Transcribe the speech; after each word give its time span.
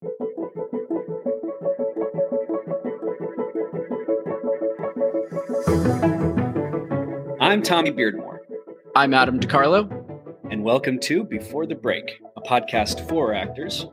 I'm 0.00 0.12
Tommy 7.62 7.90
Beardmore. 7.90 8.38
I'm 8.94 9.12
Adam 9.12 9.40
DeCarlo. 9.40 9.90
And 10.52 10.62
welcome 10.62 11.00
to 11.00 11.24
Before 11.24 11.66
the 11.66 11.74
Break, 11.74 12.20
a 12.36 12.40
podcast 12.40 13.08
for 13.08 13.34
actors 13.34 13.86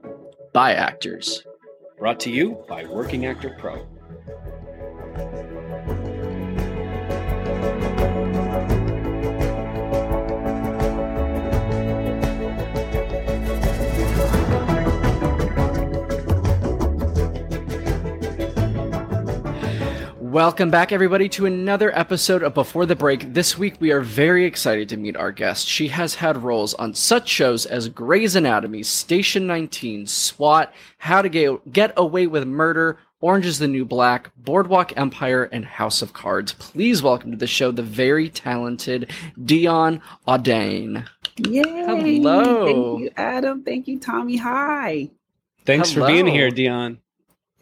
by 0.53 0.73
actors. 0.73 1.43
Brought 1.97 2.19
to 2.19 2.29
you 2.29 2.63
by 2.69 2.85
Working 2.85 3.25
Actor 3.25 3.55
Pro. 3.57 3.87
Welcome 20.35 20.69
back, 20.69 20.91
everybody, 20.91 21.29
to 21.29 21.45
another 21.45 21.97
episode 21.97 22.43
of 22.43 22.53
Before 22.53 22.85
the 22.85 22.93
Break. 22.93 23.33
This 23.33 23.57
week, 23.57 23.75
we 23.79 23.91
are 23.91 24.01
very 24.01 24.43
excited 24.43 24.89
to 24.89 24.97
meet 24.97 25.15
our 25.15 25.31
guest. 25.31 25.65
She 25.65 25.87
has 25.87 26.15
had 26.15 26.43
roles 26.43 26.73
on 26.73 26.93
such 26.93 27.29
shows 27.29 27.65
as 27.65 27.87
Grey's 27.87 28.35
Anatomy, 28.35 28.83
Station 28.83 29.47
19, 29.47 30.05
SWAT, 30.07 30.73
How 30.97 31.21
to 31.21 31.29
Get, 31.29 31.71
Get 31.71 31.93
Away 31.95 32.27
with 32.27 32.45
Murder, 32.45 32.99
Orange 33.21 33.45
is 33.45 33.59
the 33.59 33.67
New 33.69 33.85
Black, 33.85 34.29
Boardwalk 34.35 34.91
Empire, 34.97 35.45
and 35.53 35.63
House 35.63 36.01
of 36.01 36.11
Cards. 36.11 36.51
Please 36.51 37.01
welcome 37.01 37.31
to 37.31 37.37
the 37.37 37.47
show 37.47 37.71
the 37.71 37.81
very 37.81 38.27
talented 38.27 39.11
Dionne 39.39 40.01
Audain. 40.27 41.07
Yay! 41.47 41.63
Hello. 41.63 42.65
Thank 42.65 42.99
you, 42.99 43.09
Adam. 43.15 43.63
Thank 43.63 43.87
you, 43.87 43.99
Tommy. 44.01 44.35
Hi. 44.35 45.11
Thanks 45.65 45.93
Hello. 45.93 46.05
for 46.05 46.11
being 46.11 46.27
here, 46.27 46.51
Dionne. 46.51 46.97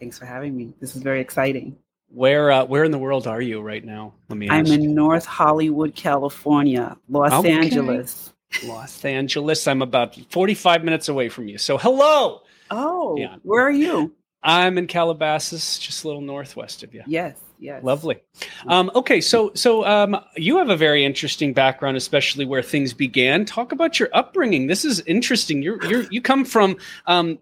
Thanks 0.00 0.18
for 0.18 0.26
having 0.26 0.56
me. 0.56 0.74
This 0.80 0.96
is 0.96 1.02
very 1.02 1.20
exciting. 1.20 1.76
Where 2.14 2.52
uh, 2.52 2.64
where 2.64 2.84
in 2.84 2.92
the 2.92 2.98
world 2.98 3.26
are 3.26 3.40
you 3.40 3.60
right 3.60 3.84
now? 3.84 4.14
Let 4.28 4.38
me 4.38 4.48
I'm 4.48 4.66
in 4.66 4.94
North 4.94 5.26
Hollywood, 5.26 5.94
California, 5.94 6.96
Los 7.08 7.32
Okay. 7.32 7.50
Angeles. 7.50 8.32
Los 8.64 9.04
Angeles. 9.04 9.66
I'm 9.66 9.82
about 9.82 10.14
45 10.30 10.84
minutes 10.84 11.08
away 11.08 11.28
from 11.28 11.48
you. 11.48 11.58
So 11.58 11.76
hello. 11.76 12.42
Oh, 12.70 13.16
Yeah. 13.18 13.36
where 13.42 13.62
are 13.66 13.70
you? 13.72 14.12
I'm 14.44 14.78
in 14.78 14.86
Calabasas, 14.86 15.78
just 15.78 16.04
a 16.04 16.06
little 16.06 16.20
northwest 16.22 16.82
of 16.82 16.94
you. 16.94 17.02
Yes, 17.06 17.38
yes. 17.58 17.82
Lovely. 17.82 18.22
Um, 18.66 18.90
okay, 18.94 19.20
so 19.20 19.50
so 19.54 19.84
um, 19.86 20.16
you 20.36 20.58
have 20.58 20.68
a 20.68 20.76
very 20.76 21.04
interesting 21.04 21.52
background, 21.54 21.96
especially 21.96 22.44
where 22.44 22.62
things 22.62 22.92
began. 22.92 23.44
Talk 23.46 23.72
about 23.72 23.98
your 23.98 24.10
upbringing. 24.12 24.66
This 24.66 24.84
is 24.84 25.00
interesting. 25.00 25.62
You're 25.62 25.82
you're 25.86 26.02
you 26.10 26.20
come 26.20 26.44
from 26.44 26.76
um, 27.06 27.38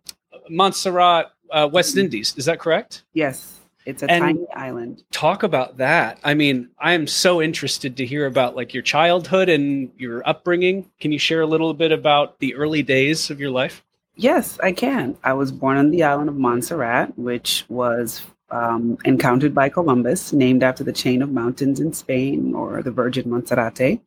Montserrat, 0.48 1.32
uh, 1.50 1.68
West 1.72 1.96
Indies. 1.96 2.34
Is 2.36 2.44
that 2.46 2.58
correct? 2.60 3.02
Yes, 3.14 3.58
it's 3.86 4.02
a 4.02 4.10
And- 4.10 4.22
tiny 4.22 4.46
island. 4.54 5.02
Talk 5.10 5.42
about 5.42 5.76
that. 5.78 6.18
I 6.24 6.34
mean, 6.34 6.68
I 6.78 6.92
am 6.92 7.06
so 7.06 7.42
interested 7.42 7.96
to 7.96 8.06
hear 8.06 8.26
about 8.26 8.56
like 8.56 8.74
your 8.74 8.82
childhood 8.82 9.48
and 9.48 9.90
your 9.98 10.26
upbringing. 10.28 10.90
Can 11.00 11.12
you 11.12 11.18
share 11.18 11.40
a 11.40 11.46
little 11.46 11.74
bit 11.74 11.92
about 11.92 12.38
the 12.38 12.54
early 12.54 12.82
days 12.82 13.30
of 13.30 13.40
your 13.40 13.50
life? 13.50 13.82
Yes, 14.14 14.58
I 14.62 14.72
can. 14.72 15.16
I 15.24 15.32
was 15.32 15.50
born 15.50 15.78
on 15.78 15.90
the 15.90 16.02
island 16.02 16.28
of 16.28 16.36
Montserrat, 16.36 17.18
which 17.18 17.64
was 17.68 18.22
um, 18.50 18.98
encountered 19.06 19.54
by 19.54 19.70
Columbus, 19.70 20.32
named 20.34 20.62
after 20.62 20.84
the 20.84 20.92
chain 20.92 21.22
of 21.22 21.30
mountains 21.32 21.80
in 21.80 21.94
Spain 21.94 22.54
or 22.54 22.82
the 22.82 22.90
Virgin 22.90 23.24
Monserrate. 23.24 24.00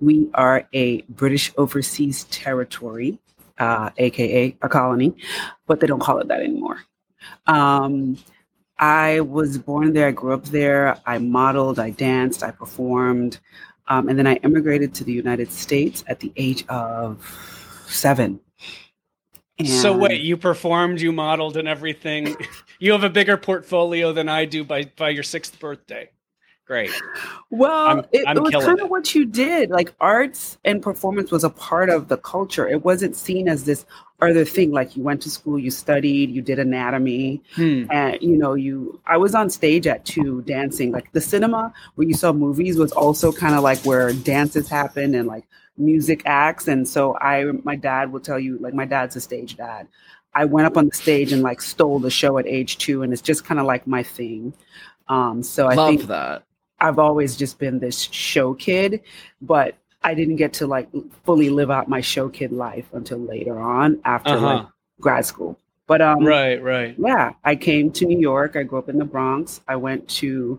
We 0.00 0.28
are 0.34 0.66
a 0.72 1.02
British 1.02 1.52
overseas 1.56 2.24
territory, 2.24 3.18
uh, 3.58 3.90
aka 3.96 4.56
a 4.60 4.68
colony, 4.68 5.14
but 5.68 5.78
they 5.78 5.86
don't 5.86 6.00
call 6.00 6.18
it 6.18 6.26
that 6.26 6.40
anymore. 6.40 6.80
Um, 7.46 8.18
I 8.78 9.20
was 9.20 9.58
born 9.58 9.92
there. 9.92 10.08
I 10.08 10.10
grew 10.10 10.32
up 10.32 10.44
there. 10.46 10.98
I 11.06 11.18
modeled, 11.18 11.78
I 11.78 11.90
danced, 11.90 12.42
I 12.42 12.50
performed, 12.50 13.38
um, 13.88 14.08
and 14.08 14.18
then 14.18 14.26
I 14.26 14.34
immigrated 14.36 14.94
to 14.94 15.04
the 15.04 15.12
United 15.12 15.52
States 15.52 16.04
at 16.08 16.20
the 16.20 16.32
age 16.36 16.66
of 16.68 17.24
seven. 17.86 18.40
So 19.64 19.92
And- 19.92 20.02
wait, 20.02 20.20
you 20.22 20.36
performed, 20.36 21.00
you 21.00 21.12
modeled, 21.12 21.56
and 21.56 21.68
everything. 21.68 22.36
you 22.80 22.90
have 22.92 23.04
a 23.04 23.10
bigger 23.10 23.36
portfolio 23.36 24.12
than 24.12 24.28
I 24.28 24.44
do 24.46 24.64
by 24.64 24.90
by 24.96 25.10
your 25.10 25.22
sixth 25.22 25.60
birthday. 25.60 26.10
Great. 26.66 26.90
Well, 27.50 27.86
I'm- 27.86 28.04
it, 28.12 28.24
I'm 28.26 28.38
it 28.38 28.42
was 28.42 28.50
killing 28.50 28.66
kind 28.66 28.78
it. 28.78 28.84
of 28.84 28.90
what 28.90 29.14
you 29.14 29.26
did. 29.26 29.70
Like 29.70 29.94
arts 30.00 30.56
and 30.64 30.82
performance 30.82 31.30
was 31.30 31.44
a 31.44 31.50
part 31.50 31.90
of 31.90 32.08
the 32.08 32.16
culture. 32.16 32.66
It 32.66 32.84
wasn't 32.84 33.16
seen 33.16 33.48
as 33.48 33.64
this 33.64 33.84
other 34.22 34.46
thing. 34.46 34.72
Like 34.72 34.96
you 34.96 35.02
went 35.02 35.20
to 35.22 35.30
school, 35.30 35.58
you 35.58 35.70
studied, 35.70 36.30
you 36.30 36.40
did 36.40 36.58
anatomy, 36.58 37.42
Hmm. 37.54 37.84
and 37.90 38.16
you 38.22 38.36
know, 38.38 38.54
you. 38.54 38.98
I 39.06 39.18
was 39.18 39.34
on 39.34 39.50
stage 39.50 39.86
at 39.86 40.06
two 40.06 40.40
dancing. 40.42 40.90
Like 40.90 41.12
the 41.12 41.20
cinema 41.20 41.70
where 41.96 42.08
you 42.08 42.14
saw 42.14 42.32
movies 42.32 42.78
was 42.78 42.92
also 42.92 43.30
kind 43.30 43.54
of 43.54 43.62
like 43.62 43.80
where 43.84 44.12
dances 44.14 44.66
happen 44.66 45.14
and 45.14 45.28
like 45.28 45.44
music 45.76 46.22
acts. 46.24 46.66
And 46.66 46.88
so 46.88 47.14
I, 47.18 47.44
my 47.64 47.76
dad 47.76 48.10
will 48.10 48.20
tell 48.20 48.38
you, 48.38 48.56
like 48.58 48.72
my 48.72 48.86
dad's 48.86 49.16
a 49.16 49.20
stage 49.20 49.56
dad. 49.56 49.86
I 50.34 50.46
went 50.46 50.66
up 50.66 50.78
on 50.78 50.88
the 50.88 50.94
stage 50.94 51.30
and 51.30 51.42
like 51.42 51.60
stole 51.60 51.98
the 51.98 52.10
show 52.10 52.38
at 52.38 52.46
age 52.46 52.78
two, 52.78 53.02
and 53.02 53.12
it's 53.12 53.20
just 53.22 53.44
kind 53.44 53.60
of 53.60 53.66
like 53.66 53.86
my 53.86 54.02
thing. 54.02 54.54
Um, 55.08 55.42
so 55.42 55.66
I 55.66 55.74
Love 55.74 55.88
think 55.90 56.06
that. 56.08 56.44
I've 56.80 56.98
always 56.98 57.36
just 57.36 57.58
been 57.58 57.78
this 57.78 58.00
show 58.00 58.54
kid, 58.54 59.00
but 59.40 59.76
I 60.02 60.14
didn't 60.14 60.36
get 60.36 60.52
to 60.54 60.66
like 60.66 60.88
fully 61.24 61.48
live 61.50 61.70
out 61.70 61.88
my 61.88 62.00
show 62.00 62.28
kid 62.28 62.52
life 62.52 62.86
until 62.92 63.18
later 63.18 63.58
on 63.58 64.00
after 64.04 64.38
like 64.38 64.60
Uh-huh. 64.60 64.70
grad 65.00 65.24
school. 65.26 65.58
But 65.86 66.00
um 66.02 66.24
Right, 66.24 66.62
right. 66.62 66.94
yeah, 66.98 67.32
I 67.44 67.56
came 67.56 67.90
to 67.92 68.06
New 68.06 68.18
York. 68.18 68.56
I 68.56 68.62
grew 68.64 68.78
up 68.78 68.88
in 68.88 68.98
the 68.98 69.04
Bronx. 69.04 69.60
I 69.68 69.76
went 69.76 70.06
to 70.20 70.58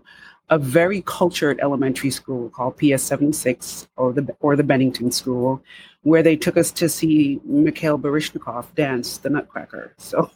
a 0.50 0.58
very 0.58 1.02
cultured 1.06 1.58
elementary 1.60 2.10
school 2.10 2.48
called 2.50 2.76
PS 2.76 3.02
76 3.02 3.88
or 3.96 4.12
the 4.12 4.34
or 4.40 4.54
the 4.56 4.62
Bennington 4.62 5.10
School, 5.10 5.60
where 6.02 6.22
they 6.22 6.36
took 6.36 6.56
us 6.56 6.70
to 6.72 6.88
see 6.88 7.40
Mikhail 7.44 7.98
Baryshnikov 7.98 8.72
dance 8.74 9.18
the 9.18 9.30
Nutcracker. 9.30 9.92
So 9.98 10.30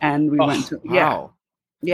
and 0.00 0.30
we 0.30 0.38
Oh, 0.40 0.46
went 0.46 0.66
to 0.68 0.76
Wow. 0.84 0.94
yeah. 0.94 1.28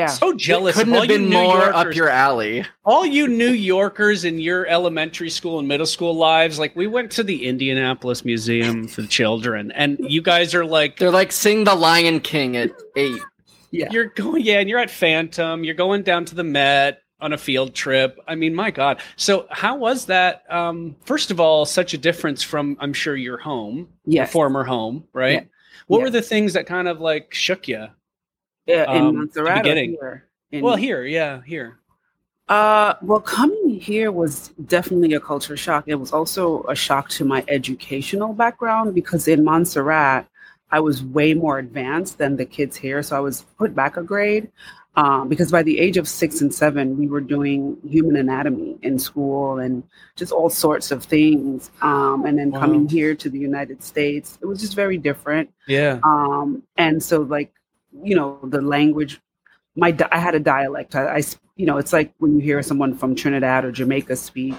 So 0.08 0.32
jealous. 0.34 0.76
Couldn't 0.76 0.92
of 0.92 0.96
all 0.96 1.02
have 1.02 1.10
you 1.10 1.18
been 1.18 1.30
New 1.30 1.36
more 1.36 1.72
up 1.72 1.94
your 1.94 2.08
alley. 2.08 2.64
all 2.84 3.04
you 3.06 3.26
New 3.28 3.50
Yorkers 3.52 4.24
in 4.24 4.38
your 4.38 4.66
elementary 4.66 5.30
school 5.30 5.58
and 5.58 5.66
middle 5.68 5.86
school 5.86 6.14
lives. 6.14 6.58
Like 6.58 6.74
we 6.76 6.86
went 6.86 7.10
to 7.12 7.22
the 7.22 7.46
Indianapolis 7.46 8.24
Museum 8.24 8.86
for 8.88 9.02
the 9.02 9.08
Children, 9.08 9.70
and 9.72 9.98
you 10.00 10.22
guys 10.22 10.54
are 10.54 10.64
like, 10.64 10.98
They're 10.98 11.10
like 11.10 11.32
sing 11.32 11.64
the 11.64 11.74
Lion 11.74 12.20
King 12.20 12.56
at 12.56 12.70
eight. 12.96 13.20
Yeah. 13.72 13.88
you're 13.92 14.06
going, 14.06 14.42
yeah, 14.42 14.58
and 14.58 14.68
you're 14.68 14.80
at 14.80 14.90
Phantom. 14.90 15.62
You're 15.62 15.74
going 15.74 16.02
down 16.02 16.24
to 16.26 16.34
the 16.34 16.42
Met 16.42 17.02
on 17.20 17.32
a 17.32 17.38
field 17.38 17.74
trip. 17.74 18.18
I 18.26 18.34
mean, 18.34 18.54
my 18.54 18.70
God. 18.72 19.00
So 19.16 19.46
how 19.50 19.76
was 19.76 20.06
that? 20.06 20.42
Um, 20.50 20.96
first 21.04 21.30
of 21.30 21.38
all, 21.38 21.64
such 21.66 21.94
a 21.94 21.98
difference 21.98 22.42
from 22.42 22.76
I'm 22.80 22.92
sure 22.92 23.14
your 23.14 23.38
home, 23.38 23.88
your 24.06 24.26
former 24.26 24.64
home, 24.64 25.04
right? 25.12 25.34
Yeah. 25.34 25.42
What 25.86 25.98
Yeah. 25.98 26.04
were 26.04 26.10
the 26.10 26.22
things 26.22 26.54
that 26.54 26.66
kind 26.66 26.88
of 26.88 27.00
like 27.00 27.32
shook 27.34 27.68
you? 27.68 27.86
Yeah, 28.70 28.92
in 28.92 29.03
um, 29.06 29.16
Montserrat 29.19 29.62
beginning. 29.62 29.91
here? 29.92 30.25
In- 30.53 30.64
Well, 30.64 30.76
here, 30.76 31.04
yeah, 31.04 31.41
here. 31.47 31.78
Uh, 32.48 32.94
well, 33.03 33.20
coming 33.20 33.78
here 33.81 34.10
was 34.10 34.48
definitely 34.66 35.14
a 35.14 35.20
culture 35.20 35.56
shock. 35.56 35.84
It 35.86 35.94
was 35.94 36.12
also 36.12 36.64
a 36.64 36.75
shock 36.75 37.08
to 37.10 37.25
my 37.25 37.44
educational 37.47 38.32
background 38.32 38.92
because 38.94 39.28
in 39.28 39.44
Montserrat, 39.44 40.26
I 40.72 40.81
was 40.81 41.03
way 41.03 41.34
more 41.34 41.58
advanced 41.58 42.19
than 42.19 42.36
the 42.36 42.44
kids 42.44 42.76
here. 42.76 43.03
So 43.03 43.16
I 43.16 43.20
was 43.20 43.42
put 43.56 43.75
back 43.75 43.97
a 43.97 44.03
grade 44.03 44.50
um, 44.97 45.28
because 45.28 45.52
by 45.52 45.62
the 45.62 45.78
age 45.78 45.97
of 45.97 46.08
six 46.08 46.41
and 46.41 46.52
seven, 46.52 46.97
we 46.98 47.06
were 47.06 47.20
doing 47.20 47.76
human 47.88 48.16
anatomy 48.16 48.78
in 48.82 48.98
school 48.98 49.58
and 49.58 49.84
just 50.16 50.32
all 50.32 50.50
sorts 50.50 50.91
of 50.91 51.04
things. 51.04 51.70
Um, 51.82 52.25
and 52.26 52.37
then 52.37 52.50
Wow. 52.50 52.60
coming 52.60 52.88
here 52.88 53.14
to 53.14 53.31
the 53.31 53.38
United 53.38 53.82
States, 53.84 54.38
it 54.42 54.47
was 54.47 54.60
just 54.60 54.75
very 54.75 54.98
different 54.98 55.50
Yeah. 55.69 56.00
um 56.02 56.64
and 56.76 57.00
so 57.00 57.20
like 57.22 57.52
you 58.02 58.14
know 58.16 58.38
the 58.44 58.60
language 58.60 59.20
my 59.76 59.96
i 60.12 60.19
had 60.19 60.34
a 60.34 60.40
dialect 60.40 60.94
I 60.94 61.22
you 61.56 61.66
know 61.66 61.76
it's 61.78 61.92
like 61.92 62.12
when 62.19 62.34
you 62.37 62.40
hear 62.40 62.62
someone 62.62 62.96
from 62.96 63.14
trinidad 63.14 63.64
or 63.64 63.70
jamaica 63.72 64.16
speak 64.16 64.54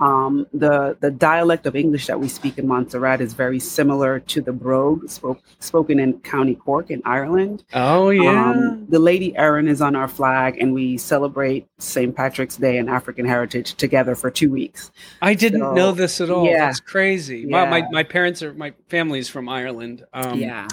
um 0.00 0.46
the 0.52 0.96
the 1.00 1.10
dialect 1.10 1.66
of 1.66 1.74
english 1.74 2.06
that 2.06 2.18
we 2.20 2.28
speak 2.28 2.58
in 2.58 2.68
montserrat 2.68 3.20
is 3.20 3.32
very 3.32 3.58
similar 3.58 4.20
to 4.20 4.40
the 4.40 4.52
brogue 4.52 5.08
spoke, 5.08 5.40
spoken 5.60 5.98
in 5.98 6.18
county 6.20 6.54
cork 6.54 6.90
in 6.90 7.00
ireland 7.04 7.64
Oh 7.72 8.10
yeah. 8.10 8.50
um, 8.50 8.86
the 8.88 8.98
lady 8.98 9.34
erin 9.36 9.66
is 9.66 9.80
on 9.80 9.96
our 9.96 10.08
flag 10.08 10.58
and 10.60 10.72
we 10.74 10.96
celebrate 10.98 11.66
st 11.78 12.14
patrick's 12.14 12.56
day 12.56 12.78
and 12.78 12.88
african 12.90 13.24
heritage 13.26 13.74
together 13.74 14.14
for 14.14 14.30
two 14.30 14.50
weeks 14.50 14.90
I 15.22 15.34
didn't 15.34 15.60
So, 15.60 15.72
know 15.74 15.92
this 15.92 16.20
at 16.20 16.30
all. 16.30 16.44
yeah. 16.46 16.66
That's 16.66 16.80
crazy. 16.80 17.46
My, 17.46 17.68
my 17.68 17.88
my 17.90 18.02
parents 18.02 18.42
are 18.42 18.52
my 18.54 18.72
family's 18.88 19.28
from 19.28 19.48
Ireland. 19.48 20.04
Um, 20.12 20.38
yeah 20.38 20.66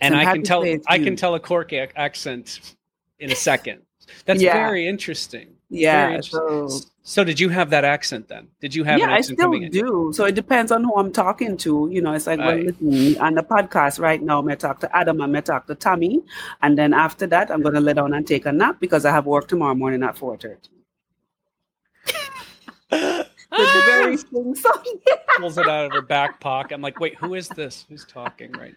and 0.00 0.14
I'm 0.14 0.28
I 0.28 0.32
can 0.34 0.42
tell 0.42 0.60
to 0.62 0.66
say 0.66 0.72
it's 0.74 0.86
I 0.88 0.98
can 0.98 1.16
tell 1.16 1.34
a 1.34 1.40
Cork 1.40 1.72
ac- 1.72 1.92
accent 1.96 2.74
in 3.18 3.30
a 3.30 3.34
second. 3.34 3.82
That's 4.24 4.40
Yeah. 4.42 4.52
very 4.52 4.86
interesting. 4.86 5.54
Yeah. 5.68 6.10
interesting. 6.10 6.68
So 6.68 6.80
So 7.02 7.24
did 7.24 7.38
you 7.40 7.48
have 7.48 7.70
that 7.70 7.84
accent 7.84 8.28
then? 8.28 8.48
Did 8.60 8.74
you 8.74 8.84
have 8.84 8.98
yeah, 9.00 9.06
an 9.06 9.10
I 9.12 9.20
still 9.20 9.36
coming 9.36 9.64
in? 9.64 9.70
do. 9.72 10.10
So 10.14 10.24
it 10.24 10.34
depends 10.36 10.70
on 10.72 10.84
who 10.84 10.94
I'm 10.96 11.10
talking 11.12 11.56
to. 11.58 11.88
You 11.90 12.02
know, 12.02 12.12
it's 12.12 12.26
like, 12.26 12.38
well, 12.38 12.54
Right. 12.56 12.66
listen, 12.66 13.18
on 13.20 13.34
the 13.34 13.42
podcast 13.42 13.98
right 14.00 14.20
now, 14.22 14.38
I'm 14.38 14.44
going 14.44 14.56
to 14.58 14.66
talk 14.66 14.78
to 14.80 14.96
Adam, 14.96 15.20
I'm 15.20 15.30
going 15.32 15.42
to 15.42 15.50
talk 15.52 15.66
to 15.66 15.74
Tommy. 15.74 16.22
And 16.62 16.76
then 16.78 16.92
after 16.94 17.26
that, 17.28 17.50
I'm 17.50 17.62
going 17.62 17.74
to 17.74 17.80
lay 17.80 17.94
down 17.94 18.12
and 18.14 18.24
take 18.26 18.46
a 18.46 18.52
nap 18.52 18.78
because 18.80 19.04
I 19.04 19.10
have 19.12 19.26
work 19.26 19.48
tomorrow 19.48 19.74
morning 19.74 20.02
at 20.04 20.14
4.30. 20.16 20.56
With 22.90 22.90
the 23.50 23.82
very 23.86 24.16
sing 24.16 24.54
song. 24.54 24.84
Pulls 25.38 25.58
it 25.58 25.68
out 25.68 25.86
of 25.86 25.92
her 25.92 26.02
back 26.02 26.38
pocket. 26.40 26.74
I'm 26.74 26.82
like, 26.82 27.00
wait, 27.00 27.14
who 27.16 27.34
is 27.34 27.48
this? 27.48 27.86
Who's 27.88 28.04
talking 28.04 28.52
right? 28.52 28.74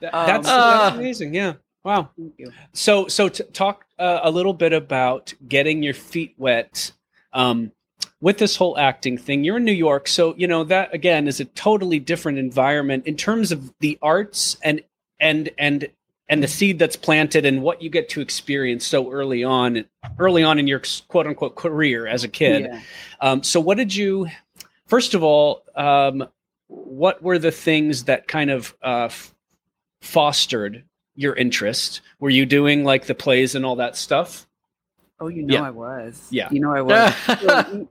That- 0.00 0.14
Um, 0.14 0.26
that's, 0.26 0.48
Uh. 0.48 0.90
amazing. 0.94 1.34
Yeah. 1.34 1.54
Wow. 1.84 2.10
Thank 2.16 2.34
you. 2.38 2.52
So, 2.72 3.08
so 3.08 3.28
to 3.28 3.42
talk 3.44 3.84
uh, 3.98 4.20
a 4.22 4.30
little 4.30 4.52
bit 4.52 4.72
about 4.72 5.32
getting 5.48 5.82
your 5.82 5.94
feet 5.94 6.34
wet 6.36 6.92
um, 7.32 7.72
with 8.20 8.38
this 8.38 8.56
whole 8.56 8.76
acting 8.78 9.16
thing. 9.16 9.44
You're 9.44 9.56
in 9.58 9.64
New 9.64 9.72
York, 9.72 10.06
so 10.08 10.34
you 10.36 10.46
know 10.48 10.64
that 10.64 10.92
again 10.94 11.28
is 11.28 11.40
a 11.40 11.44
totally 11.46 11.98
different 11.98 12.38
environment 12.38 13.06
in 13.06 13.16
terms 13.16 13.52
of 13.52 13.72
the 13.80 13.98
arts 14.02 14.56
and 14.62 14.82
and 15.20 15.50
and 15.58 15.88
and 16.28 16.42
the 16.42 16.48
seed 16.48 16.78
that's 16.78 16.96
planted 16.96 17.46
and 17.46 17.62
what 17.62 17.80
you 17.80 17.88
get 17.88 18.08
to 18.10 18.20
experience 18.20 18.86
so 18.86 19.10
early 19.10 19.42
on, 19.44 19.84
early 20.18 20.42
on 20.42 20.58
in 20.58 20.66
your 20.66 20.82
quote 21.08 21.26
unquote 21.26 21.54
career 21.56 22.06
as 22.06 22.22
a 22.22 22.28
kid. 22.28 22.64
Yeah. 22.70 22.80
Um, 23.20 23.42
so, 23.42 23.60
what 23.60 23.78
did 23.78 23.94
you? 23.94 24.28
First 24.86 25.14
of 25.14 25.22
all, 25.22 25.62
um, 25.74 26.26
what 26.66 27.22
were 27.22 27.38
the 27.38 27.52
things 27.52 28.04
that 28.04 28.28
kind 28.28 28.50
of 28.50 28.74
uh, 28.82 29.04
f- 29.06 29.34
fostered 30.00 30.84
your 31.14 31.34
interest? 31.34 32.00
Were 32.20 32.30
you 32.30 32.46
doing 32.46 32.84
like 32.84 33.06
the 33.06 33.14
plays 33.14 33.54
and 33.54 33.64
all 33.66 33.76
that 33.76 33.96
stuff? 33.96 34.46
Oh, 35.20 35.28
you 35.28 35.42
know 35.42 35.54
Yeah. 35.54 35.62
I 35.64 35.70
was. 35.70 36.26
Yeah. 36.30 36.48
You 36.50 36.60
know 36.60 36.72
I 36.72 36.82
was. 36.82 37.86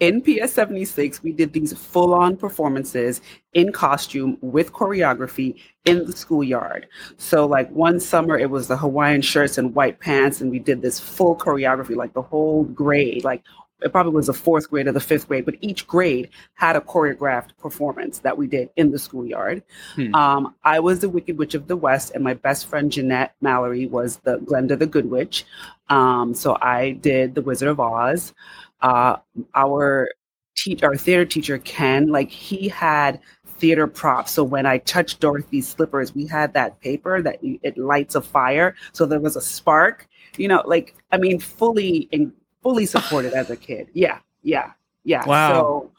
In 0.00 0.20
PS 0.20 0.52
76, 0.52 1.22
we 1.22 1.30
did 1.32 1.52
these 1.52 1.72
full 1.72 2.12
on 2.12 2.36
performances 2.36 3.20
in 3.52 3.70
costume 3.70 4.36
with 4.40 4.72
choreography 4.72 5.60
in 5.84 6.04
the 6.04 6.12
schoolyard. 6.12 6.88
So, 7.18 7.46
like 7.46 7.70
one 7.70 8.00
summer, 8.00 8.36
it 8.36 8.50
was 8.50 8.66
the 8.66 8.76
Hawaiian 8.76 9.22
shirts 9.22 9.58
and 9.58 9.72
white 9.76 10.00
pants, 10.00 10.40
and 10.40 10.50
we 10.50 10.58
did 10.58 10.82
this 10.82 10.98
full 10.98 11.36
choreography, 11.36 11.94
like 11.94 12.14
the 12.14 12.22
whole 12.22 12.64
grade. 12.64 13.22
Like 13.22 13.44
it 13.84 13.92
probably 13.92 14.12
was 14.12 14.26
the 14.26 14.34
fourth 14.34 14.70
grade 14.70 14.86
or 14.86 14.92
the 14.92 15.00
fifth 15.00 15.28
grade, 15.28 15.44
but 15.44 15.54
each 15.60 15.86
grade 15.86 16.30
had 16.54 16.76
a 16.76 16.80
choreographed 16.80 17.56
performance 17.58 18.18
that 18.20 18.36
we 18.36 18.46
did 18.46 18.70
in 18.76 18.90
the 18.90 18.98
schoolyard. 18.98 19.62
Hmm. 19.94 20.14
Um, 20.14 20.54
I 20.64 20.80
was 20.80 21.00
the 21.00 21.08
Wicked 21.08 21.38
Witch 21.38 21.54
of 21.54 21.68
the 21.68 21.76
West, 21.76 22.12
and 22.14 22.22
my 22.22 22.34
best 22.34 22.66
friend 22.66 22.90
Jeanette 22.90 23.34
Mallory 23.40 23.86
was 23.86 24.16
the 24.18 24.38
Glenda 24.38 24.78
the 24.78 24.86
Good 24.86 25.10
Witch. 25.10 25.44
Um, 25.88 26.34
so 26.34 26.56
I 26.60 26.92
did 26.92 27.34
the 27.34 27.42
Wizard 27.42 27.68
of 27.68 27.80
Oz. 27.80 28.34
Uh, 28.80 29.16
our 29.54 30.08
teach 30.56 30.82
our 30.82 30.96
theater 30.96 31.24
teacher 31.24 31.58
Ken, 31.58 32.08
like 32.08 32.30
he 32.30 32.68
had 32.68 33.20
theater 33.62 33.86
props. 33.86 34.32
So 34.32 34.42
when 34.42 34.66
I 34.66 34.78
touched 34.78 35.20
Dorothy's 35.20 35.68
slippers, 35.68 36.14
we 36.14 36.26
had 36.26 36.52
that 36.54 36.80
paper 36.80 37.22
that 37.22 37.38
it 37.42 37.78
lights 37.78 38.16
a 38.16 38.20
fire. 38.20 38.74
So 38.92 39.06
there 39.06 39.20
was 39.20 39.36
a 39.36 39.40
spark. 39.40 40.08
You 40.36 40.48
know, 40.48 40.62
like 40.66 40.94
I 41.12 41.18
mean, 41.18 41.38
fully 41.38 42.08
and 42.12 42.32
fully 42.62 42.86
supported 42.86 43.32
as 43.32 43.50
a 43.50 43.56
kid. 43.56 43.88
Yeah, 43.92 44.18
yeah, 44.42 44.72
yeah. 45.04 45.24
Wow. 45.26 45.52
So, 45.52 45.90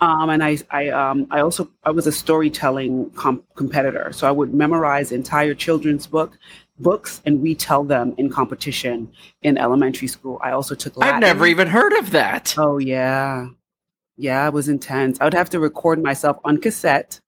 um, 0.00 0.30
and 0.30 0.44
I, 0.44 0.58
I, 0.70 0.88
um, 0.88 1.26
I 1.30 1.40
also 1.40 1.68
I 1.84 1.90
was 1.90 2.06
a 2.06 2.12
storytelling 2.12 3.10
com- 3.10 3.42
competitor. 3.54 4.12
So 4.12 4.28
I 4.28 4.30
would 4.30 4.54
memorize 4.54 5.12
entire 5.12 5.54
children's 5.54 6.06
book 6.06 6.38
books 6.80 7.20
and 7.26 7.42
retell 7.42 7.84
them 7.84 8.14
in 8.18 8.30
competition 8.30 9.10
in 9.42 9.58
elementary 9.58 10.08
school. 10.08 10.38
I 10.42 10.52
also 10.52 10.74
took 10.74 10.96
Latin. 10.96 11.16
I've 11.16 11.20
never 11.20 11.46
even 11.46 11.68
heard 11.68 11.92
of 11.94 12.12
that. 12.12 12.54
Oh 12.56 12.78
yeah. 12.78 13.48
Yeah, 14.16 14.46
it 14.46 14.52
was 14.52 14.68
intense. 14.68 15.20
I 15.20 15.24
would 15.24 15.34
have 15.34 15.50
to 15.50 15.60
record 15.60 16.02
myself 16.02 16.38
on 16.44 16.58
cassette 16.58 17.20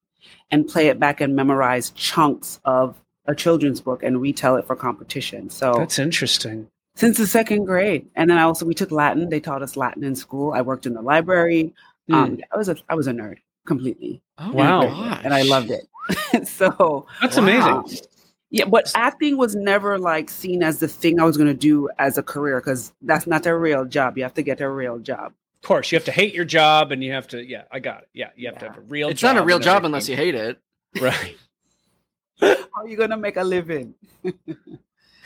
and 0.49 0.67
play 0.67 0.87
it 0.87 0.99
back 0.99 1.21
and 1.21 1.35
memorize 1.35 1.91
chunks 1.91 2.59
of 2.65 3.01
a 3.25 3.35
children's 3.35 3.79
book 3.79 4.03
and 4.03 4.19
retell 4.19 4.57
it 4.57 4.65
for 4.67 4.75
competition. 4.75 5.49
So 5.49 5.73
That's 5.77 5.99
interesting. 5.99 6.69
Since 6.95 7.17
the 7.17 7.27
second 7.27 7.65
grade. 7.65 8.07
And 8.15 8.29
then 8.29 8.37
I 8.37 8.43
also 8.43 8.65
we 8.65 8.73
took 8.73 8.91
Latin. 8.91 9.29
They 9.29 9.39
taught 9.39 9.61
us 9.63 9.77
Latin 9.77 10.03
in 10.03 10.15
school. 10.15 10.53
I 10.53 10.61
worked 10.61 10.85
in 10.85 10.93
the 10.93 11.01
library. 11.01 11.73
Um, 12.11 12.39
I 12.53 12.57
was 12.57 12.67
a 12.69 12.75
I 12.89 12.95
was 12.95 13.07
a 13.07 13.11
nerd 13.11 13.37
completely. 13.65 14.21
Oh 14.37 14.51
Wow. 14.51 14.79
my 14.81 14.85
gosh. 14.87 15.21
And 15.23 15.33
I 15.33 15.43
loved 15.43 15.71
it. 15.71 15.87
so 16.47 17.05
That's 17.21 17.37
Wow. 17.37 17.43
amazing. 17.43 17.99
yeah, 18.49 18.65
but 18.65 18.91
acting 18.95 19.37
was 19.37 19.55
never 19.55 19.97
like 19.97 20.29
seen 20.29 20.61
as 20.63 20.79
the 20.79 20.87
thing 20.87 21.19
I 21.21 21.23
was 21.23 21.37
gonna 21.37 21.53
do 21.53 21.87
as 21.99 22.17
a 22.17 22.23
career 22.23 22.59
because 22.59 22.91
that's 23.01 23.27
not 23.27 23.45
a 23.45 23.55
real 23.55 23.85
job. 23.85 24.17
You 24.17 24.23
have 24.23 24.33
to 24.33 24.41
get 24.43 24.59
a 24.61 24.69
real 24.69 24.99
job. 24.99 25.33
Of 25.63 25.67
course, 25.67 25.91
you 25.91 25.95
have 25.95 26.05
to 26.05 26.11
hate 26.11 26.33
your 26.33 26.43
job, 26.43 26.91
and 26.91 27.03
you 27.03 27.11
have 27.11 27.27
to. 27.29 27.45
Yeah, 27.45 27.63
I 27.71 27.77
got 27.79 28.01
it. 28.01 28.09
Yeah, 28.13 28.31
you 28.35 28.47
have 28.49 28.57
to 28.59 28.65
have 28.65 28.77
a 28.77 28.81
real. 28.81 29.09
It's 29.09 29.21
not 29.21 29.37
a 29.37 29.43
real 29.43 29.59
job 29.59 29.85
unless 29.85 30.09
you 30.09 30.15
hate 30.15 30.33
it. 30.35 30.57
Right. 30.99 31.37
How 32.41 32.55
are 32.81 32.87
you 32.87 32.97
gonna 32.97 33.15
make 33.15 33.37
a 33.37 33.43
living? 33.43 33.93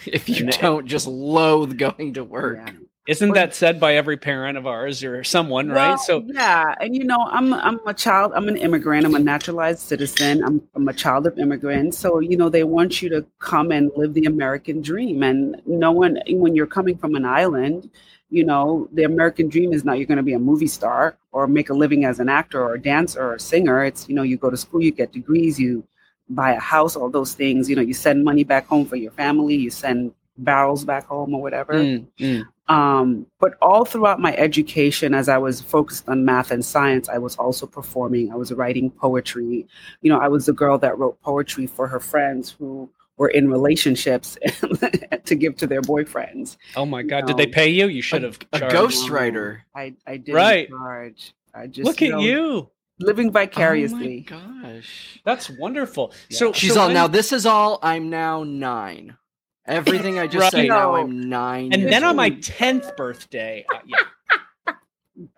If 0.14 0.30
you 0.30 0.46
And- 0.46 0.58
don't 0.60 0.86
just 0.88 1.08
loathe 1.08 1.78
going 1.78 2.14
to 2.14 2.24
work. 2.24 2.58
Yeah. 2.66 2.74
Isn't 3.08 3.34
that 3.36 3.54
said 3.54 3.80
by 3.80 3.98
every 3.98 4.18
parent 4.18 4.58
of 4.58 4.66
ours 4.66 5.04
or 5.04 5.24
someone? 5.24 5.70
right. 5.70 6.00
So 6.00 6.24
yeah, 6.26 6.74
and 6.82 6.96
you 6.96 7.04
know, 7.04 7.20
I'm 7.30 7.54
I'm 7.54 7.80
a 7.86 7.94
child. 7.94 8.32
I'm 8.36 8.48
an 8.48 8.58
immigrant. 8.58 9.06
I'm 9.06 9.14
a 9.14 9.20
naturalized 9.20 9.82
citizen. 9.82 10.44
I'm 10.44 10.60
I'm 10.74 10.88
a 10.88 10.94
child 10.94 11.28
of 11.28 11.38
immigrants. 11.38 12.00
So 12.00 12.18
you 12.18 12.36
know, 12.36 12.50
they 12.50 12.64
want 12.64 13.04
you 13.04 13.10
to 13.10 13.24
come 13.38 13.72
and 13.72 13.92
live 13.96 14.16
the 14.16 14.26
American 14.26 14.82
dream. 14.82 15.22
And 15.22 15.62
no 15.68 15.92
one, 15.92 16.18
when 16.30 16.56
you're 16.56 16.66
coming 16.66 16.98
from 16.98 17.14
an 17.14 17.26
island, 17.26 17.92
you 18.32 18.44
know, 18.44 18.90
the 18.92 19.04
American 19.04 19.50
dream 19.50 19.72
is 19.72 19.86
not 19.86 20.00
you're 20.00 20.08
going 20.08 20.18
to 20.18 20.24
be 20.24 20.34
a 20.34 20.40
movie 20.40 20.66
star 20.66 21.16
or 21.32 21.46
make 21.46 21.70
a 21.70 21.76
living 21.76 22.06
as 22.06 22.20
an 22.20 22.28
actor 22.28 22.60
or 22.60 22.74
a 22.74 22.82
dancer 22.82 23.22
or 23.22 23.36
a 23.36 23.40
singer. 23.40 23.84
It's 23.86 24.10
you 24.10 24.16
know, 24.16 24.24
you 24.24 24.36
go 24.36 24.50
to 24.50 24.58
school, 24.58 24.82
you 24.82 24.92
get 24.92 25.12
degrees, 25.14 25.60
you 25.60 25.84
buy 26.30 26.54
a 26.54 26.60
house, 26.60 26.96
all 26.96 27.10
those 27.10 27.34
things. 27.34 27.70
You 27.70 27.76
know, 27.76 27.82
you 27.82 27.94
send 27.94 28.24
money 28.24 28.44
back 28.44 28.66
home 28.68 28.86
for 28.86 28.96
your 28.96 29.12
family. 29.12 29.56
You 29.56 29.70
send 29.70 30.14
barrels 30.38 30.84
back 30.84 31.06
home 31.06 31.34
or 31.34 31.42
whatever. 31.42 31.74
Mm, 31.76 32.06
mm. 32.20 32.48
Um, 32.68 33.28
but 33.40 33.54
all 33.62 33.86
throughout 33.86 34.20
my 34.20 34.36
education, 34.36 35.14
as 35.14 35.30
I 35.30 35.38
was 35.38 35.62
focused 35.62 36.10
on 36.10 36.26
math 36.26 36.50
and 36.50 36.66
science, 36.66 37.08
I 37.10 37.20
was 37.20 37.36
also 37.36 37.68
performing. 37.68 38.32
I 38.32 38.36
was 38.36 38.52
writing 38.52 38.90
poetry. 38.90 39.68
You 40.02 40.12
know, 40.12 40.20
I 40.20 40.28
was 40.28 40.48
the 40.48 40.54
girl 40.54 40.78
that 40.80 40.98
wrote 40.98 41.22
poetry 41.22 41.68
for 41.68 41.88
her 41.88 42.00
friends 42.00 42.50
who 42.58 42.90
were 43.18 43.30
in 43.30 43.50
relationships 43.50 44.36
to 45.26 45.36
give 45.36 45.56
to 45.58 45.68
their 45.68 45.82
boyfriends. 45.82 46.58
oh 46.76 46.86
my 46.86 47.04
God! 47.04 47.28
Did 47.28 47.38
they 47.38 47.48
pay 47.48 47.70
you? 47.70 47.88
You 47.88 48.02
should 48.02 48.24
have. 48.24 48.40
a 48.52 48.60
charged. 48.60 48.74
ghost- 48.74 49.08
Ghostwriter. 49.08 49.60
I, 49.76 49.94
I 50.08 50.18
did 50.18 50.34
Right. 50.36 50.68
charge. 50.70 51.34
I 51.54 51.68
just 51.68 51.86
Look 51.86 52.02
at 52.02 52.10
know, 52.12 52.20
you. 52.20 52.70
Living 53.00 53.32
vicariously. 53.32 54.26
Oh 54.32 54.36
my 54.36 54.72
gosh. 54.74 55.20
That's 55.26 55.50
wonderful. 55.50 56.14
Yeah. 56.30 56.38
So 56.38 56.54
She's 56.54 56.74
so 56.74 56.82
all 56.82 56.88
when- 56.88 56.94
now. 56.96 57.08
This 57.08 57.32
is 57.34 57.46
all. 57.46 57.80
I'm 57.84 58.10
now 58.10 58.44
nine. 58.44 59.18
Everything 59.68 60.20
I 60.20 60.28
just 60.28 60.42
Right. 60.44 60.52
say 60.52 60.68
now. 60.68 60.96
I'm 60.96 61.28
nine. 61.30 61.74
And 61.74 61.82
years 61.84 61.92
then 61.92 62.04
on 62.04 62.16
my 62.16 62.30
tenth 62.30 62.96
birthday, 62.96 63.66
uh, 63.74 63.80
yeah, 63.86 64.74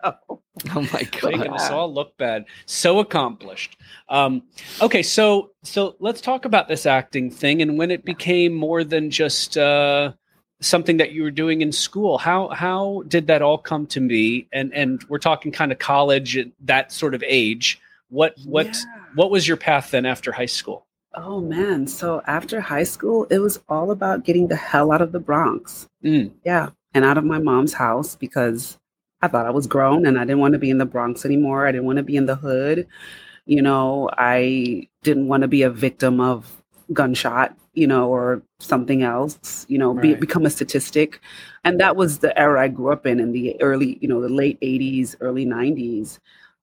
Oh, 0.04 0.12
Oh 0.74 0.82
my 0.92 1.08
making 1.22 1.40
god. 1.42 1.48
us 1.54 1.70
all 1.70 1.92
look 1.92 2.16
bad. 2.18 2.44
So 2.66 2.98
accomplished. 2.98 3.76
Um, 4.08 4.42
okay, 4.82 5.02
so 5.04 5.52
so 5.62 5.94
let's 6.00 6.20
talk 6.20 6.44
about 6.44 6.66
this 6.68 6.84
acting 6.84 7.30
thing 7.30 7.62
and 7.62 7.78
when 7.78 7.90
it 7.92 8.04
became 8.04 8.52
more 8.54 8.82
than 8.84 9.08
just 9.10 9.56
uh, 9.56 10.12
something 10.60 10.96
that 10.96 11.12
you 11.12 11.22
were 11.22 11.30
doing 11.30 11.60
in 11.60 11.72
school. 11.72 12.18
How 12.18 12.48
how 12.48 13.04
did 13.08 13.26
that 13.28 13.42
all 13.42 13.58
come 13.58 13.86
to 13.88 14.00
be? 14.06 14.48
And 14.52 14.72
and 14.74 15.02
we're 15.08 15.18
talking 15.18 15.52
kind 15.52 15.72
of 15.72 15.78
college, 15.78 16.36
at 16.36 16.48
that 16.60 16.92
sort 16.92 17.14
of 17.14 17.22
age. 17.26 17.80
What 18.10 18.34
what 18.44 18.66
yeah. 18.66 19.04
what 19.14 19.30
was 19.30 19.46
your 19.46 19.56
path 19.56 19.90
then 19.90 20.06
after 20.06 20.32
high 20.32 20.46
school? 20.46 20.86
Oh 21.14 21.40
man. 21.40 21.86
So 21.86 22.22
after 22.26 22.60
high 22.60 22.84
school, 22.84 23.24
it 23.30 23.38
was 23.38 23.60
all 23.68 23.90
about 23.90 24.24
getting 24.24 24.48
the 24.48 24.56
hell 24.56 24.92
out 24.92 25.02
of 25.02 25.12
the 25.12 25.20
Bronx. 25.20 25.88
Mm. 26.04 26.32
Yeah. 26.44 26.70
And 26.94 27.04
out 27.04 27.18
of 27.18 27.24
my 27.24 27.38
mom's 27.38 27.74
house 27.74 28.16
because 28.16 28.78
I 29.20 29.28
thought 29.28 29.46
I 29.46 29.50
was 29.50 29.66
grown 29.66 30.06
and 30.06 30.18
I 30.18 30.22
didn't 30.22 30.38
want 30.38 30.52
to 30.52 30.58
be 30.58 30.70
in 30.70 30.78
the 30.78 30.86
Bronx 30.86 31.24
anymore. 31.24 31.66
I 31.66 31.72
didn't 31.72 31.86
want 31.86 31.96
to 31.96 32.02
be 32.02 32.16
in 32.16 32.26
the 32.26 32.36
hood. 32.36 32.86
You 33.46 33.62
know, 33.62 34.10
I 34.16 34.88
didn't 35.02 35.28
want 35.28 35.42
to 35.42 35.48
be 35.48 35.62
a 35.62 35.70
victim 35.70 36.20
of 36.20 36.62
gunshot, 36.92 37.56
you 37.78 37.86
know, 37.86 38.08
or 38.08 38.42
something 38.58 39.04
else, 39.04 39.64
you 39.68 39.78
know, 39.78 39.94
be, 39.94 40.14
become 40.14 40.44
a 40.44 40.50
statistic. 40.50 41.20
And 41.62 41.78
that 41.78 41.94
was 41.94 42.18
the 42.18 42.36
era 42.36 42.60
I 42.60 42.68
grew 42.68 42.92
up 42.92 43.06
in, 43.06 43.20
in 43.20 43.30
the 43.30 43.60
early, 43.62 43.98
you 44.00 44.08
know, 44.08 44.20
the 44.20 44.28
late 44.28 44.60
80s, 44.60 45.14
early 45.20 45.46
90s. 45.46 46.18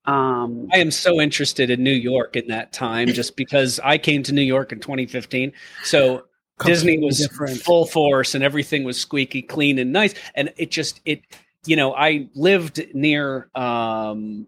Um, 0.06 0.68
I 0.74 0.80
am 0.80 0.92
so 0.92 1.22
interested 1.22 1.70
in 1.70 1.82
New 1.84 1.94
York 1.94 2.36
in 2.36 2.48
that 2.50 2.74
time 2.74 3.08
just 3.08 3.38
because 3.38 3.80
I 3.82 3.98
came 3.98 4.24
to 4.24 4.34
New 4.34 4.42
York 4.42 4.74
in 4.74 4.82
2015. 4.82 5.54
So 5.84 6.26
Disney 6.66 7.00
was 7.00 7.20
different. 7.20 7.62
full 7.62 7.86
force 7.86 8.36
and 8.36 8.44
everything 8.44 8.84
was 8.84 9.00
squeaky 9.00 9.42
clean 9.42 9.80
and 9.80 9.94
nice. 9.94 10.14
And 10.36 10.54
it 10.58 10.70
just, 10.70 11.00
it, 11.06 11.22
you 11.66 11.78
know, 11.78 11.96
I 11.96 12.28
lived 12.36 12.86
near, 12.94 13.50
um, 13.56 14.48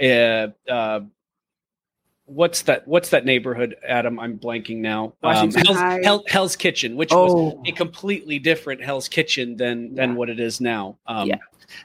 uh, 0.00 0.48
uh, 0.70 1.00
what's 2.26 2.62
that? 2.62 2.86
What's 2.86 3.08
that 3.10 3.24
neighborhood, 3.24 3.76
Adam? 3.86 4.18
I'm 4.20 4.38
blanking 4.38 4.78
now. 4.78 5.14
Um, 5.22 5.50
Hell's, 5.52 5.76
Hell, 6.04 6.24
Hell's 6.28 6.56
Kitchen, 6.56 6.96
which 6.96 7.12
Oh. 7.12 7.24
was 7.24 7.54
a 7.66 7.72
completely 7.72 8.38
different 8.38 8.82
Hell's 8.82 9.08
Kitchen 9.08 9.56
than 9.56 9.94
than 9.94 10.10
Yeah. 10.10 10.16
what 10.16 10.28
it 10.28 10.38
is 10.40 10.60
now. 10.60 10.98
Um, 11.06 11.28
Yeah. 11.28 11.36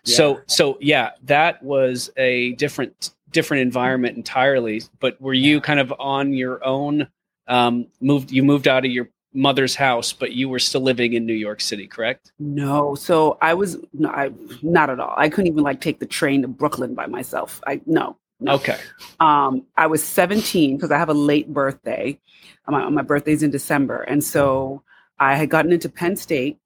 So 0.03 0.41
so 0.47 0.77
yeah, 0.81 1.11
that 1.23 1.61
was 1.63 2.11
a 2.17 2.53
different 2.53 3.11
different 3.31 3.61
environment 3.61 4.17
entirely. 4.17 4.81
But 4.99 5.19
were 5.21 5.33
you 5.33 5.61
kind 5.61 5.79
of 5.79 5.93
on 5.99 6.33
your 6.33 6.63
own? 6.65 7.07
Um, 7.47 7.87
moved 7.99 8.31
you 8.31 8.43
moved 8.43 8.67
out 8.67 8.85
of 8.85 8.91
your 8.91 9.09
mother's 9.33 9.75
house, 9.75 10.11
but 10.11 10.33
you 10.33 10.49
were 10.49 10.59
still 10.59 10.81
living 10.81 11.13
in 11.13 11.25
New 11.25 11.33
York 11.33 11.61
City, 11.61 11.87
correct? 11.87 12.33
No, 12.37 12.95
so 12.95 13.37
I 13.41 13.53
was 13.53 13.77
no, 13.93 14.09
I 14.09 14.31
not 14.61 14.89
at 14.89 14.99
all. 14.99 15.13
I 15.17 15.29
couldn't 15.29 15.47
even 15.47 15.63
like 15.63 15.81
take 15.81 15.99
the 15.99 16.05
train 16.05 16.41
to 16.43 16.47
Brooklyn 16.47 16.93
by 16.93 17.07
myself. 17.07 17.61
I 17.65 17.81
no. 17.85 18.17
Okay. 18.47 18.77
Um, 19.19 19.65
I 19.77 19.87
was 19.87 20.03
17 20.03 20.75
because 20.75 20.91
I 20.91 20.97
have 20.97 21.09
a 21.09 21.13
late 21.13 21.53
birthday. 21.53 22.19
My, 22.67 22.87
my 22.89 23.01
birthday's 23.01 23.43
in 23.43 23.51
December, 23.51 24.01
and 24.01 24.23
so 24.23 24.83
I 25.19 25.35
had 25.35 25.49
gotten 25.49 25.71
into 25.71 25.89
Penn 25.89 26.15
State. 26.15 26.57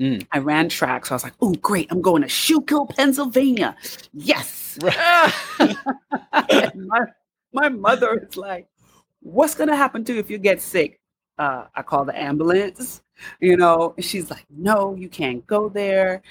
Mm. 0.00 0.26
I 0.32 0.38
ran 0.38 0.68
track, 0.68 1.06
so 1.06 1.14
I 1.14 1.16
was 1.16 1.24
like, 1.24 1.34
"Oh, 1.40 1.52
great! 1.54 1.86
I'm 1.90 2.00
going 2.00 2.22
to 2.22 2.28
Schuylkill, 2.28 2.86
Pennsylvania." 2.86 3.76
Yes. 4.12 4.78
My, 6.74 7.00
my 7.52 7.68
mother 7.68 8.26
is 8.28 8.36
like, 8.36 8.68
"What's 9.20 9.54
gonna 9.54 9.76
happen 9.76 10.04
to 10.04 10.14
you 10.14 10.18
if 10.18 10.30
you 10.30 10.38
get 10.38 10.60
sick?" 10.60 11.00
Uh, 11.38 11.66
I 11.74 11.82
call 11.82 12.04
the 12.04 12.18
ambulance. 12.20 13.02
You 13.40 13.56
know, 13.56 13.94
she's 14.00 14.30
like, 14.30 14.46
"No, 14.50 14.94
you 14.94 15.08
can't 15.08 15.46
go 15.46 15.68
there." 15.68 16.22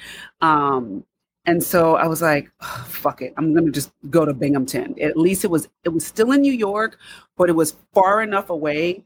Um, 0.41 1.05
and 1.45 1.61
so 1.61 1.95
I 1.95 2.07
was 2.07 2.21
like, 2.21 2.51
"Ugh, 2.61 2.85
"Fuck 2.87 3.21
it, 3.21 3.33
I'm 3.37 3.53
gonna 3.53 3.71
just 3.71 3.91
go 4.09 4.25
to 4.25 4.33
Binghamton." 4.33 4.95
At 5.01 5.17
least 5.17 5.43
it 5.43 5.49
was 5.51 5.67
it 5.83 5.89
was 5.89 6.05
still 6.05 6.31
in 6.31 6.41
New 6.41 6.53
York, 6.53 6.97
but 7.37 7.49
it 7.49 7.53
was 7.53 7.75
far 7.93 8.21
enough 8.21 8.49
away 8.49 9.03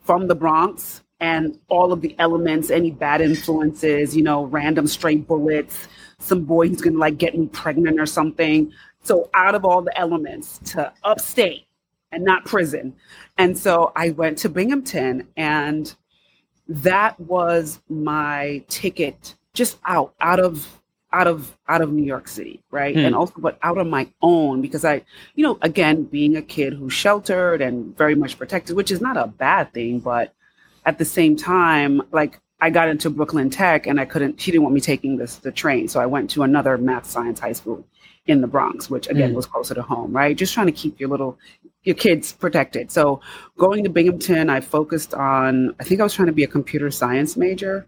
from 0.00 0.28
the 0.28 0.34
Bronx 0.34 1.02
and 1.20 1.58
all 1.68 1.92
of 1.92 2.00
the 2.00 2.14
elements, 2.18 2.70
any 2.70 2.90
bad 2.90 3.20
influences, 3.20 4.16
you 4.16 4.22
know, 4.22 4.44
random 4.44 4.86
stray 4.86 5.16
bullets, 5.16 5.88
some 6.18 6.44
boy 6.44 6.68
who's 6.68 6.80
gonna 6.80 6.98
like 6.98 7.18
get 7.18 7.36
me 7.36 7.46
pregnant 7.48 8.00
or 8.00 8.06
something. 8.06 8.72
So 9.02 9.30
out 9.34 9.54
of 9.54 9.64
all 9.64 9.82
the 9.82 9.96
elements 9.98 10.58
to 10.72 10.92
upstate 11.04 11.66
and 12.12 12.24
not 12.24 12.44
prison. 12.44 12.94
And 13.36 13.56
so 13.56 13.92
I 13.94 14.10
went 14.10 14.38
to 14.38 14.48
Binghamton 14.48 15.28
and 15.36 15.94
that 16.68 17.18
was 17.20 17.80
my 17.88 18.62
ticket 18.68 19.34
just 19.54 19.78
out, 19.86 20.14
out 20.20 20.40
of 20.40 20.77
out 21.12 21.26
of 21.26 21.56
out 21.68 21.80
of 21.80 21.92
New 21.92 22.04
York 22.04 22.28
City, 22.28 22.62
right? 22.70 22.94
Hmm. 22.94 23.00
And 23.06 23.14
also 23.14 23.34
but 23.38 23.58
out 23.62 23.78
on 23.78 23.88
my 23.88 24.08
own 24.22 24.60
because 24.60 24.84
I, 24.84 25.02
you 25.34 25.44
know, 25.44 25.58
again, 25.62 26.04
being 26.04 26.36
a 26.36 26.42
kid 26.42 26.74
who's 26.74 26.92
sheltered 26.92 27.62
and 27.62 27.96
very 27.96 28.14
much 28.14 28.38
protected, 28.38 28.76
which 28.76 28.90
is 28.90 29.00
not 29.00 29.16
a 29.16 29.26
bad 29.26 29.72
thing, 29.72 30.00
but 30.00 30.34
at 30.84 30.98
the 30.98 31.04
same 31.04 31.36
time, 31.36 32.02
like 32.12 32.40
I 32.60 32.70
got 32.70 32.88
into 32.88 33.08
Brooklyn 33.10 33.50
Tech 33.50 33.86
and 33.86 33.98
I 34.00 34.04
couldn't 34.04 34.40
she 34.40 34.50
didn't 34.50 34.64
want 34.64 34.74
me 34.74 34.80
taking 34.80 35.16
this 35.16 35.36
the 35.36 35.52
train. 35.52 35.88
So 35.88 36.00
I 36.00 36.06
went 36.06 36.28
to 36.30 36.42
another 36.42 36.76
math 36.76 37.06
science 37.06 37.40
high 37.40 37.52
school 37.52 37.84
in 38.26 38.42
the 38.42 38.46
Bronx, 38.46 38.90
which 38.90 39.08
again 39.08 39.32
Mm. 39.32 39.36
was 39.36 39.46
closer 39.46 39.74
to 39.74 39.82
home, 39.82 40.12
right? 40.12 40.36
Just 40.36 40.52
trying 40.52 40.66
to 40.66 40.72
keep 40.72 41.00
your 41.00 41.08
little 41.08 41.38
your 41.84 41.94
kids 41.94 42.32
protected. 42.32 42.90
So 42.90 43.20
going 43.56 43.82
to 43.84 43.88
Binghamton, 43.90 44.50
I 44.50 44.60
focused 44.60 45.14
on 45.14 45.74
I 45.80 45.84
think 45.84 46.00
I 46.00 46.04
was 46.04 46.12
trying 46.12 46.26
to 46.26 46.32
be 46.32 46.44
a 46.44 46.48
computer 46.48 46.90
science 46.90 47.36
major. 47.36 47.86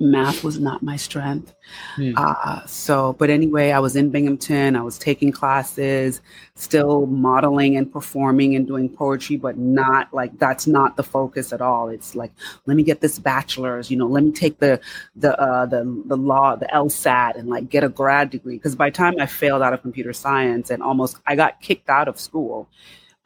Math 0.00 0.44
was 0.44 0.60
not 0.60 0.80
my 0.80 0.94
strength. 0.94 1.52
Hmm. 1.96 2.12
Uh, 2.16 2.64
so, 2.66 3.14
but 3.14 3.30
anyway, 3.30 3.72
I 3.72 3.80
was 3.80 3.96
in 3.96 4.10
Binghamton. 4.10 4.76
I 4.76 4.82
was 4.82 4.96
taking 4.96 5.32
classes, 5.32 6.20
still 6.54 7.06
modeling 7.06 7.76
and 7.76 7.92
performing 7.92 8.54
and 8.54 8.64
doing 8.64 8.88
poetry, 8.88 9.36
but 9.36 9.58
not 9.58 10.12
like 10.14 10.38
that's 10.38 10.68
not 10.68 10.96
the 10.96 11.02
focus 11.02 11.52
at 11.52 11.60
all. 11.60 11.88
It's 11.88 12.14
like, 12.14 12.30
let 12.66 12.76
me 12.76 12.84
get 12.84 13.00
this 13.00 13.18
bachelor's, 13.18 13.90
you 13.90 13.96
know, 13.96 14.06
let 14.06 14.22
me 14.22 14.30
take 14.30 14.60
the 14.60 14.80
the 15.16 15.38
uh, 15.40 15.66
the 15.66 16.02
the 16.06 16.16
law, 16.16 16.54
the 16.54 16.66
LSAT, 16.66 17.36
and 17.36 17.48
like 17.48 17.68
get 17.68 17.82
a 17.82 17.88
grad 17.88 18.30
degree. 18.30 18.56
Because 18.56 18.76
by 18.76 18.90
the 18.90 18.96
time 18.96 19.14
I 19.18 19.26
failed 19.26 19.62
out 19.62 19.72
of 19.72 19.82
computer 19.82 20.12
science 20.12 20.70
and 20.70 20.80
almost 20.80 21.16
I 21.26 21.34
got 21.34 21.60
kicked 21.60 21.90
out 21.90 22.06
of 22.06 22.20
school, 22.20 22.68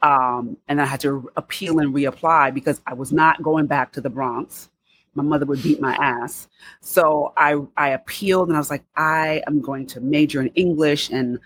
um, 0.01 0.57
and 0.67 0.81
I 0.81 0.85
had 0.85 0.99
to 1.01 1.29
appeal 1.37 1.77
and 1.79 1.93
reapply 1.93 2.53
because 2.53 2.81
I 2.87 2.93
was 2.93 3.13
not 3.13 3.43
going 3.43 3.67
back 3.67 3.93
to 3.93 4.01
the 4.01 4.09
Bronx. 4.09 4.69
My 5.15 5.23
mother 5.23 5.45
would 5.45 5.61
beat 5.61 5.79
my 5.79 5.93
ass. 5.95 6.47
So 6.81 7.33
I 7.37 7.57
I 7.77 7.89
appealed 7.89 8.47
and 8.47 8.57
I 8.57 8.59
was 8.59 8.69
like, 8.69 8.83
I 8.95 9.43
am 9.47 9.61
going 9.61 9.85
to 9.87 10.01
major 10.01 10.41
in 10.41 10.47
English. 10.49 11.09
And 11.09 11.39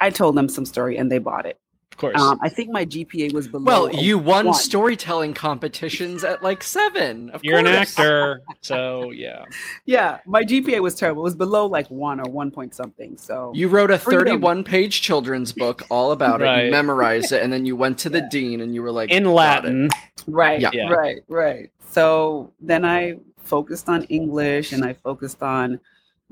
I 0.00 0.10
told 0.10 0.36
them 0.36 0.48
some 0.48 0.64
story 0.66 0.96
and 0.96 1.10
they 1.10 1.18
bought 1.18 1.46
it. 1.46 1.58
Of 1.96 2.00
course. 2.00 2.20
Um, 2.20 2.38
I 2.42 2.50
think 2.50 2.68
my 2.68 2.84
GPA 2.84 3.32
was 3.32 3.48
below. 3.48 3.64
Well, 3.64 3.90
you 3.90 4.18
won 4.18 4.44
one. 4.48 4.54
storytelling 4.54 5.32
competitions 5.32 6.24
at 6.24 6.42
like 6.42 6.62
seven. 6.62 7.30
Of 7.30 7.42
You're 7.42 7.58
an 7.58 7.66
actor, 7.66 8.42
so 8.60 9.12
yeah. 9.12 9.46
Yeah, 9.86 10.18
my 10.26 10.42
GPA 10.42 10.80
was 10.82 10.94
terrible. 10.94 11.22
It 11.22 11.24
was 11.24 11.34
below 11.34 11.64
like 11.64 11.90
one 11.90 12.20
or 12.20 12.30
one 12.30 12.50
point 12.50 12.74
something. 12.74 13.16
So 13.16 13.50
You 13.54 13.68
wrote 13.68 13.90
a 13.90 13.98
Freedom. 13.98 14.26
31 14.26 14.64
page 14.64 15.00
children's 15.00 15.52
book 15.52 15.84
all 15.88 16.12
about 16.12 16.42
it. 16.42 16.66
You 16.66 16.70
memorized 16.70 17.32
it, 17.32 17.42
and 17.42 17.50
then 17.50 17.64
you 17.64 17.76
went 17.76 17.96
to 18.00 18.10
the 18.10 18.20
dean 18.30 18.60
and 18.60 18.74
you 18.74 18.82
were 18.82 18.92
like, 18.92 19.10
In 19.10 19.24
Latin. 19.24 19.88
Right, 20.26 20.60
Yeah. 20.60 20.72
Yeah. 20.74 20.90
right, 20.90 21.22
right. 21.28 21.70
So 21.96 22.52
then 22.60 22.84
I 22.84 23.16
focused 23.38 23.88
on 23.88 24.02
English 24.04 24.72
and 24.72 24.84
I 24.84 24.92
focused 24.92 25.42
on 25.42 25.80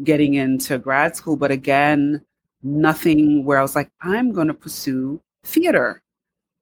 getting 0.03 0.35
into 0.35 0.77
grad 0.77 1.17
school, 1.17 1.37
but 1.37 1.51
again, 1.51 2.21
nothing 2.63 3.47
where 3.47 3.59
I 3.59 3.63
was 3.63 3.75
like, 3.75 3.91
I'm 4.03 4.33
going 4.33 4.49
to 4.49 4.53
pursue 4.53 5.23
theater. 5.43 6.03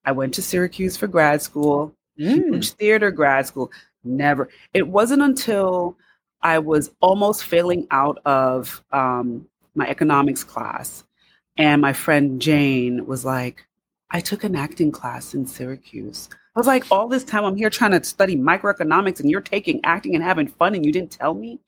I 0.04 0.12
went 0.12 0.34
to 0.34 0.42
Syracuse 0.42 0.96
for 0.96 1.08
grad 1.08 1.42
school, 1.42 1.96
Mm. 2.20 2.44
huge 2.44 2.70
theater 2.74 3.10
grad 3.10 3.44
school. 3.48 3.72
Never. 4.04 4.48
It 4.72 4.86
wasn't 4.86 5.22
until 5.22 5.96
I 6.42 6.60
was 6.60 6.92
almost 7.00 7.42
failing 7.42 7.88
out 7.90 8.18
of 8.24 8.84
um, 8.92 9.48
my 9.74 9.88
economics 9.88 10.44
class, 10.44 11.02
and 11.56 11.82
my 11.82 11.92
friend 11.92 12.40
Jane 12.40 13.04
was 13.06 13.24
like, 13.24 13.66
I 14.12 14.20
took 14.20 14.44
an 14.44 14.54
acting 14.54 14.92
class 14.92 15.34
in 15.34 15.44
Syracuse. 15.46 16.28
I 16.54 16.60
was 16.60 16.66
like, 16.66 16.84
all 16.90 17.08
this 17.08 17.24
time 17.24 17.44
I'm 17.44 17.56
here 17.56 17.70
trying 17.70 17.92
to 17.92 18.04
study 18.04 18.36
microeconomics, 18.36 19.20
and 19.20 19.30
you're 19.30 19.40
taking 19.40 19.80
acting 19.84 20.14
and 20.14 20.22
having 20.22 20.46
fun, 20.48 20.74
and 20.74 20.84
you 20.84 20.92
didn't 20.92 21.10
tell 21.10 21.32
me. 21.34 21.58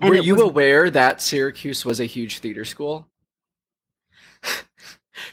And 0.00 0.10
Were 0.10 0.16
you 0.16 0.34
was- 0.36 0.42
aware 0.44 0.90
that 0.90 1.20
Syracuse 1.20 1.84
was 1.84 1.98
a 2.00 2.04
huge 2.04 2.38
theater 2.38 2.64
school? 2.64 3.08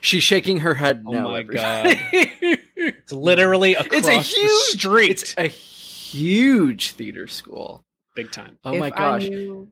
She's 0.02 0.24
shaking 0.24 0.60
her 0.62 0.74
head 0.74 1.04
Oh 1.06 1.12
no. 1.12 1.30
my 1.30 1.40
everybody. 1.40 2.00
It's 2.76 3.14
literally 3.14 3.76
across 3.76 3.94
it's 4.00 4.08
a 4.08 4.16
the 4.18 4.20
huge 4.20 4.52
street. 4.80 5.12
It's 5.12 5.36
a 5.38 5.48
huge 5.48 6.92
theater 6.92 7.28
school. 7.28 7.86
big 8.16 8.30
time. 8.32 8.58
Oh 8.66 8.74
if 8.74 8.80
my 8.80 8.88
I 8.88 8.90
gosh. 8.90 9.30
knew- 9.30 9.70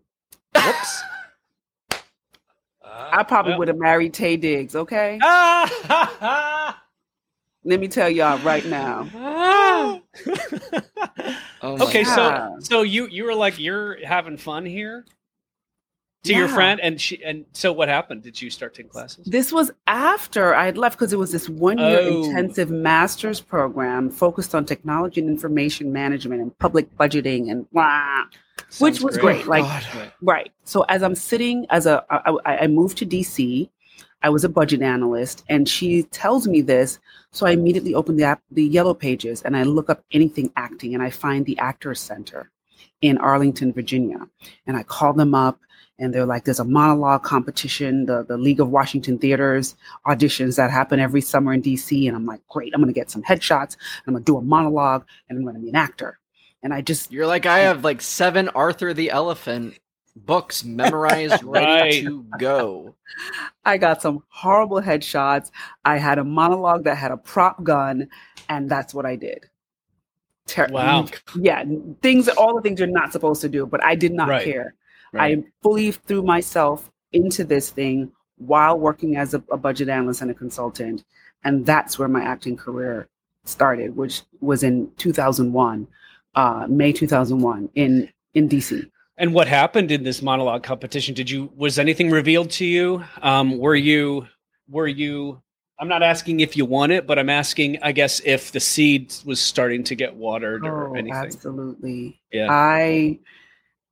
Whoops. 0.55 1.01
I 2.85 3.23
probably 3.23 3.53
uh, 3.53 3.57
would 3.57 3.67
have 3.69 3.77
married 3.77 4.13
Taye 4.13 4.39
Diggs. 4.39 4.75
Okay, 4.75 5.17
have. 5.21 6.75
Let 7.63 7.79
me 7.79 7.87
tell 7.87 8.09
y'all 8.09 8.39
right 8.39 8.65
now. 8.81 9.07
Ah. 9.15 9.99
Oh 11.63 11.77
my 11.77 11.85
okay, 11.85 12.03
God. 12.03 12.63
so 12.63 12.75
so 12.75 12.81
you 12.81 13.07
you 13.07 13.23
were 13.23 13.35
like 13.35 13.59
you're 13.59 14.03
having 14.05 14.37
fun 14.37 14.65
here 14.65 15.05
to 16.23 16.33
your 16.35 16.47
friend, 16.47 16.79
and 16.81 16.99
she 17.01 17.23
and 17.23 17.45
so 17.51 17.71
what 17.73 17.87
happened? 17.87 18.21
Did 18.23 18.39
you 18.41 18.49
start 18.49 18.75
taking 18.75 18.91
classes? 18.91 19.25
This 19.25 19.51
was 19.51 19.71
after 19.87 20.53
I 20.53 20.65
had 20.65 20.77
left 20.77 20.97
because 20.97 21.13
it 21.13 21.19
was 21.19 21.31
this 21.31 21.49
one 21.49 21.77
year 21.79 21.99
Oh. 22.01 22.23
intensive 22.25 22.69
master's 22.69 23.39
program 23.41 24.09
focused 24.09 24.53
on 24.53 24.65
technology 24.65 25.21
and 25.21 25.29
information 25.29 25.91
management 25.91 26.41
and 26.41 26.57
public 26.59 26.95
budgeting 26.97 27.49
and 27.51 27.69
blah. 27.71 28.23
Which 28.79 29.01
was 29.01 29.17
great, 29.17 29.45
oh, 29.47 29.49
like- 29.49 29.63
God. 29.63 30.11
Right. 30.21 30.51
So 30.63 30.83
as 30.89 31.01
I'm 31.03 31.15
sitting 31.15 31.65
as 31.71 31.85
a, 31.87 32.05
I, 32.09 32.37
I 32.45 32.57
I 32.63 32.67
moved 32.67 32.97
to 32.99 33.05
DC. 33.05 33.69
I 34.23 34.29
was 34.29 34.43
a 34.43 34.49
budget 34.49 34.81
analyst, 34.81 35.43
and 35.49 35.67
she 35.67 36.03
tells 36.03 36.47
me 36.47 36.61
this. 36.61 36.99
So 37.31 37.45
I 37.45 37.51
immediately 37.51 37.95
open 37.95 38.17
the 38.17 38.23
app, 38.23 38.41
the 38.51 38.63
yellow 38.63 38.93
pages, 38.93 39.41
and 39.41 39.57
I 39.57 39.63
look 39.63 39.89
up 39.89 40.03
anything 40.11 40.51
acting, 40.55 40.93
and 40.93 41.01
I 41.01 41.09
find 41.09 41.45
the 41.45 41.57
Actors 41.59 41.99
Center 41.99 42.51
in 43.01 43.17
Arlington, 43.17 43.73
Virginia, 43.73 44.19
and 44.67 44.77
I 44.77 44.83
call 44.83 45.13
them 45.13 45.33
up, 45.33 45.59
and 45.97 46.13
they're 46.13 46.25
like, 46.25 46.43
"There's 46.43 46.59
a 46.59 46.65
monologue 46.65 47.23
competition, 47.23 48.05
the 48.05 48.23
the 48.23 48.37
League 48.37 48.59
of 48.59 48.69
Washington 48.69 49.17
Theaters 49.17 49.75
auditions 50.05 50.55
that 50.57 50.71
happen 50.71 50.99
every 50.99 51.21
summer 51.21 51.53
in 51.53 51.61
DC," 51.61 52.07
and 52.07 52.15
I'm 52.15 52.25
like, 52.25 52.41
"Great! 52.47 52.73
I'm 52.73 52.81
going 52.81 52.93
to 52.93 52.99
get 52.99 53.09
some 53.09 53.23
headshots. 53.23 53.75
I'm 54.05 54.13
going 54.13 54.23
to 54.23 54.31
do 54.31 54.37
a 54.37 54.41
monologue, 54.41 55.05
and 55.29 55.37
I'm 55.37 55.53
to 55.55 55.61
be 55.61 55.69
an 55.69 55.75
actor." 55.75 56.19
And 56.63 56.73
I 56.73 56.81
just 56.81 57.11
You're 57.11 57.27
like, 57.27 57.45
I 57.47 57.59
have 57.59 57.83
like 57.83 58.01
seven 58.01 58.49
Arthur 58.49 58.93
the 58.93 59.09
Elephant 59.09 59.79
books 60.15 60.63
memorized, 60.63 61.43
ready 61.43 61.65
Right. 61.65 62.03
to 62.05 62.25
go. 62.37 62.95
I 63.65 63.77
got 63.77 64.01
some 64.01 64.23
horrible 64.29 64.81
headshots. 64.81 65.51
I 65.85 65.97
had 65.97 66.17
a 66.19 66.23
monologue 66.23 66.83
that 66.85 66.95
had 66.97 67.11
a 67.11 67.17
prop 67.17 67.63
gun, 67.63 68.09
and 68.49 68.69
that's 68.69 68.93
what 68.93 69.05
I 69.05 69.15
did. 69.15 69.45
Ter- 70.47 70.67
Wow. 70.71 71.07
Yeah, 71.39 71.63
things, 72.01 72.27
all 72.29 72.55
the 72.55 72.61
things 72.61 72.79
you're 72.79 72.89
not 72.89 73.11
supposed 73.11 73.41
to 73.41 73.49
do, 73.49 73.65
but 73.65 73.83
I 73.83 73.95
did 73.95 74.13
not 74.13 74.27
Right. 74.29 74.43
care. 74.43 74.73
Right. 75.13 75.37
I 75.39 75.43
fully 75.61 75.91
threw 75.91 76.23
myself 76.23 76.89
into 77.13 77.43
this 77.43 77.69
thing 77.69 78.11
while 78.37 78.79
working 78.79 79.17
as 79.17 79.33
a, 79.33 79.43
a 79.51 79.57
budget 79.57 79.89
analyst 79.89 80.21
and 80.21 80.31
a 80.31 80.33
consultant. 80.33 81.03
and 81.43 81.65
that's 81.65 81.97
where 81.97 82.07
my 82.07 82.21
acting 82.23 82.55
career 82.55 83.07
started, 83.45 83.95
which 83.95 84.21
was 84.41 84.61
in 84.61 84.87
2001, 84.97 85.87
uh, 86.35 86.67
May 86.69 86.93
2001 86.93 87.67
in 87.73 88.07
in 88.35 88.47
DC. 88.47 88.87
And 89.21 89.35
what 89.35 89.47
happened 89.47 89.91
in 89.91 90.03
this 90.03 90.23
monologue 90.23 90.63
competition? 90.63 91.13
Did 91.13 91.29
you 91.29 91.51
was 91.55 91.77
anything 91.77 92.09
revealed 92.09 92.49
to 92.51 92.65
you? 92.65 93.03
Um, 93.21 93.59
were 93.59 93.75
you 93.75 94.27
were 94.67 94.87
you? 94.87 95.39
I'm 95.79 95.87
not 95.87 96.01
asking 96.01 96.39
if 96.39 96.57
you 96.57 96.65
won 96.65 96.89
it, 96.89 97.05
but 97.05 97.19
I'm 97.19 97.29
asking, 97.29 97.77
I 97.83 97.91
guess, 97.91 98.19
if 98.25 98.51
the 98.51 98.59
seed 98.59 99.13
was 99.23 99.39
starting 99.39 99.83
to 99.85 99.95
get 99.95 100.15
watered 100.15 100.65
or 100.65 100.89
Oh, 100.89 100.93
anything. 100.95 101.13
absolutely. 101.13 102.19
Yeah. 102.31 102.47
I, 102.49 103.19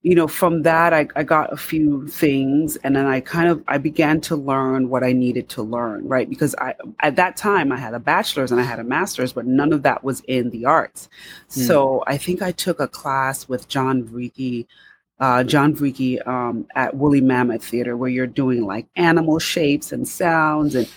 you 0.02 0.16
know, 0.16 0.28
from 0.28 0.64
that 0.64 0.94
I, 0.94 1.08
I 1.16 1.22
got 1.22 1.54
a 1.54 1.58
few 1.58 2.08
things 2.08 2.78
and 2.78 2.96
then 2.96 3.06
I 3.06 3.20
kind 3.20 3.50
of 3.50 3.64
I 3.68 3.78
began 3.78 4.22
to 4.22 4.36
learn 4.36 4.90
what 4.90 5.04
I 5.04 5.14
needed 5.14 5.48
to 5.50 5.62
learn, 5.62 6.08
right? 6.08 6.28
Because 6.28 6.56
I 6.56 6.74
at 7.02 7.18
that 7.18 7.38
time 7.38 7.72
I 7.72 7.78
had 7.78 7.94
a 7.94 8.00
bachelor's 8.00 8.52
and 8.52 8.60
I 8.60 8.64
had 8.64 8.80
a 8.80 8.84
master's, 8.84 9.34
but 9.34 9.46
none 9.46 9.74
of 9.74 9.84
that 9.84 10.04
was 10.04 10.22
in 10.22 10.50
the 10.50 10.66
arts. 10.66 11.08
Hmm. 11.54 11.62
So 11.62 12.04
I 12.08 12.18
think 12.18 12.42
I 12.42 12.52
took 12.52 12.80
a 12.80 12.88
class 12.88 13.48
with 13.48 13.68
John 13.68 14.04
Vriki, 14.04 14.66
uh, 15.20 15.44
John 15.44 15.76
Vriki 15.76 16.26
um, 16.28 16.66
at 16.76 16.96
Woolly 16.96 17.22
Mammoth 17.22 17.64
Theater, 17.64 17.98
where 17.98 18.10
you're 18.10 18.28
doing 18.28 18.66
like 18.66 18.88
animal 18.96 19.40
shapes 19.40 19.92
and 19.92 20.08
sounds 20.08 20.76
and 20.76 20.88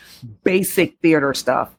basic 0.45 0.99
theater 1.00 1.35
stuff. 1.35 1.76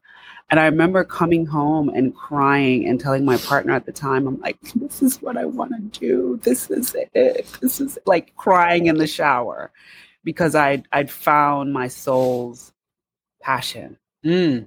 And 0.50 0.60
I 0.60 0.66
remember 0.66 1.04
coming 1.04 1.46
home 1.46 1.88
and 1.88 2.14
crying 2.14 2.86
and 2.86 3.00
telling 3.00 3.24
my 3.24 3.38
partner 3.38 3.72
at 3.74 3.86
the 3.86 3.92
time, 3.92 4.26
I'm 4.26 4.38
like, 4.40 4.60
this 4.74 5.02
is 5.02 5.22
what 5.22 5.38
I 5.38 5.46
want 5.46 5.72
to 5.72 5.98
do. 6.00 6.38
This 6.42 6.70
is 6.70 6.94
it. 7.14 7.46
This 7.62 7.80
is 7.80 7.98
like 8.04 8.36
crying 8.36 8.86
in 8.86 8.98
the 8.98 9.06
shower 9.06 9.72
because 10.22 10.54
I'd, 10.54 10.86
I'd 10.92 11.10
found 11.10 11.72
my 11.72 11.88
soul's 11.88 12.72
passion 13.42 13.96
Mm. 14.24 14.66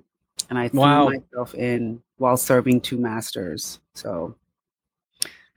and 0.50 0.60
I 0.60 0.68
threw 0.68 0.80
Wow. 0.82 1.06
myself 1.10 1.56
in 1.56 2.02
while 2.18 2.38
serving 2.38 2.82
two 2.82 2.98
masters. 2.98 3.80
So 3.94 4.36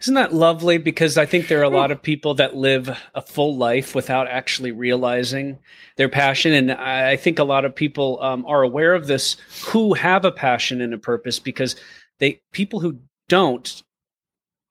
Isn't 0.00 0.14
that 0.14 0.32
lovely? 0.32 0.78
Because 0.78 1.18
I 1.18 1.26
think 1.26 1.48
there 1.48 1.60
are 1.60 1.64
a 1.64 1.68
lot 1.68 1.90
of 1.90 2.00
people 2.00 2.34
that 2.34 2.56
live 2.56 2.98
a 3.14 3.20
full 3.20 3.56
life 3.56 3.94
without 3.94 4.28
actually 4.28 4.72
realizing 4.72 5.58
their 5.96 6.08
passion, 6.08 6.54
and 6.54 6.72
I 6.72 7.16
think 7.16 7.38
a 7.38 7.44
lot 7.44 7.66
of 7.66 7.74
people 7.74 8.18
um, 8.22 8.46
are 8.46 8.62
aware 8.62 8.94
of 8.94 9.06
this 9.06 9.36
who 9.66 9.92
have 9.94 10.24
a 10.24 10.32
passion 10.32 10.80
and 10.80 10.94
a 10.94 10.98
purpose 10.98 11.38
because 11.38 11.76
they 12.18 12.40
people 12.52 12.80
who 12.80 12.98
don't 13.28 13.82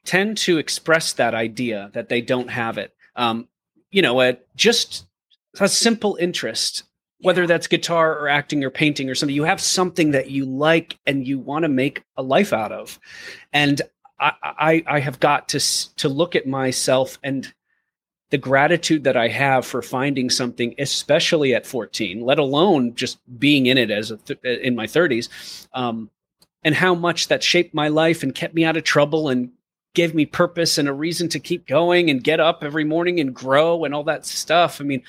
tend 0.04 0.38
to 0.38 0.58
express 0.58 1.14
that 1.14 1.36
idea 1.36 1.92
that 1.94 2.10
they 2.10 2.22
don't 2.22 2.50
have 2.50 2.80
it. 2.80 2.96
Um, 3.16 3.48
you 3.92 4.02
know, 4.02 4.22
a, 4.22 4.38
just 4.56 5.06
a 5.60 5.70
simple 5.70 6.16
interest, 6.20 6.84
whether 7.20 7.46
that's 7.46 7.68
guitar 7.68 8.18
or 8.18 8.28
acting 8.30 8.64
or 8.64 8.72
painting 8.72 9.10
or 9.10 9.16
something. 9.16 9.36
You 9.36 9.44
have 9.44 9.62
something 9.62 10.12
that 10.12 10.32
you 10.32 10.46
like 10.46 10.98
and 11.06 11.28
you 11.28 11.38
want 11.38 11.64
to 11.64 11.70
make 11.70 12.04
a 12.18 12.24
life 12.24 12.52
out 12.52 12.72
of, 12.72 13.00
and 13.54 13.80
I, 14.20 14.34
I 14.44 14.84
I 14.88 15.00
have 15.00 15.20
got 15.20 15.50
to 15.50 15.60
to 15.98 16.10
look 16.10 16.36
at 16.36 16.48
myself 16.48 17.18
and 17.24 17.52
the 18.30 18.38
gratitude 18.38 19.04
that 19.06 19.18
I 19.18 19.28
have 19.28 19.66
for 19.66 19.82
finding 19.82 20.30
something, 20.30 20.76
especially 20.78 21.56
at 21.56 21.66
14, 21.66 22.22
let 22.22 22.38
alone 22.38 22.94
just 22.94 23.18
being 23.40 23.66
in 23.66 23.78
it 23.78 23.90
as 23.90 24.12
a 24.12 24.18
th- 24.18 24.40
in 24.44 24.76
my 24.76 24.86
30s, 24.86 25.68
um, 25.74 26.12
and 26.64 26.76
how 26.76 26.94
much 26.94 27.30
that 27.30 27.42
shaped 27.42 27.74
my 27.74 27.88
life 27.88 28.22
and 28.22 28.36
kept 28.36 28.54
me 28.54 28.66
out 28.66 28.78
of 28.78 28.84
trouble 28.84 29.30
and 29.30 29.50
gave 29.96 30.14
me 30.14 30.26
purpose 30.26 30.78
and 30.78 30.88
a 30.88 30.94
reason 30.94 31.28
to 31.30 31.40
keep 31.40 31.66
going 31.66 32.12
and 32.12 32.24
get 32.24 32.40
up 32.40 32.64
every 32.64 32.84
morning 32.84 33.20
and 33.20 33.34
grow 33.34 33.84
and 33.84 33.96
all 33.96 34.04
that 34.04 34.26
stuff. 34.26 34.80
I 34.80 34.84
mean, 34.84 35.02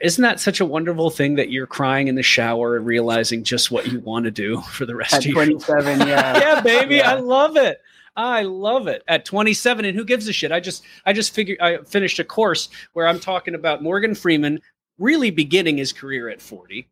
isn't 0.00 0.22
that 0.22 0.38
such 0.38 0.60
a 0.60 0.66
wonderful 0.66 1.08
thing 1.08 1.36
that 1.36 1.50
you're 1.50 1.66
crying 1.66 2.08
in 2.08 2.16
the 2.16 2.22
shower 2.22 2.76
and 2.76 2.84
realizing 2.84 3.44
just 3.44 3.70
what 3.70 3.90
you 3.90 4.00
want 4.00 4.26
to 4.26 4.30
do 4.30 4.60
for 4.72 4.84
the 4.84 4.94
rest 4.94 5.14
at 5.14 5.20
of 5.20 5.26
your 5.26 5.34
27, 5.36 6.00
yeah. 6.06 6.38
yeah, 6.38 6.60
baby, 6.60 6.96
Yeah. 6.96 7.12
I 7.12 7.14
love 7.14 7.56
it. 7.56 7.80
I 8.16 8.42
love 8.42 8.88
it. 8.88 9.02
At 9.08 9.24
27, 9.24 9.84
and 9.84 9.96
who 9.96 10.04
gives 10.04 10.28
a 10.28 10.32
shit? 10.32 10.52
I 10.52 10.60
just, 10.60 10.84
I 11.06 11.12
just 11.12 11.34
figured 11.34 11.60
I 11.60 11.78
finished 11.78 12.18
a 12.18 12.24
course 12.24 12.68
where 12.92 13.06
I'm 13.06 13.20
talking 13.20 13.54
about 13.54 13.82
Morgan 13.82 14.14
Freeman 14.14 14.60
really 14.98 15.30
beginning 15.30 15.78
his 15.78 15.92
career 15.92 16.28
at 16.28 16.40
40, 16.40 16.86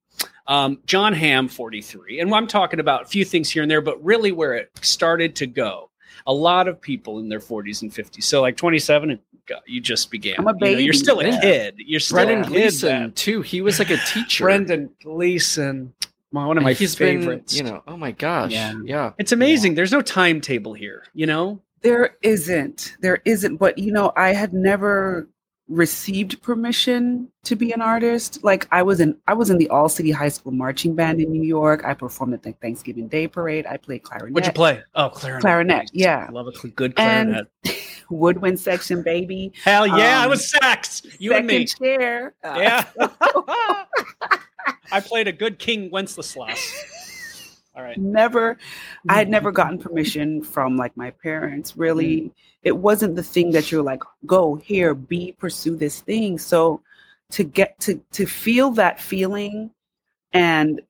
um, 0.46 0.80
Jon 0.86 1.12
Hamm 1.12 1.48
43, 1.48 2.20
and 2.20 2.34
I'm 2.34 2.46
talking 2.46 2.80
about 2.80 3.02
a 3.02 3.06
few 3.06 3.24
things 3.24 3.50
here 3.50 3.62
and 3.62 3.70
there, 3.70 3.80
but 3.80 4.02
really 4.02 4.32
where 4.32 4.54
it 4.54 4.70
started 4.80 5.36
to 5.36 5.46
go. 5.46 5.90
A 6.26 6.32
lot 6.32 6.68
of 6.68 6.80
people 6.80 7.18
in 7.18 7.28
their 7.28 7.40
40s 7.40 7.82
and 7.82 7.90
50s. 7.92 8.24
So 8.24 8.40
like 8.40 8.56
27, 8.56 9.10
and 9.10 9.20
God, 9.46 9.60
you 9.66 9.80
just 9.80 10.10
began. 10.10 10.36
I'm 10.38 10.46
a 10.48 10.52
You 10.52 10.58
know, 10.60 10.66
you're 10.68 10.92
baby, 10.92 10.96
still 10.98 11.20
a 11.20 11.26
yeah. 11.26 11.40
kid. 11.40 11.74
You're 11.78 12.00
still 12.00 12.16
Brendan 12.16 12.40
a 12.40 12.42
kid. 12.44 12.52
Gleeson 12.52 12.88
man. 12.88 13.12
too. 13.12 13.42
He 13.42 13.60
was 13.60 13.78
like 13.78 13.90
a 13.90 13.96
teacher. 13.98 14.44
Brendan 14.44 14.90
Gleeson, 16.32 16.46
one 16.48 16.58
of 16.58 16.62
my 16.64 16.72
He's 16.72 16.94
favorites. 16.94 17.56
Been, 17.56 17.66
you 17.66 17.72
know, 17.72 17.82
oh 17.86 17.96
my 17.96 18.12
gosh, 18.12 18.52
Yeah. 18.52 18.74
yeah. 18.84 19.12
It's 19.18 19.32
amazing. 19.32 19.74
There's 19.74 19.92
no 19.92 20.00
timetable 20.02 20.74
here, 20.74 21.04
you 21.14 21.26
know? 21.26 21.60
There 21.82 22.16
isn't. 22.22 22.96
There 23.00 23.20
isn't. 23.24 23.56
But 23.56 23.78
you 23.78 23.90
know, 23.92 24.12
I 24.16 24.32
had 24.34 24.52
never 24.52 25.28
received 25.68 26.42
permission 26.42 27.28
to 27.44 27.54
be 27.54 27.72
an 27.72 27.80
artist. 27.80 28.42
Like 28.42 28.66
I 28.72 28.82
was 28.82 28.98
in 29.00 29.16
I 29.28 29.34
was 29.34 29.50
in 29.50 29.56
the 29.58 29.68
All 29.70 29.88
City 29.88 30.10
High 30.10 30.28
School 30.28 30.52
marching 30.52 30.94
band 30.94 31.20
in 31.20 31.30
New 31.32 31.42
York. 31.44 31.84
I 31.84 31.94
performed 31.94 32.34
at 32.34 32.42
the 32.42 32.52
Thanksgiving 32.52 33.08
Day 33.08 33.26
parade. 33.28 33.66
I 33.66 33.76
played 33.76 34.02
clarinet. 34.02 34.34
What'd 34.34 34.46
you 34.48 34.52
play? 34.52 34.82
Oh, 34.94 35.08
clarinet. 35.08 35.42
Clarinet, 35.42 35.90
yeah. 35.94 36.26
I 36.28 36.32
love 36.32 36.48
a 36.48 36.52
cl- 36.52 36.72
good 36.76 36.92
And- 36.96 37.30
clarinet. 37.30 37.50
Woodwind 38.10 38.58
section, 38.58 39.02
baby. 39.04 39.52
Hell 39.62 39.86
yeah, 39.86 40.20
I 40.20 40.24
um, 40.24 40.30
was 40.30 40.50
sax. 40.50 41.02
You 41.20 41.30
Second 41.30 41.48
and 41.50 41.58
me. 41.60 41.64
chair. 41.66 42.34
Uh, 42.42 42.56
Yeah. 42.58 42.84
I 44.92 45.00
played 45.00 45.28
a 45.28 45.32
good 45.32 45.58
King 45.58 45.90
Wenceslas. 45.90 46.74
All 47.76 47.84
right. 47.84 47.96
never 47.96 48.58
i 49.08 49.14
had 49.14 49.28
never 49.30 49.52
gotten 49.52 49.78
permission 49.78 50.42
from 50.42 50.76
like 50.76 50.94
my 50.96 51.12
parents 51.12 51.76
really 51.76 52.32
it 52.64 52.76
wasn't 52.76 53.14
the 53.14 53.22
thing 53.22 53.52
that 53.52 53.70
you're 53.70 53.80
like 53.82 54.02
go 54.26 54.56
here 54.56 54.92
be 54.92 55.32
pursue 55.38 55.76
this 55.76 56.00
thing 56.00 56.36
so 56.36 56.82
to 57.30 57.44
get 57.44 57.78
to 57.78 57.94
to 58.10 58.26
feel 58.26 58.72
that 58.72 59.00
feeling 59.00 59.70
and 60.32 60.80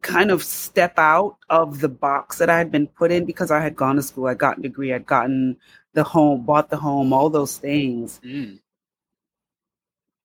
kind 0.00 0.30
of 0.30 0.42
step 0.44 0.94
out 0.96 1.36
of 1.50 1.80
the 1.80 1.88
box 1.88 2.38
that 2.38 2.48
i 2.48 2.56
had 2.56 2.70
been 2.70 2.86
put 2.86 3.10
in 3.10 3.24
because 3.26 3.50
i 3.50 3.58
had 3.60 3.74
gone 3.76 3.96
to 3.96 4.02
school 4.02 4.28
i'd 4.28 4.38
gotten 4.38 4.64
a 4.64 4.68
degree 4.68 4.94
i'd 4.94 5.04
gotten 5.04 5.56
the 5.92 6.04
home 6.04 6.46
bought 6.46 6.70
the 6.70 6.76
home 6.76 7.12
all 7.12 7.28
those 7.30 7.58
things 7.58 8.20
Mm. 8.24 8.60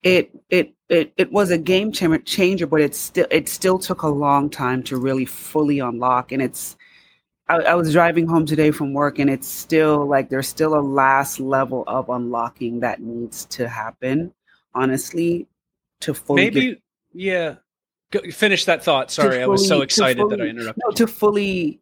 it 0.03 0.29
it 0.49 0.73
it 0.89 1.11
it 1.17 1.31
was 1.31 1.51
a 1.51 1.57
game 1.57 1.91
changer 1.91 2.17
changer 2.19 2.65
but 2.67 2.81
it 2.81 2.95
still 2.95 3.27
it 3.29 3.49
still 3.49 3.77
took 3.77 4.03
a 4.03 4.07
long 4.07 4.49
time 4.49 4.81
to 4.83 4.97
really 4.97 5.25
fully 5.25 5.79
unlock 5.79 6.31
and 6.31 6.41
it's 6.41 6.77
I, 7.49 7.57
I 7.57 7.75
was 7.75 7.91
driving 7.93 8.27
home 8.27 8.45
today 8.45 8.71
from 8.71 8.93
work 8.93 9.19
and 9.19 9.29
it's 9.29 9.47
still 9.47 10.05
like 10.05 10.29
there's 10.29 10.47
still 10.47 10.77
a 10.77 10.81
last 10.81 11.39
level 11.39 11.83
of 11.87 12.09
unlocking 12.09 12.79
that 12.81 13.01
needs 13.01 13.45
to 13.45 13.67
happen 13.67 14.33
honestly 14.73 15.47
to 16.01 16.13
fully 16.13 16.49
get- 16.49 16.53
Maybe, 16.53 16.81
yeah. 17.13 17.55
Go, 18.11 18.19
finish 18.31 18.63
that 18.65 18.83
thought. 18.83 19.11
Sorry, 19.11 19.41
I 19.41 19.47
was 19.47 19.67
so 19.67 19.75
fully- 19.75 19.83
excited 19.83 20.29
that 20.29 20.39
I 20.39 20.45
interrupted. 20.45 20.81
no, 20.85 20.91
to 20.91 21.07
fully 21.07 21.81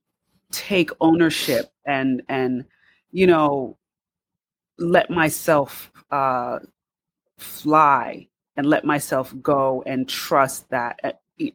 take 0.52 0.90
ownership 1.02 1.72
and 1.86 2.22
and 2.30 2.66
you 3.12 3.28
know 3.28 3.78
let 4.80 5.10
myself 5.10 5.92
uh 6.12 6.60
fly 7.38 8.28
and 8.58 8.68
let 8.68 8.86
myself 8.86 9.34
go 9.42 9.84
and 9.86 10.08
trust 10.08 10.70
that 10.70 11.00
uh, 11.04 11.46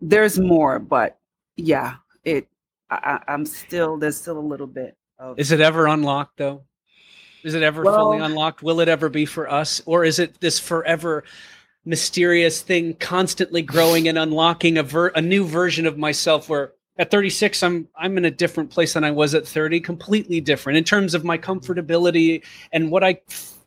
there's 0.00 0.38
more 0.38 0.78
but 0.78 1.18
yeah 1.56 1.96
it 2.24 2.48
I, 2.90 3.20
i'm 3.28 3.44
still 3.46 3.96
there's 3.96 4.16
still 4.16 4.38
a 4.38 4.40
little 4.40 4.66
bit 4.66 4.96
of 5.20 5.38
Is 5.38 5.52
it 5.52 5.60
ever 5.60 5.86
unlocked 5.86 6.38
though? 6.38 6.64
Is 7.44 7.54
it 7.54 7.62
ever 7.62 7.84
fully 7.84 8.18
unlocked? 8.18 8.62
Will 8.62 8.80
it 8.80 8.88
ever 8.88 9.08
be 9.08 9.24
for 9.24 9.50
us? 9.50 9.80
Or 9.86 10.04
is 10.04 10.18
it 10.18 10.40
this 10.40 10.58
forever 10.58 11.24
mysterious 11.84 12.60
thing 12.60 12.94
constantly 12.94 13.62
growing 13.62 14.08
and 14.08 14.18
unlocking 14.18 14.78
a 14.78 14.82
ver- 14.82 15.08
a 15.08 15.20
new 15.22 15.46
version 15.46 15.86
of 15.86 15.96
myself 15.96 16.48
where 16.48 16.72
at 16.98 17.10
36 17.10 17.62
I'm 17.62 17.88
I'm 17.96 18.18
in 18.18 18.24
a 18.26 18.30
different 18.30 18.70
place 18.70 18.94
than 18.94 19.04
I 19.04 19.10
was 19.10 19.34
at 19.34 19.46
30, 19.46 19.80
completely 19.80 20.40
different 20.40 20.76
in 20.76 20.84
terms 20.84 21.14
of 21.14 21.24
my 21.24 21.38
comfortability 21.38 22.42
and 22.72 22.90
what 22.90 23.04
I 23.04 23.20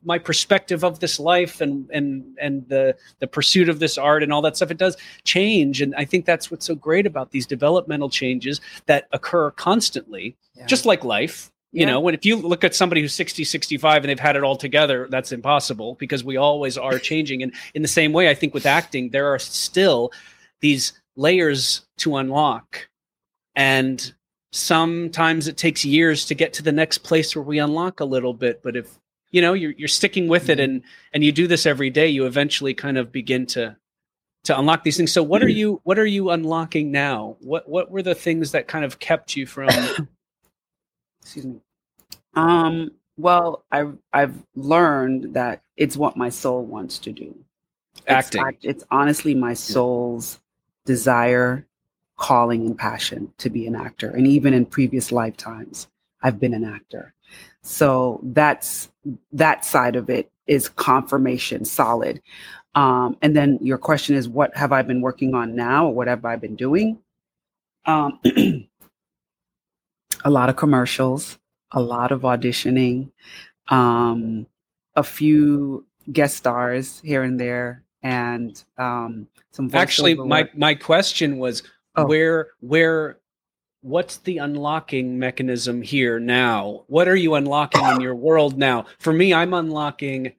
my 0.05 0.17
perspective 0.17 0.83
of 0.83 0.99
this 0.99 1.19
life 1.19 1.61
and 1.61 1.89
and 1.91 2.23
and 2.39 2.67
the 2.67 2.95
the 3.19 3.27
pursuit 3.27 3.69
of 3.69 3.79
this 3.79 3.97
art 3.97 4.23
and 4.23 4.33
all 4.33 4.41
that 4.41 4.55
stuff 4.55 4.71
it 4.71 4.77
does 4.77 4.97
change 5.23 5.81
and 5.81 5.93
I 5.95 6.05
think 6.05 6.25
that's 6.25 6.49
what's 6.51 6.65
so 6.65 6.75
great 6.75 7.05
about 7.05 7.31
these 7.31 7.45
developmental 7.45 8.09
changes 8.09 8.59
that 8.85 9.07
occur 9.11 9.51
constantly 9.51 10.35
Yeah. 10.55 10.65
just 10.65 10.85
like 10.85 11.03
life 11.03 11.51
you 11.71 11.81
Yeah. 11.81 11.91
know 11.91 11.99
when 11.99 12.13
if 12.13 12.25
you 12.25 12.35
look 12.35 12.63
at 12.63 12.75
somebody 12.75 13.01
who's 13.01 13.13
60 13.13 13.43
65 13.43 14.03
and 14.03 14.09
they've 14.09 14.19
had 14.19 14.35
it 14.35 14.43
all 14.43 14.55
together 14.57 15.07
that's 15.09 15.31
impossible 15.31 15.95
because 15.99 16.23
we 16.23 16.37
always 16.37 16.77
are 16.77 16.99
changing 17.11 17.41
and 17.43 17.53
in 17.73 17.81
the 17.81 17.87
same 17.87 18.13
way 18.13 18.29
i 18.29 18.33
think 18.35 18.53
with 18.53 18.65
acting 18.65 19.09
there 19.09 19.27
are 19.33 19.39
still 19.39 20.11
these 20.61 20.93
layers 21.15 21.85
to 21.97 22.17
unlock 22.17 22.87
and 23.55 24.13
sometimes 24.51 25.47
it 25.47 25.57
takes 25.57 25.83
years 25.83 26.25
to 26.25 26.35
get 26.35 26.53
to 26.53 26.63
the 26.63 26.71
next 26.71 26.99
place 26.99 27.35
where 27.35 27.43
we 27.43 27.57
unlock 27.59 27.99
a 27.99 28.05
little 28.05 28.33
bit 28.33 28.61
but 28.63 28.75
if 28.75 28.99
you 29.33 29.41
know 29.41 29.51
you're, 29.51 29.71
you're 29.71 29.89
sticking 29.89 30.29
with 30.29 30.47
it 30.47 30.61
and 30.61 30.81
and 31.13 31.25
you 31.25 31.33
do 31.33 31.47
this 31.47 31.65
every 31.65 31.89
day 31.89 32.07
you 32.07 32.25
eventually 32.25 32.73
kind 32.73 32.97
of 32.97 33.11
begin 33.11 33.45
to 33.47 33.75
to 34.43 34.57
unlock 34.59 34.83
these 34.83 34.97
things. 34.97 35.11
So 35.11 35.23
what 35.23 35.41
are 35.41 35.49
you 35.49 35.81
what 35.83 35.97
are 35.97 36.05
you 36.05 36.29
unlocking 36.29 36.91
now? 36.91 37.37
What 37.39 37.67
what 37.67 37.91
were 37.91 38.01
the 38.01 38.15
things 38.15 38.51
that 38.51 38.67
kind 38.67 38.85
of 38.85 38.99
kept 38.99 39.35
you 39.35 39.45
from 39.45 39.69
excuse 41.21 41.45
me. 41.45 41.59
Um 42.35 42.91
well, 43.17 43.63
I've 43.71 43.97
I've 44.11 44.35
learned 44.55 45.33
that 45.33 45.61
it's 45.77 45.95
what 45.95 46.17
my 46.17 46.29
soul 46.29 46.65
wants 46.65 46.99
to 46.99 47.11
do. 47.11 47.35
acting? 48.07 48.43
It's, 48.47 48.65
it's 48.65 48.83
honestly 48.91 49.33
my 49.33 49.53
soul's 49.53 50.39
desire, 50.85 51.65
calling, 52.17 52.65
and 52.65 52.77
passion 52.77 53.31
to 53.37 53.49
be 53.49 53.67
an 53.67 53.75
actor. 53.75 54.09
And 54.09 54.27
even 54.27 54.53
in 54.53 54.65
previous 54.65 55.11
lifetimes, 55.11 55.87
I've 56.21 56.39
been 56.39 56.53
an 56.53 56.65
actor. 56.65 57.13
So 57.63 58.19
that's 58.23 58.89
that 59.31 59.65
side 59.65 59.95
of 59.95 60.09
it 60.09 60.31
is 60.47 60.69
confirmation, 60.69 61.65
solid. 61.65 62.21
Um, 62.75 63.17
and 63.21 63.35
then 63.35 63.59
your 63.61 63.77
question 63.77 64.15
is, 64.15 64.27
what 64.27 64.55
have 64.55 64.71
I 64.71 64.81
been 64.81 65.01
working 65.01 65.33
on 65.35 65.55
now, 65.55 65.87
or 65.87 65.93
what 65.93 66.07
have 66.07 66.25
I 66.25 66.35
been 66.35 66.55
doing? 66.55 66.99
Um, 67.85 68.19
a 70.25 70.29
lot 70.29 70.49
of 70.49 70.55
commercials, 70.55 71.37
a 71.71 71.81
lot 71.81 72.11
of 72.11 72.21
auditioning, 72.21 73.11
um, 73.69 74.47
a 74.95 75.03
few 75.03 75.85
guest 76.11 76.35
stars 76.37 76.99
here 77.03 77.23
and 77.23 77.39
there, 77.39 77.83
and 78.01 78.61
um, 78.77 79.27
some. 79.51 79.69
Actually, 79.73 80.15
my 80.15 80.49
my 80.55 80.73
question 80.75 81.37
was 81.37 81.63
Oh. 81.95 82.05
where 82.07 82.47
where 82.61 83.19
what's 83.83 84.17
the 84.17 84.39
unlocking 84.39 85.19
mechanism 85.19 85.81
here 85.81 86.19
now? 86.19 86.83
What 86.87 87.07
are 87.07 87.15
you 87.15 87.35
unlocking 87.35 87.85
in 87.85 88.01
your 88.01 88.15
world 88.15 88.57
now? 88.57 88.85
For 88.99 89.13
me, 89.13 89.33
I'm 89.33 89.53
unlocking 89.53 90.33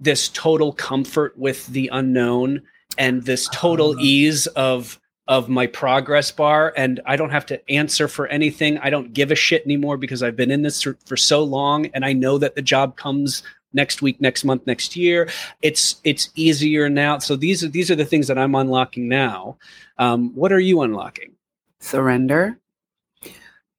this 0.00 0.28
total 0.30 0.72
comfort 0.72 1.36
with 1.36 1.66
the 1.66 1.90
unknown 1.92 2.62
and 2.96 3.24
this 3.24 3.48
total 3.52 3.94
Ah. 3.98 4.00
ease 4.00 4.46
of 4.48 4.98
of 5.26 5.48
my 5.48 5.66
progress 5.66 6.30
bar 6.30 6.74
and 6.76 7.00
I 7.06 7.16
don't 7.16 7.30
have 7.30 7.46
to 7.46 7.70
answer 7.70 8.08
for 8.08 8.26
anything. 8.26 8.76
I 8.78 8.90
don't 8.90 9.14
give 9.14 9.30
a 9.30 9.34
shit 9.34 9.64
anymore 9.64 9.96
because 9.96 10.22
I've 10.22 10.36
been 10.36 10.50
in 10.50 10.60
this 10.60 10.82
for, 10.82 10.98
for 11.06 11.16
so 11.16 11.42
long 11.42 11.86
and 11.94 12.04
I 12.04 12.12
know 12.12 12.36
that 12.36 12.56
the 12.56 12.60
job 12.60 12.96
comes 12.96 13.42
next 13.72 14.02
week, 14.02 14.20
next 14.20 14.44
month, 14.44 14.66
next 14.66 14.96
year. 14.96 15.30
It's 15.62 15.96
it's 16.04 16.28
easier 16.34 16.90
now. 16.90 17.18
So 17.18 17.36
these 17.36 17.64
are 17.64 17.68
these 17.68 17.90
are 17.90 17.96
the 17.96 18.04
things 18.04 18.28
that 18.28 18.38
I'm 18.38 18.54
unlocking 18.54 19.08
now. 19.08 19.56
Um, 19.98 20.34
what 20.34 20.52
are 20.52 20.60
you 20.60 20.82
unlocking? 20.82 21.32
surrender. 21.80 22.58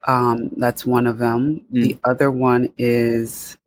Um, 0.05 0.51
that's 0.57 0.85
one 0.85 1.07
of 1.07 1.17
them. 1.17 1.65
Mm. 1.73 1.83
The 1.83 1.97
other 2.03 2.31
one 2.31 2.71
is 2.77 3.57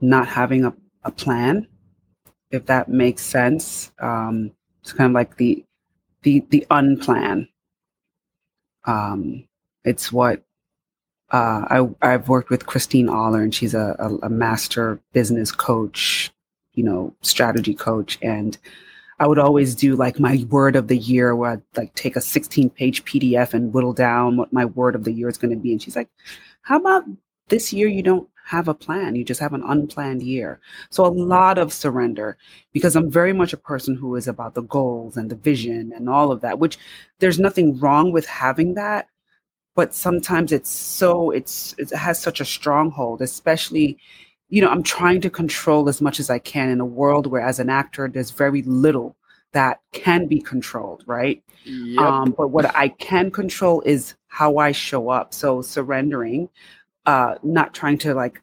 not 0.00 0.28
having 0.28 0.64
a, 0.64 0.72
a 1.04 1.10
plan, 1.10 1.66
if 2.50 2.66
that 2.66 2.88
makes 2.88 3.22
sense. 3.22 3.92
Um, 4.00 4.52
it's 4.80 4.92
kind 4.92 5.10
of 5.10 5.14
like 5.14 5.36
the 5.36 5.64
the 6.22 6.44
the 6.50 6.66
unplan. 6.70 7.48
Um, 8.84 9.44
it's 9.84 10.12
what 10.12 10.42
uh, 11.30 11.64
I 11.68 11.88
I've 12.00 12.28
worked 12.28 12.50
with 12.50 12.66
Christine 12.66 13.08
Aller, 13.08 13.42
and 13.42 13.54
she's 13.54 13.74
a, 13.74 13.96
a, 13.98 14.26
a 14.26 14.30
master 14.30 15.00
business 15.12 15.52
coach, 15.52 16.30
you 16.74 16.84
know, 16.84 17.14
strategy 17.22 17.74
coach, 17.74 18.18
and 18.22 18.56
I 19.20 19.26
would 19.26 19.38
always 19.38 19.74
do 19.74 19.96
like 19.96 20.20
my 20.20 20.44
word 20.48 20.76
of 20.76 20.88
the 20.88 20.96
year 20.96 21.34
where 21.34 21.52
I'd 21.52 21.62
like 21.76 21.94
take 21.94 22.16
a 22.16 22.20
16 22.20 22.70
page 22.70 23.04
PDF 23.04 23.52
and 23.52 23.72
whittle 23.72 23.92
down 23.92 24.36
what 24.36 24.52
my 24.52 24.64
word 24.64 24.94
of 24.94 25.04
the 25.04 25.12
year 25.12 25.28
is 25.28 25.38
going 25.38 25.50
to 25.50 25.56
be. 25.56 25.72
And 25.72 25.82
she's 25.82 25.96
like, 25.96 26.08
how 26.62 26.78
about 26.78 27.04
this 27.48 27.72
year 27.72 27.88
you 27.88 28.02
don't 28.02 28.28
have 28.44 28.68
a 28.68 28.74
plan? 28.74 29.16
You 29.16 29.24
just 29.24 29.40
have 29.40 29.54
an 29.54 29.64
unplanned 29.66 30.22
year. 30.22 30.60
So 30.90 31.04
a 31.04 31.08
lot 31.08 31.58
of 31.58 31.72
surrender 31.72 32.36
because 32.72 32.94
I'm 32.94 33.10
very 33.10 33.32
much 33.32 33.52
a 33.52 33.58
person 33.58 33.96
who 33.96 34.14
is 34.14 34.28
about 34.28 34.54
the 34.54 34.62
goals 34.62 35.16
and 35.16 35.28
the 35.30 35.36
vision 35.36 35.92
and 35.94 36.08
all 36.08 36.30
of 36.30 36.40
that, 36.42 36.60
which 36.60 36.78
there's 37.18 37.40
nothing 37.40 37.78
wrong 37.80 38.12
with 38.12 38.26
having 38.26 38.74
that. 38.74 39.08
But 39.74 39.94
sometimes 39.94 40.52
it's 40.52 40.70
so, 40.70 41.30
it's, 41.30 41.74
it 41.78 41.90
has 41.90 42.20
such 42.20 42.40
a 42.40 42.44
stronghold, 42.44 43.22
especially 43.22 43.98
you 44.48 44.62
know, 44.62 44.68
I'm 44.68 44.82
trying 44.82 45.20
to 45.22 45.30
control 45.30 45.88
as 45.88 46.00
much 46.00 46.18
as 46.20 46.30
I 46.30 46.38
can 46.38 46.70
in 46.70 46.80
a 46.80 46.86
world 46.86 47.26
where, 47.26 47.42
as 47.42 47.58
an 47.58 47.68
actor, 47.68 48.08
there's 48.08 48.30
very 48.30 48.62
little 48.62 49.16
that 49.52 49.80
can 49.92 50.26
be 50.26 50.40
controlled, 50.40 51.04
right? 51.06 51.42
Yep. 51.64 52.02
Um, 52.02 52.34
but 52.36 52.48
what 52.48 52.74
I 52.74 52.88
can 52.88 53.30
control 53.30 53.82
is 53.82 54.14
how 54.28 54.58
I 54.58 54.72
show 54.72 55.10
up. 55.10 55.34
So 55.34 55.62
surrendering, 55.62 56.48
uh, 57.06 57.36
not 57.42 57.74
trying 57.74 57.98
to 57.98 58.14
like 58.14 58.42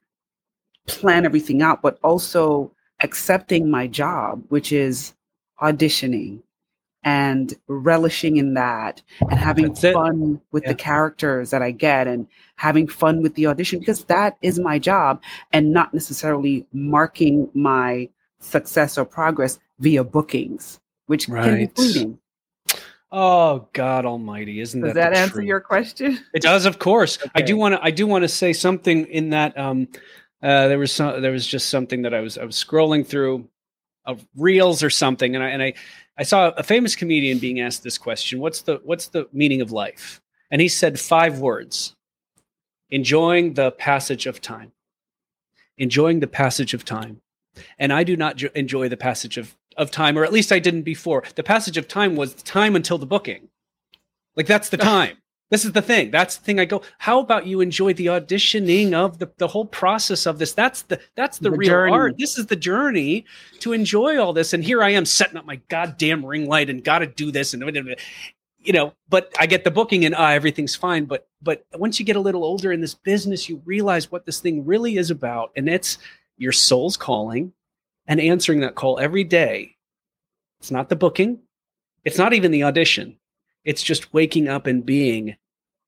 plan 0.87 1.25
everything 1.25 1.61
out, 1.61 1.81
but 1.81 1.97
also 2.03 2.71
accepting 3.01 3.69
my 3.69 3.87
job, 3.87 4.43
which 4.49 4.71
is 4.71 5.13
auditioning 5.61 6.41
and 7.05 7.53
relishing 7.67 8.37
in 8.37 8.55
that 8.55 9.01
and 9.29 9.39
having 9.39 9.67
That's 9.67 9.83
it. 9.85 9.93
fun 9.93 10.41
with 10.51 10.63
Yeah. 10.63 10.69
the 10.69 10.75
characters 10.75 11.51
that 11.51 11.61
I 11.61 11.71
get 11.71 12.07
and 12.07 12.27
having 12.57 12.87
fun 12.87 13.21
with 13.21 13.35
the 13.35 13.45
audition 13.47 13.79
because 13.79 14.03
that 14.05 14.37
is 14.41 14.59
my 14.59 14.79
job 14.79 15.21
and 15.53 15.71
not 15.71 15.93
necessarily 15.93 16.65
marking 16.73 17.49
my 17.53 18.09
success 18.39 18.97
or 18.97 19.05
progress 19.05 19.59
via 19.79 20.03
bookings, 20.03 20.79
which 21.05 21.27
can 21.27 21.35
be 21.35 21.39
Right. 21.39 21.75
fleeting. 21.75 22.17
Oh 23.11 23.67
God 23.73 24.05
Almighty! 24.05 24.59
Isn't 24.59 24.81
Does 24.81 24.93
that 24.95 25.11
that 25.11 25.17
answer 25.17 25.33
truth? 25.35 25.45
your 25.45 25.61
question? 25.61 26.19
It 26.33 26.41
does, 26.41 26.65
of 26.65 26.79
course. 26.79 27.17
I 27.35 27.41
do 27.41 27.55
want 27.55 27.75
to. 27.75 27.83
I 27.83 27.91
do 27.91 28.07
want 28.07 28.23
to 28.23 28.27
say 28.27 28.51
something 28.51 29.05
in 29.05 29.29
that. 29.29 29.57
Um, 29.57 29.87
uh, 30.43 30.67
there 30.67 30.79
was 30.79 30.91
some. 30.91 31.21
There 31.21 31.31
was 31.31 31.45
just 31.47 31.69
something 31.69 32.01
that 32.01 32.13
I 32.13 32.19
was. 32.19 32.37
I 32.37 32.43
was 32.43 32.55
scrolling 32.61 33.05
through, 33.07 33.47
of 34.05 34.25
reels 34.35 34.83
or 34.83 34.89
something, 34.89 35.35
and 35.35 35.43
I 35.43 35.49
and 35.49 35.63
I, 35.63 35.73
I 36.17 36.23
saw 36.23 36.49
a 36.51 36.63
famous 36.63 36.95
comedian 36.95 37.39
being 37.39 37.59
asked 37.59 37.83
this 37.83 37.97
question. 37.97 38.39
What's 38.39 38.61
the 38.61 38.81
What's 38.83 39.07
the 39.07 39.27
meaning 39.33 39.61
of 39.61 39.71
life? 39.71 40.21
And 40.51 40.61
he 40.61 40.67
said 40.67 40.99
five 40.99 41.39
words: 41.39 41.95
enjoying 42.89 43.53
the 43.53 43.71
passage 43.71 44.25
of 44.25 44.41
time. 44.41 44.71
Enjoying 45.77 46.19
the 46.19 46.27
passage 46.27 46.73
of 46.73 46.85
time. 46.85 47.21
And 47.79 47.91
I 47.91 48.03
do 48.03 48.15
not 48.15 48.37
jo- 48.37 48.49
enjoy 48.55 48.89
the 48.89 48.97
passage 48.97 49.37
of 49.37 49.55
of 49.77 49.91
time, 49.91 50.17
or 50.17 50.23
at 50.23 50.33
least 50.33 50.51
I 50.51 50.59
didn't 50.59 50.83
before. 50.83 51.23
The 51.35 51.43
passage 51.43 51.77
of 51.77 51.87
time 51.87 52.15
was 52.15 52.35
the 52.35 52.43
time 52.43 52.75
until 52.75 52.97
the 52.97 53.05
booking. 53.05 53.49
Like 54.35 54.47
that's 54.47 54.69
the 54.69 54.77
time. 54.95 55.17
This 55.51 55.63
is 55.63 55.73
the 55.73 55.81
thing. 55.81 56.09
That's 56.09 56.37
the 56.37 56.43
thing. 56.43 56.59
I 56.59 56.65
go. 56.65 56.81
How 56.97 57.19
about 57.19 57.45
you 57.45 57.61
enjoy 57.61 57.93
the 57.93 58.07
auditioning 58.07 58.93
of 58.93 59.19
the 59.19 59.31
the 59.37 59.47
whole 59.47 59.65
process 59.65 60.25
of 60.25 60.39
this? 60.39 60.53
That's 60.53 60.81
the 60.83 60.99
that's 61.15 61.37
the, 61.37 61.51
The 61.51 61.57
real 61.57 61.69
journey. 61.69 61.91
art. 61.91 62.17
This 62.17 62.37
is 62.39 62.47
the 62.47 62.55
journey 62.55 63.25
to 63.59 63.73
enjoy 63.73 64.17
all 64.17 64.33
this. 64.33 64.53
And 64.53 64.63
here 64.63 64.81
I 64.81 64.89
am 64.89 65.05
setting 65.05 65.37
up 65.37 65.45
my 65.45 65.57
goddamn 65.69 66.25
ring 66.25 66.47
light 66.47 66.69
and 66.69 66.83
got 66.83 66.99
to 66.99 67.07
do 67.07 67.31
this 67.31 67.53
and 67.53 67.63
you 68.59 68.73
know. 68.73 68.93
But 69.07 69.35
I 69.39 69.45
get 69.45 69.63
the 69.63 69.71
booking 69.71 70.03
and 70.05 70.15
ah, 70.15 70.31
everything's 70.31 70.75
fine. 70.75 71.05
But 71.05 71.27
but 71.43 71.63
once 71.75 71.99
you 71.99 72.05
get 72.07 72.15
a 72.15 72.21
little 72.21 72.43
older 72.43 72.71
in 72.71 72.81
this 72.81 72.95
business, 72.95 73.47
you 73.47 73.61
realize 73.65 74.11
what 74.11 74.25
this 74.25 74.39
thing 74.39 74.65
really 74.65 74.97
is 74.97 75.11
about, 75.11 75.51
and 75.55 75.69
it's 75.69 75.99
your 76.37 76.53
soul's 76.53 76.97
calling 76.97 77.53
and 78.07 78.19
answering 78.19 78.61
that 78.61 78.73
call 78.73 78.99
every 78.99 79.23
day. 79.23 79.75
It's 80.59 80.71
not 80.71 80.89
the 80.89 80.95
booking. 80.95 81.39
It's 82.03 82.17
not 82.17 82.33
even 82.33 82.49
the 82.51 82.63
audition 82.63 83.17
it's 83.65 83.83
just 83.83 84.13
waking 84.13 84.47
up 84.47 84.67
and 84.67 84.85
being 84.85 85.35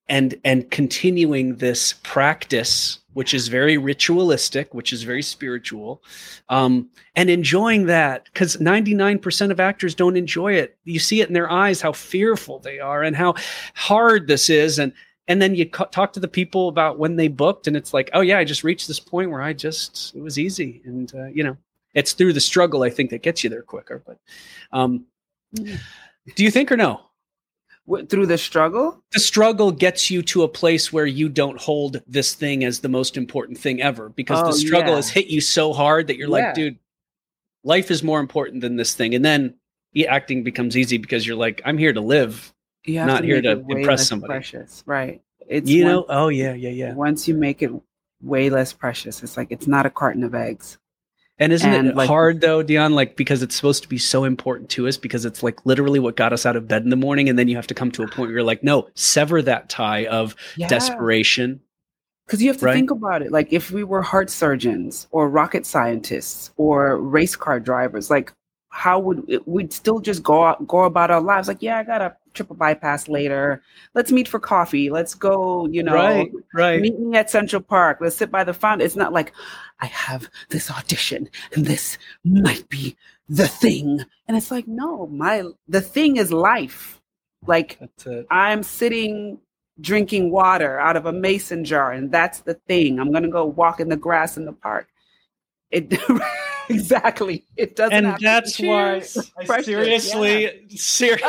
and 0.10 0.36
and 0.44 0.70
continuing 0.72 1.56
this 1.56 1.94
practice 2.04 3.00
which 3.14 3.34
is 3.34 3.48
very 3.48 3.78
ritualistic 3.78 4.74
which 4.74 4.94
is 4.94 5.04
very 5.04 5.24
spiritual 5.24 6.02
um, 6.50 6.90
and 7.16 7.30
enjoying 7.30 7.86
that 7.86 8.26
because 8.26 8.58
99% 8.58 9.52
of 9.52 9.60
actors 9.60 9.96
don't 9.96 10.16
enjoy 10.18 10.54
it. 10.54 10.78
You 10.86 11.00
see 11.00 11.22
it 11.22 11.28
in 11.28 11.34
their 11.34 11.52
eyes 11.52 11.82
how 11.82 11.92
fearful 11.94 12.60
they 12.60 12.80
are 12.80 13.04
and 13.04 13.16
how 13.16 13.36
hard 13.74 14.28
this 14.28 14.50
is 14.50 14.80
and 14.80 14.94
and 15.28 15.42
then 15.42 15.56
you 15.56 15.70
co- 15.70 15.86
talk 15.86 16.14
to 16.14 16.20
the 16.20 16.28
people 16.28 16.70
about 16.70 17.00
when 17.00 17.16
they 17.16 17.28
booked 17.28 17.68
and 17.68 17.76
it's 17.76 17.94
like 17.94 18.10
oh 18.14 18.22
yeah 18.22 18.38
i 18.38 18.44
just 18.44 18.64
reached 18.64 18.88
this 18.88 19.00
point 19.00 19.30
where 19.30 19.42
i 19.42 19.52
just 19.52 20.16
it 20.16 20.22
was 20.22 20.40
easy 20.40 20.82
and 20.86 21.14
uh, 21.16 21.26
you 21.26 21.44
know 21.44 21.58
it's 21.94 22.14
through 22.14 22.34
the 22.34 22.40
struggle 22.40 22.84
i 22.84 22.90
think 22.90 23.10
that 23.10 23.24
gets 23.24 23.44
you 23.44 23.50
there 23.50 23.62
quicker 23.62 24.02
but 24.06 24.20
um, 24.72 25.06
do 25.54 26.44
you 26.44 26.52
think 26.52 26.72
or 26.72 26.78
no 26.78 27.02
Through 28.10 28.26
the 28.28 28.38
struggle? 28.38 29.02
the 29.14 29.20
struggle 29.20 29.72
gets 29.72 30.12
you 30.12 30.22
to 30.24 30.44
a 30.44 30.48
place 30.48 30.92
where 30.92 31.06
you 31.06 31.30
don't 31.30 31.60
hold 31.60 32.02
this 32.08 32.34
thing 32.36 32.64
as 32.66 32.80
the 32.82 32.90
most 32.90 33.16
important 33.18 33.58
thing 33.58 33.82
ever 33.82 34.10
because 34.10 34.42
Oh, 34.42 34.48
the 34.48 34.54
struggle 34.54 34.90
yeah. 34.92 34.96
has 34.98 35.10
hit 35.10 35.28
you 35.28 35.40
so 35.42 35.72
hard 35.74 36.08
that 36.08 36.18
you're 36.18 36.28
Yeah. 36.28 36.48
like, 36.48 36.54
dude, 36.54 36.78
life 37.64 37.90
is 37.90 38.04
more 38.04 38.20
important 38.20 38.62
than 38.62 38.76
this 38.76 38.94
thing. 38.94 39.16
And 39.16 39.24
then 39.24 39.56
acting 40.08 40.44
becomes 40.44 40.76
easy 40.78 40.98
because 40.98 41.26
you're 41.26 41.38
like, 41.38 41.62
I'm 41.66 41.78
here 41.78 41.94
to 41.94 42.02
live. 42.02 42.54
You 42.86 43.06
Not 43.06 43.24
here 43.24 43.42
to 43.42 43.64
impress 43.70 44.08
somebody. 44.08 44.32
Precious, 44.32 44.84
right? 44.86 45.22
It's 45.48 45.70
you 45.70 45.84
once- 45.86 45.92
know? 45.92 46.06
Oh 46.10 46.28
yeah, 46.28 46.54
yeah, 46.54 46.70
yeah. 46.70 46.94
Once 46.94 47.28
you 47.28 47.34
make 47.36 47.62
it 47.62 47.72
way 48.22 48.50
less 48.50 48.74
precious, 48.74 49.24
it's 49.24 49.38
like 49.38 49.48
it's 49.50 49.66
not 49.68 49.86
a 49.86 49.90
carton 49.90 50.24
of 50.24 50.36
eggs. 50.36 50.78
And 51.40 51.54
isn't 51.54 51.72
And, 51.72 51.88
it 51.90 51.96
like- 51.96 52.08
hard 52.08 52.42
though, 52.42 52.64
Dionne? 52.64 52.94
Like 52.94 53.16
because 53.16 53.44
it's 53.44 53.56
supposed 53.56 53.84
to 53.84 53.90
be 53.90 53.98
so 54.00 54.24
important 54.24 54.70
to 54.72 54.88
us 54.88 54.98
because 54.98 55.24
it's 55.26 55.44
like 55.44 55.64
literally 55.66 56.00
what 56.00 56.16
got 56.16 56.34
us 56.34 56.46
out 56.46 56.56
of 56.56 56.68
bed 56.68 56.84
in 56.84 56.90
the 56.90 56.96
morning, 56.96 57.30
and 57.30 57.38
then 57.38 57.48
you 57.48 57.56
have 57.56 57.68
to 57.68 57.74
come 57.76 57.92
to 57.92 58.04
a 58.04 58.08
point 58.08 58.30
where 58.30 58.32
you're 58.32 58.44
like, 58.44 58.64
no, 58.64 58.88
sever 58.96 59.42
that 59.44 59.70
tie 59.70 60.06
of 60.08 60.36
Yeah. 60.56 60.68
desperation. 60.68 61.60
Because 62.26 62.42
you 62.42 62.50
have 62.50 62.58
to 62.58 62.66
Right. 62.66 62.74
think 62.74 62.92
about 62.92 63.22
it. 63.22 63.32
Like 63.32 63.54
if 63.54 63.72
we 63.72 63.84
were 63.84 64.02
heart 64.02 64.30
surgeons 64.30 65.08
or 65.12 65.30
rocket 65.30 65.66
scientists 65.66 66.52
or 66.58 66.98
race 66.98 67.36
car 67.36 67.60
drivers, 67.60 68.10
like 68.10 68.34
how 68.70 69.00
would 69.00 69.24
it, 69.30 69.48
we'd 69.48 69.72
still 69.72 70.00
just 70.00 70.24
go 70.24 70.44
out, 70.44 70.68
go 70.68 70.84
about 70.84 71.10
our 71.10 71.22
lives 71.22 71.48
like 71.48 71.62
yeah 71.62 71.78
i 71.80 71.84
got 71.84 72.02
a 72.02 72.14
triple 72.38 72.56
bypass 72.56 73.10
later. 73.10 73.62
Let's 73.94 74.12
meet 74.12 74.28
for 74.28 74.40
coffee. 74.40 74.90
Let's 74.90 75.14
go 75.14 75.68
you 75.68 75.84
know 75.84 75.94
right, 75.94 76.32
right. 76.54 76.80
meet 76.80 76.98
me 76.98 77.18
at 77.18 77.30
central 77.30 77.62
park. 77.62 77.98
Let's 78.00 78.16
sit 78.16 78.32
by 78.32 78.44
the 78.44 78.54
fountain. 78.54 78.86
It's 78.86 78.96
not 78.96 79.14
like 79.14 79.34
i 79.80 79.86
have 79.86 80.28
this 80.50 80.72
audition 80.72 81.30
and 81.54 81.66
this 81.66 81.98
might 82.24 82.68
be 82.70 82.96
the 83.28 83.48
thing. 83.48 84.02
And 84.28 84.38
it's 84.38 84.52
like 84.52 84.68
no 84.68 85.08
my 85.08 85.44
the 85.68 85.82
thing 85.82 86.18
is 86.18 86.32
life. 86.32 87.02
Like 87.46 87.80
i'm 88.32 88.64
sitting 88.64 89.40
drinking 89.80 90.32
water 90.32 90.80
out 90.80 90.96
of 90.96 91.06
a 91.06 91.14
mason 91.14 91.64
jar 91.64 91.92
and 91.92 92.12
that's 92.12 92.40
the 92.42 92.56
thing. 92.68 93.00
I'm 93.00 93.12
gonna 93.12 93.30
go 93.30 93.46
walk 93.46 93.80
in 93.80 93.90
the 93.90 93.98
grass 93.98 94.38
in 94.38 94.46
the 94.46 94.54
park 94.54 94.88
it 95.72 96.00
exactly. 96.70 97.44
It 97.56 97.76
doesn't. 97.76 97.94
And 97.94 98.18
that's 98.20 98.60
why 98.60 99.04
I 99.50 99.62
seriously, 99.62 100.44
yeah. 100.44 100.78
seriously. 100.78 101.26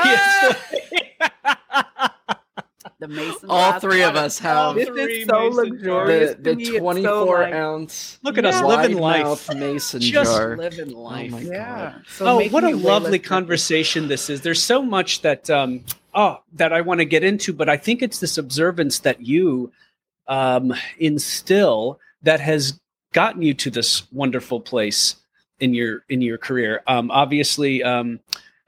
the 2.99 3.09
Mason. 3.09 3.51
All 3.51 3.79
three 3.81 4.03
of 4.03 4.17
us 4.17 4.39
have. 4.39 4.75
This 4.75 4.89
is 4.89 5.27
so 5.27 5.49
luxurious. 5.49 6.37
The, 6.41 6.55
the 6.55 6.79
twenty-four 6.79 7.37
so 7.37 7.43
like, 7.43 7.55
ounce. 7.55 8.19
Look 8.23 8.39
at 8.39 8.45
us 8.45 8.63
living 8.63 8.99
life. 8.99 9.53
Mason 9.55 10.01
Just 10.01 10.37
jar. 10.37 10.57
living 10.57 10.95
oh 10.95 11.01
life. 11.01 11.33
Oh 11.35 11.39
yeah. 11.39 11.99
So 12.09 12.27
oh, 12.27 12.49
what 12.49 12.65
a 12.65 12.71
lovely 12.71 13.19
conversation 13.19 14.09
this 14.09 14.31
is. 14.31 14.43
There's 14.43 14.63
so 14.63 14.83
much 14.83 15.23
that 15.23 15.49
um 15.51 15.85
oh 16.15 16.39
that 16.55 16.73
I 16.73 16.81
want 16.81 17.01
to 17.01 17.05
get 17.05 17.25
into, 17.25 17.53
but 17.53 17.69
I 17.69 17.77
think 17.77 18.03
it's 18.03 18.21
this 18.21 18.39
observance 18.39 19.01
that 19.01 19.21
you 19.21 19.73
um 20.27 20.75
instill 20.99 21.99
that 22.23 22.41
has 22.41 22.79
gotten 23.13 23.43
you 23.43 23.55
to 23.55 23.71
this 23.71 24.11
wonderful 24.13 24.61
place 24.61 25.17
in 25.61 25.75
your 25.75 26.05
in 26.09 26.21
your 26.21 26.39
career. 26.39 26.83
Um, 26.87 27.11
obviously, 27.11 27.83
um, 27.83 28.21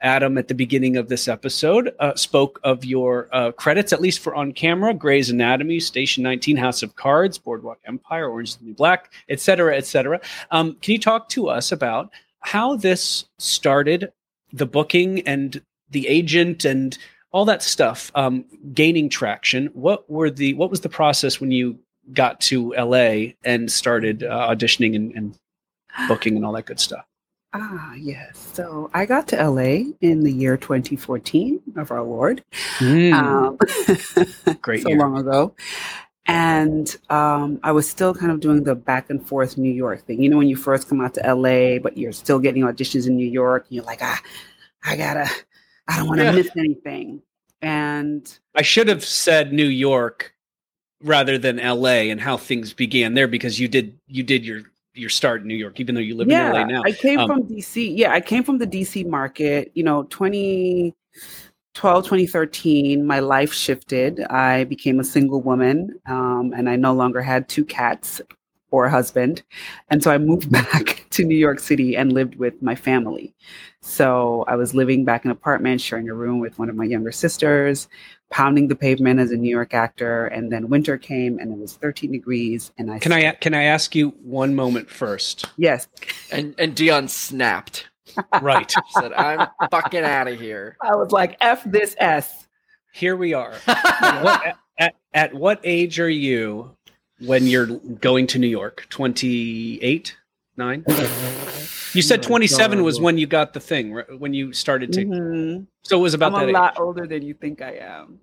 Adam 0.02 0.38
at 0.38 0.48
the 0.48 0.54
beginning 0.54 0.96
of 0.96 1.08
this 1.08 1.28
episode 1.28 1.94
uh, 2.00 2.14
spoke 2.14 2.58
of 2.64 2.84
your 2.84 3.28
uh, 3.32 3.52
credits, 3.52 3.92
at 3.92 4.00
least 4.00 4.20
for 4.20 4.34
on 4.34 4.52
camera: 4.52 4.94
Grey's 4.94 5.30
Anatomy, 5.30 5.80
Station 5.80 6.22
19, 6.22 6.56
House 6.56 6.82
of 6.82 6.96
Cards, 6.96 7.38
Boardwalk 7.38 7.78
Empire, 7.84 8.28
Orange 8.28 8.50
is 8.50 8.56
the 8.56 8.64
New 8.64 8.74
Black, 8.74 9.12
etc., 9.28 9.76
etc. 9.76 10.20
Um, 10.50 10.76
can 10.80 10.92
you 10.92 10.98
talk 10.98 11.28
to 11.30 11.48
us 11.48 11.72
about 11.72 12.10
how 12.40 12.76
this 12.76 13.26
started, 13.38 14.12
the 14.52 14.66
booking 14.66 15.26
and 15.26 15.60
the 15.90 16.08
agent 16.08 16.64
and 16.64 16.96
all 17.32 17.44
that 17.44 17.62
stuff 17.62 18.10
um, 18.14 18.44
gaining 18.72 19.08
traction? 19.10 19.66
What 19.74 20.10
were 20.10 20.30
the 20.30 20.54
what 20.54 20.70
was 20.70 20.80
the 20.80 20.88
process 20.88 21.40
when 21.40 21.50
you 21.50 21.78
got 22.12 22.40
to 22.42 22.72
LA 22.72 23.32
and 23.44 23.70
started 23.70 24.22
uh, 24.22 24.48
auditioning 24.50 24.96
and, 24.96 25.12
and 25.14 25.38
booking 26.08 26.36
and 26.36 26.44
all 26.44 26.52
that 26.52 26.66
good 26.66 26.80
stuff? 26.80 27.04
Ah, 27.52 27.94
yes. 27.94 28.50
So 28.52 28.90
I 28.94 29.06
got 29.06 29.26
to 29.28 29.48
LA 29.48 29.92
in 30.00 30.20
the 30.20 30.30
year 30.30 30.56
2014 30.56 31.60
of 31.76 31.90
our 31.90 32.02
Lord. 32.02 32.44
Mm. 32.78 33.12
Um, 33.12 34.56
Great 34.62 34.82
so 34.82 34.90
year. 34.90 34.98
long 34.98 35.18
ago. 35.18 35.54
And 36.26 36.96
um, 37.08 37.58
I 37.64 37.72
was 37.72 37.90
still 37.90 38.14
kind 38.14 38.30
of 38.30 38.38
doing 38.38 38.62
the 38.62 38.76
back 38.76 39.10
and 39.10 39.26
forth 39.26 39.58
New 39.58 39.72
York 39.72 40.06
thing. 40.06 40.22
You 40.22 40.28
know, 40.28 40.36
when 40.36 40.46
you 40.46 40.54
first 40.54 40.88
come 40.88 41.00
out 41.00 41.14
to 41.14 41.34
LA, 41.34 41.80
but 41.80 41.98
you're 41.98 42.12
still 42.12 42.38
getting 42.38 42.62
auditions 42.62 43.08
in 43.08 43.16
New 43.16 43.26
York, 43.26 43.66
and 43.66 43.74
you're 43.74 43.84
like, 43.84 43.98
ah, 44.00 44.22
I 44.84 44.96
gotta, 44.96 45.28
I 45.88 45.96
don't 45.96 46.06
want 46.06 46.20
to 46.20 46.26
yeah. 46.26 46.32
miss 46.32 46.50
anything. 46.56 47.22
And 47.62 48.38
I 48.54 48.62
should 48.62 48.86
have 48.86 49.04
said 49.04 49.52
New 49.52 49.66
York 49.66 50.32
rather 51.02 51.38
than 51.38 51.56
LA 51.56 52.10
and 52.10 52.20
how 52.20 52.36
things 52.36 52.72
began 52.72 53.14
there 53.14 53.28
because 53.28 53.58
you 53.58 53.68
did 53.68 53.98
you 54.06 54.22
did 54.22 54.44
your 54.44 54.62
your 54.94 55.10
start 55.10 55.42
in 55.42 55.48
New 55.48 55.54
York, 55.54 55.80
even 55.80 55.94
though 55.94 56.00
you 56.00 56.16
live 56.16 56.28
yeah, 56.28 56.48
in 56.48 56.52
LA 56.52 56.64
now. 56.64 56.82
I 56.84 56.92
came 56.92 57.18
um, 57.18 57.28
from 57.28 57.42
DC. 57.44 57.96
Yeah, 57.96 58.12
I 58.12 58.20
came 58.20 58.42
from 58.42 58.58
the 58.58 58.66
DC 58.66 59.06
market. 59.06 59.70
You 59.74 59.84
know, 59.84 60.04
2012, 60.04 62.04
2013, 62.04 63.06
my 63.06 63.20
life 63.20 63.52
shifted. 63.52 64.20
I 64.24 64.64
became 64.64 65.00
a 65.00 65.04
single 65.04 65.40
woman 65.40 65.98
um, 66.06 66.52
and 66.56 66.68
I 66.68 66.76
no 66.76 66.92
longer 66.92 67.22
had 67.22 67.48
two 67.48 67.64
cats 67.64 68.20
or 68.70 68.86
a 68.86 68.90
husband. 68.90 69.42
And 69.90 70.02
so 70.02 70.10
I 70.10 70.18
moved 70.18 70.50
back 70.52 71.06
to 71.10 71.24
New 71.24 71.36
York 71.36 71.60
City 71.60 71.96
and 71.96 72.12
lived 72.12 72.36
with 72.36 72.60
my 72.62 72.74
family. 72.74 73.34
So 73.82 74.44
I 74.46 74.56
was 74.56 74.74
living 74.74 75.04
back 75.04 75.24
in 75.24 75.30
an 75.30 75.36
apartment, 75.36 75.80
sharing 75.80 76.08
a 76.08 76.14
room 76.14 76.38
with 76.38 76.58
one 76.58 76.68
of 76.68 76.76
my 76.76 76.84
younger 76.84 77.12
sisters 77.12 77.88
pounding 78.30 78.68
the 78.68 78.76
pavement 78.76 79.20
as 79.20 79.32
a 79.32 79.36
New 79.36 79.50
York 79.50 79.74
actor, 79.74 80.26
and 80.26 80.50
then 80.50 80.68
winter 80.68 80.96
came 80.96 81.38
and 81.38 81.52
it 81.52 81.58
was 81.58 81.74
13 81.74 82.12
degrees. 82.12 82.72
And 82.78 82.90
I 82.90 82.98
can 82.98 83.12
I 83.12 83.32
can 83.32 83.54
I 83.54 83.64
ask 83.64 83.94
you 83.94 84.10
one 84.22 84.54
moment 84.54 84.88
first? 84.88 85.46
Yes. 85.56 85.88
And 86.32 86.54
and 86.58 86.74
Dionne 86.74 87.10
snapped. 87.10 87.88
Right. 88.40 88.72
Said, 88.90 89.12
"I'm 89.12 89.46
fucking 89.70 90.02
out 90.02 90.26
of 90.26 90.40
here." 90.40 90.76
I 90.82 90.96
was 90.96 91.12
like, 91.12 91.36
"F 91.40 91.62
this 91.64 91.94
S." 91.98 92.48
Here 92.92 93.16
we 93.16 93.34
are. 93.34 93.54
what, 93.64 94.56
at, 94.78 94.94
at 95.14 95.34
what 95.34 95.60
age 95.62 96.00
are 96.00 96.08
you 96.08 96.76
when 97.20 97.46
you're 97.46 97.66
going 97.66 98.26
to 98.28 98.38
New 98.38 98.46
York? 98.46 98.86
28, 98.90 100.16
nine. 100.56 100.84
You 101.92 102.02
said 102.02 102.22
27 102.22 102.84
was 102.84 103.00
when 103.00 103.18
you 103.18 103.26
got 103.26 103.52
the 103.52 103.60
thing, 103.60 103.96
when 104.18 104.32
you 104.32 104.52
started 104.52 104.92
to. 104.92 105.04
Mm-hmm. 105.04 105.64
So 105.82 105.98
it 105.98 106.02
was 106.02 106.14
about 106.14 106.34
I'm 106.34 106.46
that. 106.46 106.50
a 106.50 106.52
lot 106.52 106.72
age. 106.74 106.80
older 106.80 107.06
than 107.06 107.22
you 107.22 107.34
think 107.34 107.62
I 107.62 107.72
am. 107.72 108.20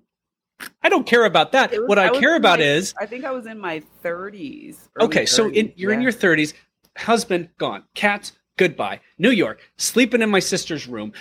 I 0.82 0.88
don't 0.88 1.06
care 1.06 1.24
about 1.24 1.52
that. 1.52 1.70
Was, 1.70 1.80
what 1.86 1.98
I, 1.98 2.08
I 2.08 2.18
care 2.18 2.36
about 2.36 2.58
my, 2.58 2.64
is. 2.64 2.94
I 2.98 3.06
think 3.06 3.24
I 3.24 3.30
was 3.30 3.46
in 3.46 3.58
my 3.58 3.82
30s. 4.02 4.88
Okay, 5.00 5.24
30s, 5.24 5.28
so 5.28 5.48
in, 5.50 5.72
you're 5.76 5.90
yeah. 5.90 5.96
in 5.96 6.02
your 6.02 6.12
30s. 6.12 6.54
Husband 6.96 7.48
gone. 7.58 7.84
Cats 7.94 8.32
goodbye. 8.56 9.00
New 9.18 9.30
York, 9.30 9.60
sleeping 9.76 10.20
in 10.20 10.28
my 10.28 10.40
sister's 10.40 10.86
room 10.86 11.12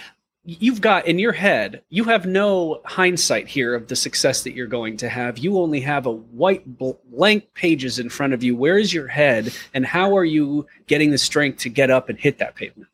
you've 0.47 0.79
got 0.79 1.05
in 1.05 1.19
your 1.19 1.33
head, 1.33 1.81
you 1.89 2.05
have 2.05 2.25
no 2.25 2.79
hindsight 2.85 3.49
here 3.49 3.75
of 3.75 3.87
the 3.87 3.97
success 3.97 4.43
that 4.43 4.53
you're 4.53 4.65
going 4.65 4.95
to 4.97 5.09
have. 5.09 5.37
You 5.37 5.59
only 5.59 5.81
have 5.81 6.05
a 6.05 6.11
white 6.11 6.63
blank 6.77 7.53
pages 7.53 7.99
in 7.99 8.09
front 8.09 8.33
of 8.33 8.41
you. 8.41 8.55
Where 8.55 8.77
is 8.77 8.93
your 8.93 9.07
head, 9.07 9.53
and 9.73 9.85
how 9.85 10.15
are 10.15 10.23
you 10.23 10.65
getting 10.87 11.11
the 11.11 11.17
strength 11.17 11.59
to 11.59 11.69
get 11.69 11.91
up 11.91 12.07
and 12.07 12.17
hit 12.17 12.37
that 12.37 12.55
pavement? 12.55 12.89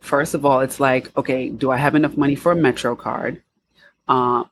First 0.00 0.34
of 0.34 0.44
all, 0.44 0.60
it's 0.60 0.78
like, 0.78 1.16
okay, 1.16 1.48
do 1.48 1.70
I 1.70 1.78
have 1.78 1.94
enough 1.94 2.18
money 2.18 2.34
for 2.34 2.52
a 2.52 2.56
Metro 2.56 2.94
card? 2.94 3.42
Uh, 4.06 4.44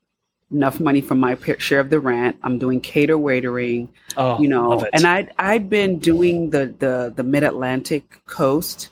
enough 0.50 0.80
money 0.80 1.02
for 1.02 1.14
my 1.14 1.37
share 1.58 1.80
of 1.80 1.90
the 1.90 2.00
rent. 2.00 2.38
I'm 2.42 2.58
doing 2.58 2.80
cater 2.80 3.18
waitering, 3.18 3.88
oh, 4.16 4.40
you 4.40 4.48
know, 4.48 4.87
and 4.94 5.06
I 5.06 5.28
I'd 5.38 5.68
been 5.68 5.98
doing 5.98 6.48
the 6.48 6.74
the 6.78 7.12
the 7.14 7.22
Mid 7.22 7.42
Atlantic 7.42 8.24
coast 8.24 8.88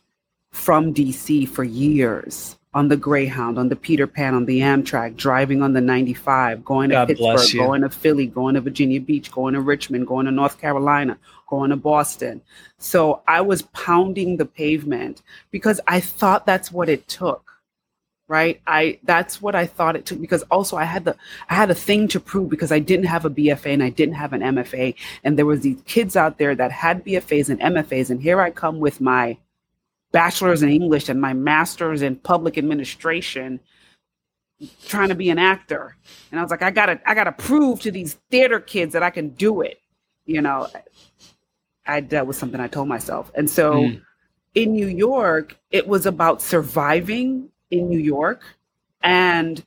from 0.53 0.93
DC 0.93 1.49
for 1.49 1.65
years 1.65 2.57
on 2.77 2.89
the 2.89 2.97
Greyhound, 2.97 3.59
on 3.59 3.71
the 3.71 3.75
Peter 3.75 4.07
Pan, 4.07 4.35
on 4.35 4.45
the 4.45 4.61
Amtrak, 4.61 5.17
driving 5.17 5.63
on 5.63 5.73
the 5.73 5.81
95, 5.81 6.63
going 6.63 6.91
to 6.91 7.07
Pittsburgh, 7.07 7.57
going 7.57 7.81
to 7.81 7.89
Philly, 7.89 8.27
going 8.27 8.55
to 8.55 8.61
Virginia 8.61 9.01
Beach, 9.01 9.33
going 9.33 9.55
to 9.55 9.63
Richmond, 9.63 10.07
going 10.07 10.27
to 10.27 10.31
North 10.31 10.61
Carolina, 10.61 11.17
going 11.49 11.71
to 11.71 11.77
Boston. 11.77 12.43
So 12.77 13.23
I 13.27 13.41
was 13.41 13.63
pounding 13.63 14.37
the 14.37 14.45
pavement 14.45 15.23
because 15.51 15.81
I 15.89 16.01
thought 16.01 16.45
that's 16.45 16.71
what 16.71 16.91
it 16.91 17.09
took. 17.09 17.51
Right. 18.29 18.61
I 18.67 18.99
that's 19.05 19.41
what 19.41 19.55
I 19.55 19.65
thought 19.65 19.97
it 19.97 20.05
took 20.05 20.21
because 20.21 20.43
also 20.51 20.77
I 20.77 20.85
had 20.85 21.05
the 21.07 21.17
I 21.49 21.55
had 21.55 21.71
a 21.71 21.75
thing 21.75 22.09
to 22.09 22.21
prove 22.21 22.51
because 22.51 22.73
I 22.73 22.81
didn't 22.81 23.07
have 23.07 23.25
a 23.25 23.31
BFA 23.31 23.73
and 23.73 23.85
I 23.85 23.89
didn't 23.89 24.17
have 24.17 24.35
an 24.35 24.43
MFA. 24.43 24.97
And 25.25 25.39
there 25.39 25.47
was 25.47 25.61
these 25.61 25.81
kids 25.87 26.15
out 26.15 26.37
there 26.37 26.55
that 26.57 26.73
had 26.73 27.05
BFAs 27.07 27.49
and 27.49 27.61
MFAs. 27.61 28.11
And 28.11 28.21
here 28.21 28.41
I 28.41 28.51
come 28.51 28.81
with 28.81 29.01
my 29.01 29.39
bachelor's 30.13 30.63
in 30.63 30.69
English 30.69 31.09
and 31.09 31.21
my 31.21 31.33
master's 31.33 32.03
in 32.03 32.17
public 32.17 32.57
administration 32.59 33.61
trying 34.87 35.09
to 35.09 35.15
be 35.15 35.29
an 35.31 35.39
actor. 35.39 35.97
And 36.31 36.41
I 36.41 36.43
was 36.43 36.51
like, 36.51 36.63
I 36.63 36.71
gotta, 36.71 37.01
I 37.07 37.15
gotta 37.15 37.33
prove 37.33 37.81
to 37.81 37.91
these 37.91 38.15
theater 38.31 38.61
kids 38.61 38.93
that 38.95 39.03
I 39.03 39.11
can 39.11 39.31
do 39.31 39.61
it. 39.61 39.81
You 40.25 40.41
know, 40.43 40.69
I 41.87 42.01
that 42.01 42.27
was 42.27 42.37
something 42.37 42.61
I 42.61 42.69
told 42.69 42.89
myself. 42.89 43.31
And 43.35 43.49
so 43.49 43.75
mm. 43.75 44.03
in 44.55 44.73
New 44.73 44.89
York, 44.89 45.57
it 45.71 45.87
was 45.87 46.07
about 46.07 46.43
surviving 46.43 47.49
in 47.71 47.89
New 47.89 47.99
York 47.99 48.43
and 49.03 49.65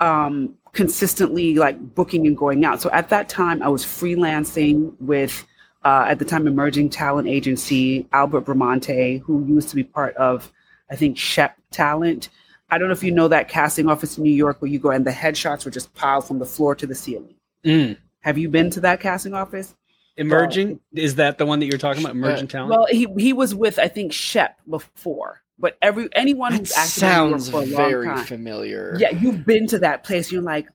um, 0.00 0.54
consistently 0.72 1.54
like 1.54 1.94
booking 1.94 2.26
and 2.26 2.36
going 2.36 2.64
out. 2.64 2.80
So 2.80 2.90
at 2.90 3.08
that 3.10 3.28
time, 3.28 3.62
I 3.62 3.68
was 3.68 3.84
freelancing 3.84 4.94
with 5.00 5.46
uh, 5.84 6.06
at 6.08 6.18
the 6.18 6.24
time 6.24 6.46
emerging 6.46 6.90
talent 6.90 7.28
agency, 7.28 8.06
Albert 8.12 8.44
Bramante, 8.44 9.20
who 9.20 9.44
used 9.46 9.68
to 9.70 9.76
be 9.76 9.84
part 9.84 10.16
of, 10.16 10.52
I 10.90 10.96
think, 10.96 11.16
Shep 11.16 11.56
Talent. 11.70 12.28
I 12.70 12.78
don't 12.78 12.88
know 12.88 12.92
if 12.92 13.02
you 13.02 13.12
know 13.12 13.28
that 13.28 13.48
casting 13.48 13.88
office 13.88 14.18
in 14.18 14.24
New 14.24 14.32
York 14.32 14.60
where 14.60 14.70
you 14.70 14.78
go 14.78 14.90
and 14.90 15.06
the 15.06 15.10
headshots 15.10 15.64
were 15.64 15.70
just 15.70 15.94
piled 15.94 16.26
from 16.26 16.38
the 16.38 16.46
floor 16.46 16.74
to 16.74 16.86
the 16.86 16.94
ceiling. 16.94 17.34
Mm. 17.64 17.96
Have 18.20 18.36
you 18.36 18.48
been 18.48 18.70
to 18.70 18.80
that 18.80 19.00
casting 19.00 19.34
office? 19.34 19.74
Emerging 20.16 20.80
is 20.92 21.14
that 21.14 21.38
the 21.38 21.46
one 21.46 21.60
that 21.60 21.66
you're 21.66 21.78
talking 21.78 22.02
about? 22.02 22.16
Emerging 22.16 22.46
uh, 22.46 22.50
talent. 22.50 22.70
Well, 22.70 22.86
he 22.90 23.06
he 23.16 23.32
was 23.32 23.54
with 23.54 23.78
I 23.78 23.86
think 23.86 24.12
Shep 24.12 24.58
before, 24.68 25.42
but 25.60 25.78
every 25.80 26.08
anyone 26.12 26.52
that 26.52 26.58
who's 26.58 26.72
acted 26.72 26.90
sounds 26.90 27.48
for 27.48 27.62
a 27.62 27.66
very 27.66 28.06
long 28.06 28.16
time, 28.16 28.24
familiar. 28.24 28.96
Yeah, 28.98 29.10
you've 29.10 29.46
been 29.46 29.68
to 29.68 29.78
that 29.78 30.02
place. 30.02 30.32
You're 30.32 30.42
like, 30.42 30.66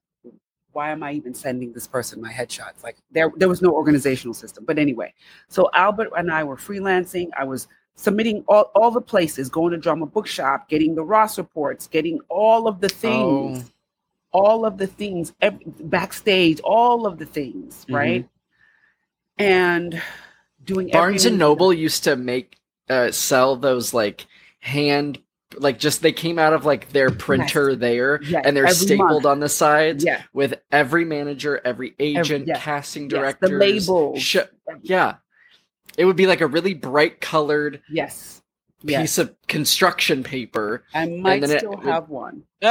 why 0.74 0.92
am 0.92 1.04
I 1.04 1.14
even 1.14 1.34
sending 1.34 1.72
this 1.72 1.88
person 1.88 2.22
my 2.22 2.32
headshots? 2.32 2.84
Like 2.84 2.98
there, 3.12 3.32
there 3.36 3.50
was 3.50 3.62
no 3.62 3.72
organizational 3.72 4.34
system. 4.34 4.66
But 4.66 4.78
anyway, 4.78 5.14
so 5.48 5.70
Albert 5.74 6.10
and 6.18 6.32
I 6.32 6.44
were 6.44 6.58
freelancing. 6.58 7.30
I 7.38 7.46
was 7.46 7.68
submitting 7.96 8.44
all, 8.48 8.72
all 8.76 8.92
the 8.92 9.02
places, 9.02 9.50
going 9.50 9.72
to 9.72 9.78
drama 9.78 10.06
bookshop, 10.06 10.68
getting 10.68 10.96
the 10.96 11.04
Ross 11.04 11.38
reports, 11.38 11.88
getting 11.88 12.20
all 12.30 12.68
of 12.68 12.82
the 12.82 12.90
things, 12.90 13.72
oh. 14.34 14.40
all 14.40 14.66
of 14.66 14.78
the 14.78 14.88
things 14.88 15.34
every, 15.42 15.64
backstage, 15.82 16.60
all 16.62 17.06
of 17.06 17.18
the 17.18 17.26
things, 17.26 17.84
mm-hmm. 17.84 17.96
right? 17.96 18.30
And 19.38 20.02
doing 20.64 20.90
Barnes 20.90 21.26
and 21.26 21.38
Noble 21.38 21.74
used 21.74 22.04
to 22.06 22.16
make 22.16 22.58
uh, 22.90 23.12
sell 23.12 23.56
those 23.56 23.94
like 23.94 24.26
hand 24.60 25.20
like 25.58 25.80
just 25.80 26.02
they 26.02 26.12
came 26.12 26.40
out 26.40 26.54
of 26.54 26.66
like 26.66 26.90
their 26.90 27.10
printer 27.10 27.72
yes. 27.72 27.80
there 27.80 28.24
yes. 28.24 28.44
and 28.46 28.56
they're 28.56 28.66
every 28.66 28.76
stapled 28.76 29.24
month. 29.24 29.26
on 29.26 29.40
the 29.40 29.50
sides 29.50 30.04
yeah. 30.04 30.24
with 30.34 30.56
every 30.72 31.06
manager 31.06 31.62
every 31.64 31.94
agent 32.00 32.50
every, 32.50 32.62
casting 32.62 33.08
director 33.08 33.48
the 33.48 33.56
labels 33.56 34.22
sh- 34.22 34.38
yeah 34.82 35.16
it 35.98 36.06
would 36.06 36.16
be 36.16 36.28
like 36.28 36.42
a 36.42 36.48
really 36.48 36.74
bright 36.74 37.22
colored 37.22 37.82
yes 37.90 38.42
piece 38.82 38.90
yes. 38.92 39.18
of 39.18 39.36
construction 39.48 40.24
paper 40.24 40.84
i 40.94 41.06
might 41.06 41.44
still 41.46 41.74
it, 41.74 41.84
have 41.84 42.10
one 42.10 42.44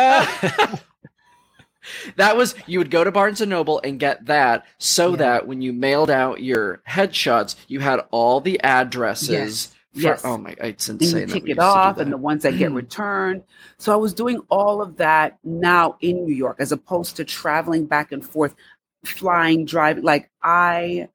that 2.16 2.36
was 2.36 2.54
you 2.66 2.78
would 2.78 2.90
go 2.90 3.02
to 3.04 3.10
Barnes 3.10 3.40
and 3.40 3.50
Noble 3.50 3.80
and 3.82 3.98
get 3.98 4.26
that 4.26 4.66
so 4.78 5.10
yeah. 5.10 5.16
that 5.16 5.46
when 5.46 5.62
you 5.62 5.72
mailed 5.72 6.10
out 6.10 6.42
your 6.42 6.80
headshots, 6.88 7.56
you 7.66 7.80
had 7.80 8.00
all 8.10 8.40
the 8.40 8.60
addresses 8.62 9.74
yes. 9.92 10.02
For, 10.02 10.08
yes. 10.08 10.20
Oh 10.24 10.38
my, 10.38 10.54
it's 10.58 10.88
insane. 10.88 11.22
And 11.22 11.30
you 11.30 11.40
take 11.40 11.48
it 11.48 11.58
off, 11.58 11.98
and 11.98 12.12
the 12.12 12.16
ones 12.16 12.42
that 12.42 12.56
get 12.58 12.72
returned. 12.82 13.42
So 13.78 13.92
I 13.92 13.96
was 13.96 14.14
doing 14.14 14.40
all 14.48 14.82
of 14.82 14.96
that 14.96 15.38
now 15.44 15.96
in 16.00 16.24
New 16.24 16.34
York, 16.34 16.56
as 16.58 16.72
opposed 16.72 17.16
to 17.16 17.24
traveling 17.24 17.86
back 17.86 18.12
and 18.12 18.24
forth, 18.24 18.54
flying, 19.04 19.64
driving. 19.64 20.04
Like 20.04 20.30
I 20.42 21.08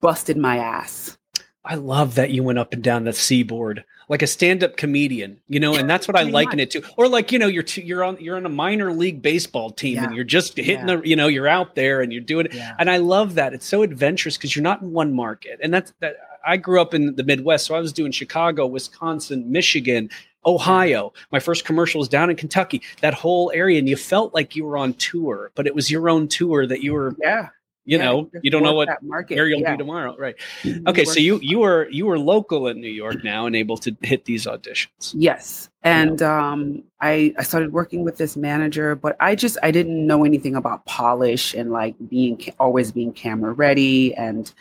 busted 0.00 0.36
my 0.36 0.58
ass. 0.58 1.16
I 1.64 1.74
love 1.74 2.14
that 2.14 2.30
you 2.30 2.42
went 2.42 2.58
up 2.58 2.72
and 2.72 2.82
down 2.82 3.04
the 3.04 3.12
seaboard 3.12 3.84
like 4.08 4.22
a 4.22 4.26
stand-up 4.26 4.76
comedian, 4.76 5.40
you 5.48 5.58
know, 5.58 5.74
and 5.74 5.90
that's 5.90 6.06
what 6.06 6.16
I 6.16 6.22
liken 6.22 6.60
it 6.60 6.70
to. 6.72 6.82
Or 6.96 7.08
like, 7.08 7.32
you 7.32 7.38
know, 7.38 7.48
you're 7.48 7.64
t- 7.64 7.82
you're 7.82 8.04
on 8.04 8.16
you're 8.20 8.36
on 8.36 8.46
a 8.46 8.50
minor 8.50 8.92
league 8.92 9.20
baseball 9.20 9.70
team 9.70 9.94
yeah. 9.94 10.04
and 10.04 10.14
you're 10.14 10.24
just 10.24 10.56
hitting 10.56 10.88
yeah. 10.88 10.96
the, 10.96 11.08
you 11.08 11.16
know, 11.16 11.26
you're 11.26 11.48
out 11.48 11.74
there 11.74 12.02
and 12.02 12.12
you're 12.12 12.22
doing 12.22 12.46
it. 12.46 12.54
Yeah. 12.54 12.74
And 12.78 12.88
I 12.88 12.98
love 12.98 13.34
that. 13.34 13.52
It's 13.52 13.66
so 13.66 13.82
adventurous 13.82 14.36
because 14.36 14.54
you're 14.54 14.62
not 14.62 14.80
in 14.80 14.92
one 14.92 15.12
market. 15.12 15.58
And 15.60 15.74
that's 15.74 15.92
that 16.00 16.16
I 16.46 16.56
grew 16.56 16.80
up 16.80 16.94
in 16.94 17.16
the 17.16 17.24
Midwest, 17.24 17.66
so 17.66 17.74
I 17.74 17.80
was 17.80 17.92
doing 17.92 18.12
Chicago, 18.12 18.66
Wisconsin, 18.66 19.50
Michigan, 19.50 20.08
Ohio. 20.46 21.12
My 21.32 21.40
first 21.40 21.64
commercial 21.64 21.98
was 21.98 22.08
down 22.08 22.30
in 22.30 22.36
Kentucky. 22.36 22.80
That 23.00 23.14
whole 23.14 23.50
area, 23.52 23.78
and 23.78 23.88
you 23.88 23.96
felt 23.96 24.32
like 24.32 24.54
you 24.54 24.64
were 24.64 24.78
on 24.78 24.94
tour, 24.94 25.50
but 25.56 25.66
it 25.66 25.74
was 25.74 25.90
your 25.90 26.08
own 26.08 26.28
tour 26.28 26.66
that 26.66 26.82
you 26.82 26.92
were. 26.92 27.14
Yeah. 27.20 27.48
You 27.88 27.98
yeah, 27.98 28.04
know, 28.04 28.30
you 28.42 28.50
don't 28.50 28.64
know 28.64 28.74
what 28.74 28.88
market. 29.00 29.36
where 29.36 29.46
you'll 29.46 29.60
yeah. 29.60 29.76
be 29.76 29.78
tomorrow, 29.78 30.16
right? 30.18 30.34
Okay, 30.88 31.04
so 31.04 31.20
you 31.20 31.38
you 31.40 31.60
were 31.60 31.88
you 31.88 32.04
were 32.04 32.18
local 32.18 32.66
in 32.66 32.80
New 32.80 32.90
York 32.90 33.22
now 33.22 33.46
and 33.46 33.54
able 33.54 33.76
to 33.76 33.96
hit 34.02 34.24
these 34.24 34.44
auditions. 34.44 35.14
Yes, 35.14 35.70
and 35.84 36.20
um, 36.20 36.82
I 37.00 37.32
I 37.38 37.44
started 37.44 37.72
working 37.72 38.02
with 38.02 38.16
this 38.16 38.36
manager, 38.36 38.96
but 38.96 39.16
I 39.20 39.36
just 39.36 39.56
I 39.62 39.70
didn't 39.70 40.04
know 40.04 40.24
anything 40.24 40.56
about 40.56 40.84
polish 40.86 41.54
and 41.54 41.70
like 41.70 41.94
being 42.08 42.52
always 42.58 42.90
being 42.90 43.12
camera 43.12 43.52
ready 43.52 44.12
and 44.16 44.52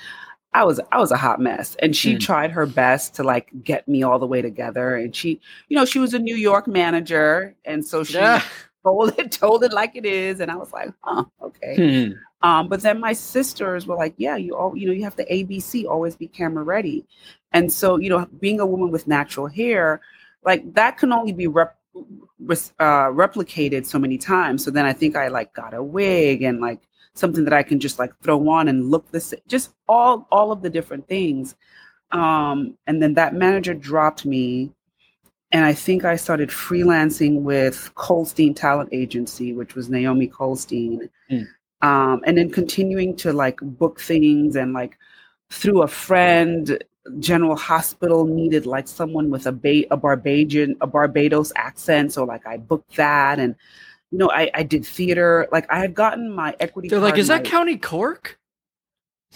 I 0.55 0.63
was 0.63 0.79
I 0.93 0.99
was 0.99 1.11
a 1.11 1.17
hot 1.17 1.41
mess. 1.41 1.75
And 1.79 1.93
she 1.93 2.15
mm. 2.15 2.19
tried 2.19 2.51
her 2.51 2.65
best 2.65 3.13
to 3.15 3.23
like 3.23 3.51
get 3.61 3.87
me 3.89 4.03
all 4.03 4.19
the 4.19 4.25
way 4.25 4.41
together. 4.41 4.95
And 4.95 5.13
she, 5.13 5.41
you 5.67 5.75
know, 5.75 5.83
she 5.83 5.99
was 5.99 6.13
a 6.13 6.19
New 6.19 6.37
York 6.37 6.65
manager. 6.65 7.53
And 7.65 7.85
so 7.85 8.05
she 8.05 8.13
yeah. 8.13 8.41
told 8.83 9.19
it, 9.19 9.33
told 9.33 9.65
it 9.65 9.73
like 9.73 9.97
it 9.97 10.05
is. 10.05 10.39
And 10.39 10.49
I 10.49 10.55
was 10.55 10.71
like, 10.71 10.91
huh, 11.01 11.25
okay. 11.41 11.75
Mm. 11.77 12.17
Um, 12.41 12.69
but 12.69 12.81
then 12.81 13.01
my 13.01 13.11
sisters 13.11 13.85
were 13.85 13.97
like, 13.97 14.13
yeah, 14.17 14.37
you 14.37 14.55
all, 14.55 14.77
you 14.77 14.87
know, 14.87 14.93
you 14.93 15.03
have 15.03 15.17
to 15.17 15.25
ABC, 15.25 15.85
always 15.85 16.15
be 16.15 16.27
camera 16.27 16.63
ready. 16.63 17.05
And 17.51 17.71
so, 17.71 17.97
you 17.97 18.09
know, 18.09 18.25
being 18.39 18.61
a 18.61 18.65
woman 18.65 18.91
with 18.91 19.07
natural 19.07 19.47
hair, 19.47 19.99
like 20.45 20.73
that 20.75 20.97
can 20.97 21.11
only 21.11 21.33
be 21.33 21.47
rep- 21.47 21.77
uh, 21.95 23.07
replicated 23.09 23.85
so 23.85 23.99
many 23.99 24.17
times. 24.17 24.63
So 24.63 24.71
then 24.71 24.85
I 24.85 24.93
think 24.93 25.17
I 25.17 25.27
like 25.27 25.53
got 25.53 25.73
a 25.73 25.83
wig 25.83 26.43
and 26.43 26.61
like 26.61 26.79
something 27.15 27.43
that 27.45 27.53
I 27.53 27.63
can 27.63 27.79
just 27.79 27.97
like 27.97 28.11
throw 28.21 28.47
on 28.49 28.67
and 28.67 28.91
look 28.91 29.09
this 29.11 29.33
just 29.47 29.73
all 29.87 30.27
all 30.31 30.51
of 30.51 30.61
the 30.61 30.69
different 30.69 31.07
things. 31.07 31.55
Um, 32.11 32.77
and 32.87 33.01
then 33.01 33.15
that 33.15 33.33
manager 33.33 33.73
dropped 33.73 34.25
me 34.25 34.71
and 35.51 35.63
I 35.63 35.73
think 35.73 36.03
I 36.03 36.15
started 36.15 36.49
freelancing 36.49 37.41
with 37.41 37.91
Colstein 37.95 38.55
Talent 38.55 38.89
Agency, 38.91 39.53
which 39.53 39.75
was 39.75 39.89
Naomi 39.89 40.27
Colstein. 40.27 41.09
Mm. 41.31 41.47
Um, 41.81 42.21
and 42.25 42.37
then 42.37 42.49
continuing 42.49 43.15
to 43.17 43.31
like 43.31 43.59
book 43.61 43.99
things 43.99 44.55
and 44.55 44.73
like 44.73 44.97
through 45.51 45.83
a 45.83 45.87
friend, 45.87 46.83
General 47.19 47.55
Hospital 47.55 48.25
needed 48.25 48.65
like 48.65 48.87
someone 48.87 49.29
with 49.29 49.45
a, 49.45 49.51
ba- 49.51 49.85
a 49.91 49.97
Barbadian, 49.97 50.75
a 50.81 50.87
Barbados 50.87 51.53
accent. 51.55 52.11
So 52.11 52.23
like 52.23 52.45
I 52.47 52.57
booked 52.57 52.95
that 52.95 53.39
and 53.39 53.55
you 54.11 54.17
know, 54.17 54.31
I, 54.31 54.49
I 54.53 54.63
did 54.63 54.85
theater. 54.85 55.47
Like 55.51 55.71
I 55.71 55.79
had 55.79 55.93
gotten 55.93 56.31
my 56.31 56.55
equity. 56.59 56.87
They're 56.87 56.99
like, 56.99 57.17
is 57.17 57.27
that 57.27 57.43
County 57.43 57.77
Cork? 57.77 58.39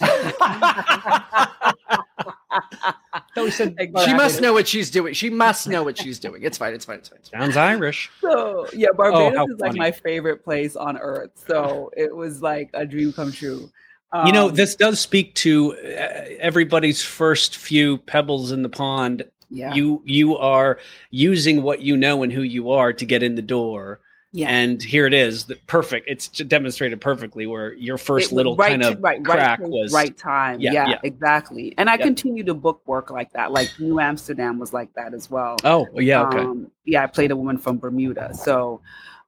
she 3.34 3.50
said 3.50 3.76
she 4.04 4.14
must 4.14 4.40
know 4.40 4.54
what 4.54 4.66
she's 4.66 4.90
doing. 4.90 5.12
She 5.12 5.28
must 5.28 5.68
know 5.68 5.82
what 5.82 5.98
she's 5.98 6.18
doing. 6.18 6.42
It's 6.42 6.56
fine. 6.56 6.72
It's 6.72 6.86
fine. 6.86 6.98
It's 6.98 7.08
fine. 7.08 7.18
It's 7.18 7.28
fine. 7.28 7.40
Sounds 7.40 7.56
Irish. 7.56 8.10
So 8.20 8.66
yeah, 8.72 8.88
Barbados 8.96 9.34
oh, 9.36 9.52
is 9.52 9.60
like 9.60 9.74
my 9.74 9.90
favorite 9.90 10.42
place 10.42 10.76
on 10.76 10.96
earth. 10.96 11.32
So 11.46 11.90
it 11.96 12.14
was 12.14 12.40
like 12.40 12.70
a 12.72 12.86
dream 12.86 13.12
come 13.12 13.32
true. 13.32 13.70
Um, 14.12 14.26
you 14.26 14.32
know, 14.32 14.48
um, 14.48 14.54
this 14.54 14.74
does 14.74 14.98
speak 14.98 15.34
to 15.36 15.74
uh, 15.74 16.24
everybody's 16.40 17.02
first 17.02 17.56
few 17.56 17.98
pebbles 17.98 18.52
in 18.52 18.62
the 18.62 18.68
pond. 18.68 19.24
Yeah. 19.50 19.74
You 19.74 20.02
you 20.06 20.36
are 20.38 20.78
using 21.10 21.62
what 21.62 21.82
you 21.82 21.96
know 21.96 22.22
and 22.22 22.32
who 22.32 22.42
you 22.42 22.70
are 22.70 22.92
to 22.92 23.04
get 23.04 23.22
in 23.22 23.34
the 23.34 23.42
door 23.42 24.00
yeah. 24.32 24.48
And 24.48 24.80
here 24.80 25.06
it 25.06 25.14
is, 25.14 25.46
the 25.46 25.56
perfect. 25.66 26.08
It's 26.08 26.28
demonstrated 26.28 27.00
perfectly 27.00 27.46
where 27.46 27.72
your 27.72 27.98
first 27.98 28.30
little 28.30 28.54
right 28.54 28.70
kind 28.70 28.84
of 28.84 29.02
right, 29.02 29.24
crack 29.24 29.58
right, 29.58 29.68
was 29.68 29.92
right 29.92 30.16
time. 30.16 30.60
Yeah, 30.60 30.72
yeah, 30.72 30.88
yeah. 30.90 31.00
exactly. 31.02 31.74
And 31.76 31.90
I 31.90 31.96
yeah. 31.96 32.04
continue 32.04 32.44
to 32.44 32.54
book 32.54 32.80
work 32.86 33.10
like 33.10 33.32
that. 33.32 33.50
Like 33.50 33.70
New 33.80 33.98
Amsterdam 33.98 34.60
was 34.60 34.72
like 34.72 34.92
that 34.94 35.14
as 35.14 35.28
well. 35.28 35.56
Oh, 35.64 35.88
yeah, 35.94 36.22
okay. 36.28 36.38
Um, 36.38 36.70
yeah, 36.84 37.02
I 37.02 37.08
played 37.08 37.32
a 37.32 37.36
woman 37.36 37.58
from 37.58 37.78
Bermuda. 37.78 38.32
So, 38.34 38.82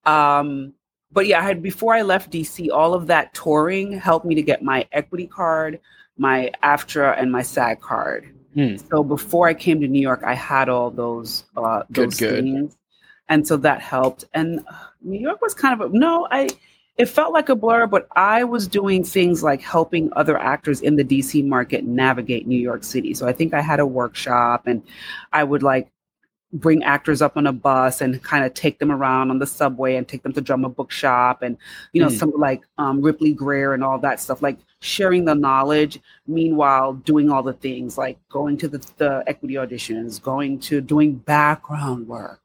um, 0.06 0.72
but 1.10 1.26
yeah, 1.26 1.40
I 1.40 1.42
had 1.42 1.62
before 1.62 1.94
I 1.94 2.02
left 2.02 2.30
DC, 2.30 2.70
all 2.72 2.94
of 2.94 3.08
that 3.08 3.34
touring 3.34 3.98
helped 3.98 4.24
me 4.24 4.36
to 4.36 4.42
get 4.42 4.62
my 4.62 4.86
equity 4.92 5.26
card, 5.26 5.80
my 6.16 6.52
AFTRA, 6.62 7.20
and 7.20 7.32
my 7.32 7.42
SAG 7.42 7.80
card. 7.80 8.32
Hmm. 8.54 8.76
So 8.76 9.02
before 9.02 9.48
I 9.48 9.54
came 9.54 9.80
to 9.80 9.88
New 9.88 10.00
York, 10.00 10.22
I 10.24 10.34
had 10.34 10.68
all 10.68 10.92
those 10.92 11.44
uh, 11.56 11.82
those 11.90 12.20
good, 12.20 12.44
things. 12.44 12.74
Good 12.74 12.78
and 13.32 13.46
so 13.48 13.56
that 13.56 13.80
helped. 13.80 14.26
And 14.34 14.60
uh, 14.60 14.74
New 15.00 15.18
York 15.18 15.40
was 15.40 15.54
kind 15.54 15.80
of 15.80 15.90
a, 15.90 15.96
no, 15.96 16.28
I 16.30 16.50
it 16.98 17.06
felt 17.06 17.32
like 17.32 17.48
a 17.48 17.56
blur, 17.56 17.86
but 17.86 18.06
I 18.14 18.44
was 18.44 18.68
doing 18.68 19.02
things 19.02 19.42
like 19.42 19.62
helping 19.62 20.10
other 20.14 20.36
actors 20.36 20.82
in 20.82 20.96
the 20.96 21.04
DC 21.04 21.42
market 21.46 21.84
navigate 21.84 22.46
New 22.46 22.60
York 22.60 22.84
City. 22.84 23.14
So 23.14 23.26
I 23.26 23.32
think 23.32 23.54
I 23.54 23.62
had 23.62 23.80
a 23.80 23.86
workshop 23.86 24.66
and 24.66 24.82
I 25.32 25.44
would 25.44 25.62
like 25.62 25.90
bring 26.52 26.82
actors 26.82 27.22
up 27.22 27.38
on 27.38 27.46
a 27.46 27.52
bus 27.52 28.02
and 28.02 28.22
kind 28.22 28.44
of 28.44 28.52
take 28.52 28.78
them 28.78 28.92
around 28.92 29.30
on 29.30 29.38
the 29.38 29.46
subway 29.46 29.96
and 29.96 30.06
take 30.06 30.22
them 30.22 30.34
to 30.34 30.40
drama 30.42 30.68
bookshop 30.68 31.40
and 31.40 31.56
you 31.94 32.02
know 32.02 32.08
mm. 32.08 32.18
some 32.18 32.30
like 32.36 32.62
um, 32.76 33.00
Ripley-Grier 33.00 33.72
and 33.72 33.82
all 33.82 33.98
that 34.00 34.20
stuff 34.20 34.42
like 34.42 34.58
sharing 34.80 35.24
the 35.24 35.34
knowledge 35.34 35.98
meanwhile 36.26 36.92
doing 36.92 37.30
all 37.30 37.42
the 37.42 37.54
things 37.54 37.96
like 37.96 38.18
going 38.28 38.58
to 38.58 38.68
the, 38.68 38.86
the 38.98 39.24
equity 39.26 39.54
auditions 39.54 40.20
going 40.20 40.58
to 40.60 40.82
doing 40.82 41.14
background 41.14 42.06
work 42.06 42.41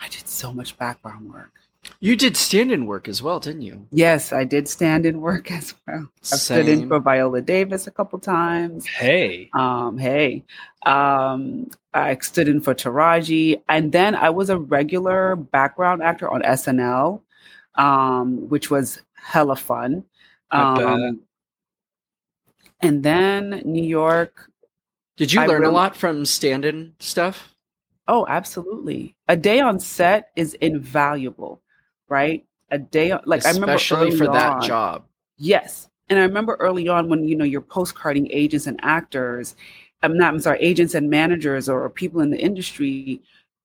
I 0.00 0.08
did 0.08 0.28
so 0.28 0.52
much 0.52 0.76
background 0.78 1.32
work. 1.32 1.52
You 2.00 2.16
did 2.16 2.36
stand-in 2.36 2.86
work 2.86 3.08
as 3.08 3.22
well, 3.22 3.40
didn't 3.40 3.62
you? 3.62 3.86
Yes, 3.90 4.32
I 4.32 4.44
did 4.44 4.68
stand-in 4.68 5.20
work 5.20 5.50
as 5.50 5.74
well. 5.86 6.08
I've 6.32 6.38
stood 6.38 6.68
in 6.68 6.88
for 6.88 7.00
Viola 7.00 7.40
Davis 7.40 7.86
a 7.86 7.90
couple 7.90 8.18
times. 8.18 8.86
Hey, 8.86 9.50
um, 9.54 9.98
hey, 9.98 10.44
um, 10.86 11.70
I 11.94 12.16
stood 12.20 12.48
in 12.48 12.60
for 12.60 12.74
Taraji, 12.74 13.60
and 13.68 13.90
then 13.90 14.14
I 14.14 14.30
was 14.30 14.50
a 14.50 14.58
regular 14.58 15.36
background 15.36 16.02
actor 16.02 16.30
on 16.30 16.42
SNL, 16.42 17.20
um, 17.74 18.48
which 18.48 18.70
was 18.70 19.00
hella 19.14 19.56
fun. 19.56 20.04
Um, 20.50 21.20
and 22.80 23.02
then 23.02 23.62
New 23.64 23.84
York. 23.84 24.50
Did 25.16 25.32
you 25.32 25.40
learn 25.40 25.62
really, 25.62 25.72
a 25.72 25.76
lot 25.76 25.96
from 25.96 26.24
stand-in 26.24 26.94
stuff? 27.00 27.54
Oh, 28.08 28.26
absolutely. 28.28 29.14
A 29.28 29.36
day 29.36 29.60
on 29.60 29.78
set 29.78 30.30
is 30.34 30.54
invaluable, 30.54 31.60
right? 32.08 32.44
A 32.70 32.78
day 32.78 33.12
like 33.24 33.40
especially 33.40 33.90
I 33.98 34.00
remember 34.00 34.16
for 34.16 34.32
that 34.32 34.62
job. 34.62 35.04
Yes. 35.36 35.88
And 36.08 36.18
I 36.18 36.22
remember 36.22 36.56
early 36.58 36.88
on 36.88 37.08
when 37.08 37.28
you 37.28 37.36
know 37.36 37.44
you're 37.44 37.60
postcarding 37.60 38.28
agents 38.30 38.66
and 38.66 38.80
actors, 38.82 39.56
I'm 40.02 40.16
not 40.16 40.32
I'm 40.32 40.40
sorry, 40.40 40.58
agents 40.60 40.94
and 40.94 41.10
managers 41.10 41.68
or 41.68 41.88
people 41.90 42.20
in 42.20 42.30
the 42.30 42.38
industry 42.40 43.20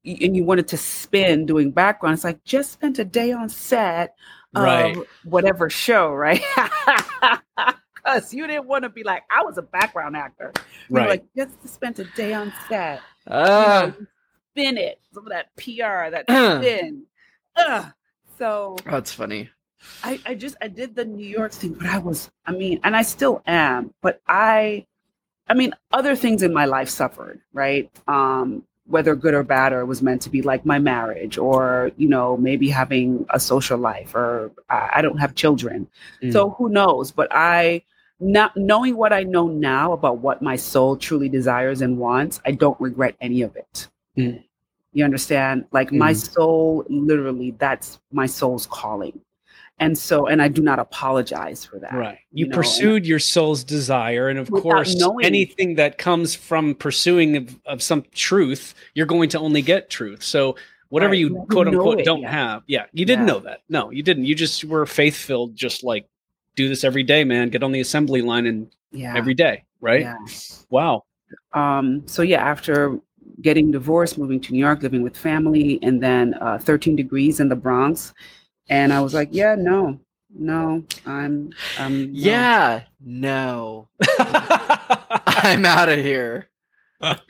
and 0.05 0.35
you 0.35 0.43
wanted 0.43 0.67
to 0.67 0.77
spend 0.77 1.47
doing 1.47 1.71
background. 1.71 2.15
It's 2.15 2.25
like 2.25 2.43
just 2.43 2.73
spent 2.73 2.99
a 2.99 3.05
day 3.05 3.31
on 3.31 3.47
set 3.47 4.15
of 4.55 4.61
right. 4.61 4.97
whatever 5.23 5.69
show, 5.69 6.11
right? 6.13 6.41
Because 7.95 8.33
You 8.33 8.47
didn't 8.47 8.67
want 8.67 8.83
to 8.83 8.89
be 8.89 9.03
like, 9.03 9.23
I 9.31 9.43
was 9.43 9.57
a 9.57 9.61
background 9.61 10.17
actor. 10.17 10.55
You 10.93 10.95
Right. 10.97 11.07
like 11.07 11.23
just 11.37 11.65
spent 11.67 11.99
a 11.99 12.03
day 12.05 12.33
on 12.33 12.53
set. 12.67 13.07
You 13.55 13.67
Ah, 13.67 13.69
know, 13.69 13.93
you 13.99 14.07
spin 14.53 14.77
it. 14.77 14.99
Some 15.13 15.25
of 15.25 15.31
that 15.31 15.55
PR, 15.57 16.11
that 16.11 16.25
spin. 16.61 17.03
Ugh. 17.55 17.91
So 18.37 18.75
that's 18.85 19.11
funny. 19.11 19.49
I, 20.03 20.19
I 20.25 20.35
just 20.35 20.55
I 20.61 20.67
did 20.69 20.95
the 20.95 21.05
New 21.05 21.27
York 21.27 21.51
thing, 21.51 21.73
but 21.73 21.87
I 21.87 21.97
was 21.97 22.31
I 22.45 22.51
mean, 22.51 22.79
and 22.83 22.95
I 22.95 23.01
still 23.01 23.41
am, 23.45 23.93
but 24.01 24.21
I 24.27 24.85
I 25.49 25.53
mean, 25.55 25.73
other 25.91 26.15
things 26.15 26.41
in 26.41 26.53
my 26.53 26.65
life 26.65 26.89
suffered, 26.89 27.41
right? 27.51 27.91
Um, 28.07 28.63
whether 28.85 29.15
good 29.15 29.33
or 29.33 29.43
bad, 29.43 29.73
or 29.73 29.81
it 29.81 29.85
was 29.85 30.01
meant 30.01 30.21
to 30.23 30.29
be 30.29 30.41
like 30.41 30.65
my 30.65 30.79
marriage, 30.79 31.37
or 31.37 31.91
you 31.97 32.07
know, 32.07 32.37
maybe 32.37 32.69
having 32.69 33.25
a 33.29 33.39
social 33.39 33.77
life, 33.77 34.15
or 34.15 34.51
I, 34.69 34.89
I 34.95 35.01
don't 35.01 35.17
have 35.17 35.35
children, 35.35 35.87
so 36.31 36.51
who 36.51 36.69
knows? 36.69 37.11
But 37.11 37.27
I, 37.31 37.83
not 38.19 38.55
knowing 38.55 38.95
what 38.95 39.13
I 39.13 39.23
know 39.23 39.47
now 39.47 39.93
about 39.93 40.19
what 40.19 40.41
my 40.41 40.55
soul 40.55 40.95
truly 40.95 41.29
desires 41.29 41.81
and 41.81 41.97
wants, 41.97 42.41
I 42.45 42.51
don't 42.51 42.79
regret 42.79 43.15
any 43.21 43.41
of 43.41 43.55
it. 43.55 43.87
Mm. 44.17 44.43
You 44.93 45.03
understand? 45.05 45.65
Like 45.71 45.91
my 45.91 46.11
Mhm. 46.13 46.33
soul, 46.33 46.85
literally, 46.89 47.51
that's 47.57 47.99
my 48.11 48.25
soul's 48.27 48.67
calling, 48.67 49.19
and 49.79 49.97
so, 49.97 50.27
and 50.27 50.39
I 50.41 50.47
do 50.49 50.61
not 50.61 50.77
apologize 50.77 51.65
for 51.65 51.79
that. 51.79 51.93
Right. 51.93 52.19
You, 52.31 52.45
you 52.45 52.45
know, 52.45 52.53
and- 52.53 52.53
pursued 52.63 53.05
your 53.07 53.17
soul's 53.19 53.63
desire. 53.63 54.29
And 54.29 54.37
of 54.37 54.51
course, 54.51 54.95
knowing. 54.95 55.25
anything 55.25 55.75
that 55.75 55.97
comes 55.97 56.35
from 56.35 56.75
pursuing 56.75 57.37
of, 57.37 57.59
of 57.65 57.81
some 57.81 58.03
truth, 58.13 58.75
you're 58.93 59.07
going 59.07 59.29
to 59.29 59.39
only 59.39 59.63
get 59.63 59.89
truth. 59.89 60.21
So 60.21 60.55
whatever 60.89 61.11
Right. 61.13 61.19
you 61.21 61.45
quote 61.49 61.67
unquote 61.67 61.99
it 62.01 62.05
don't 62.05 62.21
have. 62.23 62.61
Yeah. 62.67 62.85
You 62.93 63.03
didn't 63.03 63.25
Yeah. 63.27 63.33
know 63.33 63.39
that. 63.39 63.61
No, 63.67 63.89
you 63.89 64.03
didn't. 64.03 64.25
You 64.25 64.35
just 64.35 64.63
were 64.63 64.85
faith 64.85 65.15
filled, 65.15 65.55
just 65.55 65.83
like 65.83 66.05
do 66.55 66.69
this 66.69 66.83
every 66.83 67.01
day, 67.01 67.23
man. 67.23 67.49
Get 67.49 67.63
on 67.63 67.71
the 67.71 67.79
assembly 67.81 68.21
line 68.21 68.45
and 68.45 68.67
Yeah. 68.91 69.15
every 69.17 69.33
day. 69.33 69.63
Right. 69.81 70.05
Wow. 70.69 71.03
um, 71.53 72.03
so 72.05 72.21
yeah, 72.21 72.43
after 72.43 72.99
getting 73.43 73.71
divorced, 73.71 74.17
moving 74.17 74.41
to 74.41 74.53
New 74.53 74.59
York, 74.59 74.81
living 74.83 75.03
with 75.03 75.17
family, 75.17 75.79
and 75.83 76.01
then 76.01 76.33
uh, 76.41 76.57
13 76.59 76.95
degrees 76.95 77.39
in 77.41 77.49
the 77.49 77.55
Bronx, 77.55 78.13
and 78.69 78.93
I 78.93 79.01
was 79.01 79.13
like, 79.13 79.29
yeah, 79.31 79.55
no, 79.55 79.99
no, 80.33 80.83
I'm, 81.05 81.51
um, 81.79 82.09
Yeah, 82.11 82.83
no, 83.05 83.89
I'm 85.35 85.65
out 85.65 85.89
of 85.89 85.99
here. 85.99 86.49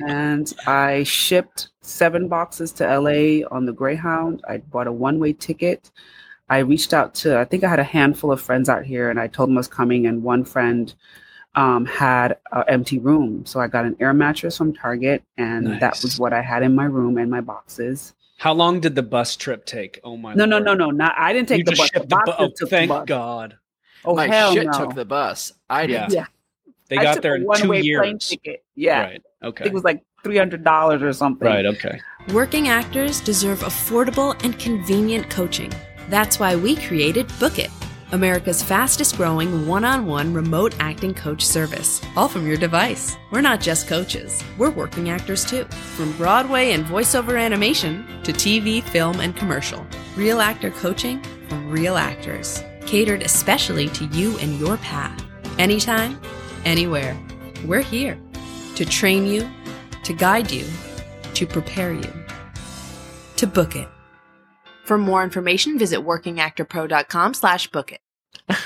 and 0.07 0.53
I 0.67 1.03
shipped 1.03 1.69
seven 1.81 2.27
boxes 2.27 2.71
to 2.73 2.85
LA 2.99 3.45
on 3.51 3.65
the 3.65 3.73
Greyhound. 3.73 4.43
I 4.47 4.57
bought 4.59 4.87
a 4.87 4.91
one-way 4.91 5.33
ticket. 5.33 5.91
I 6.49 6.59
reached 6.59 6.93
out 6.93 7.15
to, 7.15 7.39
I 7.39 7.45
think 7.45 7.63
I 7.63 7.69
had 7.69 7.79
a 7.79 7.83
handful 7.83 8.31
of 8.31 8.41
friends 8.41 8.69
out 8.69 8.85
here, 8.85 9.09
and 9.09 9.19
I 9.19 9.27
told 9.27 9.49
them 9.49 9.57
I 9.57 9.61
was 9.61 9.67
coming, 9.67 10.05
and 10.05 10.21
one 10.23 10.45
friend 10.45 10.93
um, 11.55 11.85
had 11.85 12.37
an 12.51 12.63
empty 12.67 12.99
room. 12.99 13.45
So 13.45 13.59
I 13.59 13.67
got 13.67 13.85
an 13.85 13.95
air 13.99 14.13
mattress 14.13 14.57
from 14.57 14.73
Target, 14.73 15.23
and 15.37 15.79
that 15.81 16.01
was 16.01 16.19
what 16.19 16.33
I 16.33 16.41
had 16.41 16.63
in 16.63 16.73
my 16.75 16.85
room 16.85 17.17
and 17.17 17.29
my 17.29 17.41
boxes. 17.41 18.13
How 18.37 18.53
long 18.53 18.79
did 18.79 18.95
the 18.95 19.03
bus 19.03 19.35
trip 19.35 19.65
take? 19.65 19.99
Oh 20.03 20.17
my 20.17 20.33
No, 20.33 20.45
no, 20.45 20.57
Lord. 20.57 20.65
no, 20.65 20.73
no, 20.73 20.91
not. 20.91 21.13
I 21.17 21.31
didn't 21.31 21.47
take 21.49 21.59
You 21.59 21.63
the 21.65 21.75
bus. 21.75 21.91
The 21.91 22.01
bu- 22.05 22.31
oh, 22.37 22.47
took 22.47 22.55
the 22.57 22.67
thank 22.67 22.89
bus. 22.89 23.05
God. 23.05 23.57
Oh 24.03 24.15
My 24.15 24.27
hell 24.27 24.53
shit 24.53 24.65
no! 24.65 24.71
took 24.73 24.95
the 24.95 25.05
bus. 25.05 25.53
I 25.69 25.83
Yeah. 25.83 26.07
did. 26.07 26.15
yeah, 26.15 26.25
They 26.89 26.97
I 26.97 27.03
got 27.03 27.13
took 27.13 27.23
there 27.23 27.33
a 27.33 27.37
in 27.37 27.41
two 27.43 27.47
one-way 27.47 27.81
plane 27.95 28.17
ticket. 28.19 28.63
Yeah, 28.75 29.01
Right. 29.01 29.21
I 29.41 29.45
Okay. 29.47 29.63
think 29.63 29.71
it 29.71 29.75
was 29.75 29.83
like 29.85 30.03
three 30.23 30.37
hundred 30.37 30.63
dollars 30.65 31.01
or 31.01 31.13
something. 31.13 31.47
Right. 31.47 31.65
Okay. 31.65 32.01
Working 32.33 32.67
actors 32.67 33.21
deserve 33.21 33.59
affordable 33.61 34.41
and 34.43 34.57
convenient 34.59 35.29
coaching. 35.29 35.71
That's 36.09 36.37
why 36.39 36.55
we 36.57 36.75
created 36.75 37.31
Book 37.39 37.59
It, 37.59 37.69
America's 38.13 38.61
fastest 38.61 39.17
growing 39.17 39.65
one 39.65 39.83
on 39.83 40.05
one 40.05 40.31
remote 40.35 40.75
acting 40.79 41.15
coach 41.15 41.43
service, 41.43 41.99
all 42.15 42.27
from 42.27 42.45
your 42.45 42.57
device. 42.57 43.17
We're 43.31 43.41
not 43.41 43.59
just 43.59 43.87
coaches, 43.87 44.43
we're 44.55 44.69
working 44.69 45.09
actors 45.09 45.43
too. 45.43 45.63
From 45.95 46.15
Broadway 46.15 46.73
and 46.73 46.85
voiceover 46.85 47.41
animation 47.41 48.05
to 48.21 48.31
TV, 48.31 48.83
film, 48.83 49.19
and 49.19 49.35
commercial. 49.35 49.83
Real 50.15 50.41
actor 50.41 50.69
coaching 50.69 51.23
from 51.49 51.71
real 51.71 51.97
actors, 51.97 52.61
catered 52.85 53.23
especially 53.23 53.89
to 53.89 54.05
you 54.05 54.37
and 54.37 54.59
your 54.59 54.77
path. 54.77 55.25
Anytime, 55.57 56.21
anywhere. 56.65 57.17
We're 57.65 57.81
here 57.81 58.15
to 58.75 58.85
train 58.85 59.25
you, 59.25 59.49
to 60.03 60.13
guide 60.13 60.51
you, 60.51 60.67
to 61.33 61.47
prepare 61.47 61.91
you, 61.91 62.13
to 63.37 63.47
book 63.47 63.75
it. 63.75 63.87
For 64.85 64.99
more 64.99 65.23
information, 65.23 65.79
visit 65.79 66.01
workingactorpro.com 66.01 67.33
slash 67.33 67.71
book 67.71 67.91
it. 67.91 68.02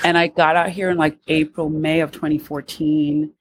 And 0.04 0.16
I 0.18 0.28
got 0.28 0.56
out 0.56 0.70
here 0.70 0.90
in 0.90 0.96
like 0.96 1.18
April, 1.28 1.68
May 1.68 2.00
of 2.00 2.12
2014. 2.12 3.32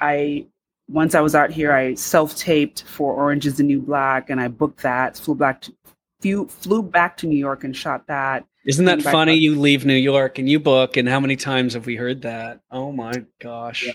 I 0.00 0.46
once 0.88 1.14
I 1.14 1.20
was 1.20 1.34
out 1.34 1.50
here, 1.50 1.72
I 1.72 1.94
self-taped 1.94 2.82
for 2.84 3.12
Orange 3.14 3.46
is 3.46 3.56
the 3.56 3.62
New 3.64 3.80
Black, 3.80 4.30
and 4.30 4.40
I 4.40 4.48
booked 4.48 4.82
that. 4.82 5.16
Flew 5.16 5.34
back 5.34 5.60
to 5.62 5.74
flew, 6.20 6.46
flew 6.46 6.82
back 6.82 7.16
to 7.18 7.26
New 7.26 7.38
York 7.38 7.64
and 7.64 7.76
shot 7.76 8.06
that. 8.06 8.44
Isn't 8.64 8.84
that 8.86 9.02
funny? 9.02 9.32
up. 9.34 9.38
You 9.40 9.58
leave 9.58 9.84
New 9.86 9.94
York 9.94 10.38
and 10.38 10.48
you 10.48 10.58
book, 10.60 10.96
and 10.96 11.08
how 11.08 11.20
many 11.20 11.36
times 11.36 11.74
have 11.74 11.86
we 11.86 11.96
heard 11.96 12.22
that? 12.22 12.60
Oh 12.70 12.90
my 12.92 13.12
gosh. 13.40 13.84
Yeah. 13.86 13.92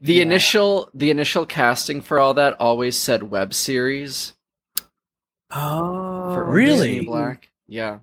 The 0.00 0.14
Yeah. 0.14 0.22
initial 0.22 0.90
the 0.94 1.10
initial 1.10 1.44
casting 1.46 2.00
for 2.00 2.18
all 2.18 2.34
that 2.34 2.58
always 2.60 2.96
said 2.96 3.24
web 3.24 3.52
series 3.54 4.32
Oh, 5.50 6.34
for 6.34 6.44
Really? 6.44 7.04
Black. 7.04 7.48
Yeah. 7.68 7.98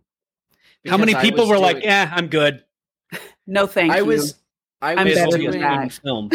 How 0.87 0.97
many 0.97 1.13
people 1.15 1.41
was 1.41 1.49
were 1.49 1.59
like, 1.59 1.77
doing- 1.77 1.85
"Yeah, 1.85 2.09
I'm 2.13 2.27
good." 2.27 2.63
No, 3.47 3.67
thank 3.67 3.91
I 3.91 3.97
you. 3.99 4.05
was 4.05 4.35
I 4.81 4.93
I'm 4.95 5.05
was 5.05 5.15
better 5.15 5.25
Basically, 5.37 5.45
than 5.45 5.51
doing 5.51 5.61
that. 5.61 5.91
film. 5.93 6.29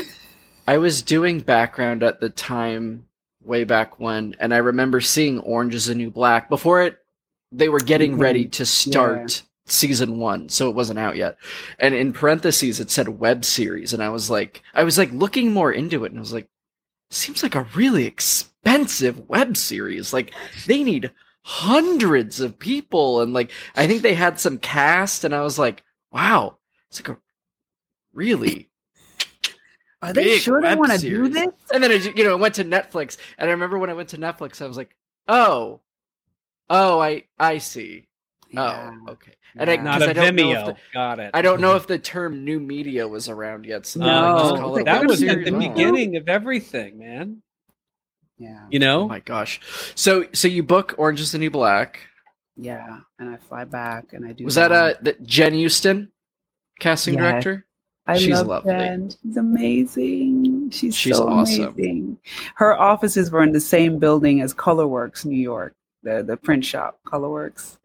I 0.68 0.78
was 0.78 1.02
doing 1.02 1.40
background 1.40 2.02
at 2.02 2.20
the 2.20 2.30
time 2.30 3.06
way 3.42 3.64
back 3.64 4.00
when 4.00 4.34
and 4.40 4.52
I 4.52 4.58
remember 4.58 5.00
seeing 5.00 5.38
Orange 5.40 5.74
is 5.74 5.86
the 5.86 5.94
New 5.94 6.10
Black 6.10 6.48
before 6.48 6.82
it 6.82 6.98
they 7.52 7.68
were 7.68 7.78
getting 7.80 8.16
Mhm. 8.16 8.20
ready 8.20 8.44
to 8.46 8.66
start 8.66 9.42
season 9.66 10.18
1 10.18 10.48
so 10.48 10.68
it 10.68 10.74
wasn't 10.74 10.98
out 10.98 11.16
yet. 11.16 11.36
And 11.78 11.94
in 11.94 12.12
parentheses 12.12 12.80
it 12.80 12.90
said 12.90 13.08
web 13.20 13.44
series 13.44 13.92
and 13.92 14.02
I 14.02 14.08
was 14.08 14.28
like 14.30 14.62
I 14.74 14.82
was 14.82 14.98
like 14.98 15.12
looking 15.12 15.52
more 15.52 15.72
into 15.72 16.04
it 16.04 16.10
and 16.10 16.18
I 16.18 16.20
was 16.20 16.32
like 16.32 16.48
seems 17.10 17.42
like 17.44 17.54
a 17.54 17.66
really 17.74 18.04
expensive 18.04 19.28
web 19.28 19.56
series. 19.56 20.12
Like 20.12 20.32
they 20.66 20.82
need 20.82 21.12
hundreds 21.44 22.40
of 22.40 22.58
people 22.58 23.20
and 23.20 23.32
like 23.32 23.52
I 23.76 23.86
think 23.86 24.02
they 24.02 24.14
had 24.14 24.40
some 24.40 24.58
cast 24.58 25.22
and 25.22 25.32
I 25.32 25.42
was 25.42 25.56
like 25.58 25.84
wow 26.12 26.58
it's 26.98 27.06
like 27.08 27.16
a 27.16 27.20
really 28.12 28.68
Are 30.02 30.12
they 30.12 30.24
big 30.24 30.40
sure 30.40 30.60
they 30.62 30.74
want 30.74 30.92
to 30.92 30.98
do 30.98 31.28
this? 31.28 31.48
and 31.72 31.82
then 31.82 31.90
I, 31.90 31.94
you 31.94 32.24
know, 32.24 32.36
went 32.36 32.54
to 32.56 32.64
Netflix, 32.64 33.16
and 33.38 33.48
I 33.48 33.52
remember 33.52 33.78
when 33.78 33.90
I 33.90 33.94
went 33.94 34.10
to 34.10 34.18
Netflix, 34.18 34.62
I 34.62 34.66
was 34.66 34.76
like, 34.76 34.94
"Oh, 35.28 35.80
oh, 36.70 37.00
I, 37.00 37.24
I 37.38 37.58
see. 37.58 38.08
Yeah. 38.50 38.92
Oh, 39.06 39.12
okay." 39.12 39.32
And 39.58 39.68
I, 39.70 39.74
Yeah. 39.74 39.82
Not 39.82 39.98
'cause 40.00 40.08
a 40.08 40.10
I 40.10 40.12
don't 40.12 40.36
know 40.36 40.50
if 40.52 40.58
Vimeo. 40.58 40.66
the- 40.66 40.76
Got 40.92 41.18
it. 41.20 41.30
I 41.34 41.42
don't 41.42 41.60
know 41.60 41.76
if 41.76 41.86
the 41.86 41.98
term 41.98 42.44
new 42.44 42.60
media 42.60 43.06
was 43.08 43.28
around 43.28 43.64
yet. 43.66 43.86
So 43.86 44.00
No, 44.00 44.06
I 44.36 44.38
just 44.42 44.56
call 44.60 44.76
it 44.76 44.82
a 44.82 44.84
that 44.84 45.00
that 45.00 45.06
was 45.08 45.22
at 45.22 45.44
the 45.44 45.54
Oh. 45.54 45.58
beginning 45.58 46.16
of 46.16 46.28
everything, 46.28 46.98
man. 46.98 47.42
Yeah, 48.38 48.66
You 48.70 48.78
Oh 48.80 48.84
know, 48.84 49.08
my 49.08 49.20
gosh! 49.20 49.60
So, 49.94 50.26
so 50.34 50.46
you 50.46 50.62
book 50.62 50.94
Orange 50.98 51.20
Is 51.20 51.32
the 51.32 51.38
New 51.38 51.50
Black? 51.50 52.00
yeah, 52.54 53.00
and 53.18 53.30
I 53.30 53.36
fly 53.38 53.64
back 53.64 54.12
and 54.12 54.26
I 54.26 54.32
do. 54.32 54.44
Was 54.44 54.56
that 54.56 54.72
uh 54.72 54.92
the 55.00 55.14
Jen 55.22 55.54
Euston, 55.54 56.12
casting 56.78 57.14
Yes. 57.14 57.22
director? 57.22 57.64
I 58.08 58.18
She's 58.18 58.34
love 58.34 58.46
lovely. 58.46 58.72
Jen. 58.72 59.10
She's 59.22 59.36
amazing. 59.36 60.70
She's, 60.70 60.94
She's 60.94 61.16
so 61.16 61.28
awesome. 61.28 61.64
amazing. 61.74 62.18
Her 62.54 62.78
offices 62.78 63.30
were 63.32 63.42
in 63.42 63.52
the 63.52 63.60
same 63.60 63.98
building 63.98 64.40
as 64.42 64.54
Colorworks, 64.54 65.24
New 65.24 65.36
York, 65.40 65.74
the 66.04 66.22
the 66.22 66.36
print 66.36 66.64
shop, 66.64 67.00
Colorworks. 67.04 67.78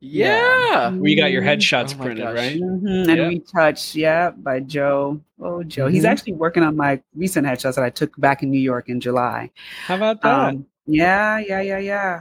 Yeah. 0.00 0.90
where 0.90 1.10
you 1.10 1.16
got 1.16 1.32
your 1.32 1.42
Mhm. 1.42 1.56
headshots 1.58 1.94
Oh 1.98 2.02
printed, 2.02 2.24
gosh. 2.24 2.34
right? 2.36 2.58
Mhm, 2.60 3.08
And 3.08 3.18
Yeah. 3.18 3.28
retouched, 3.28 3.94
yeah, 3.94 4.30
by 4.30 4.60
Joe. 4.60 5.20
Oh, 5.40 5.62
Joe. 5.62 5.88
He's 5.88 6.04
Mhm. 6.04 6.08
actually 6.08 6.32
working 6.34 6.62
on 6.62 6.74
my 6.76 7.02
recent 7.14 7.46
headshots 7.46 7.74
that 7.74 7.84
I 7.84 7.90
took 7.90 8.18
back 8.18 8.42
in 8.42 8.50
New 8.50 8.60
York 8.60 8.88
in 8.88 9.00
July. 9.00 9.50
How 9.86 9.96
about 9.96 10.22
that? 10.22 10.32
Um, 10.54 10.66
yeah, 10.86 11.38
yeah, 11.38 11.60
yeah, 11.60 11.78
yeah. 11.78 12.20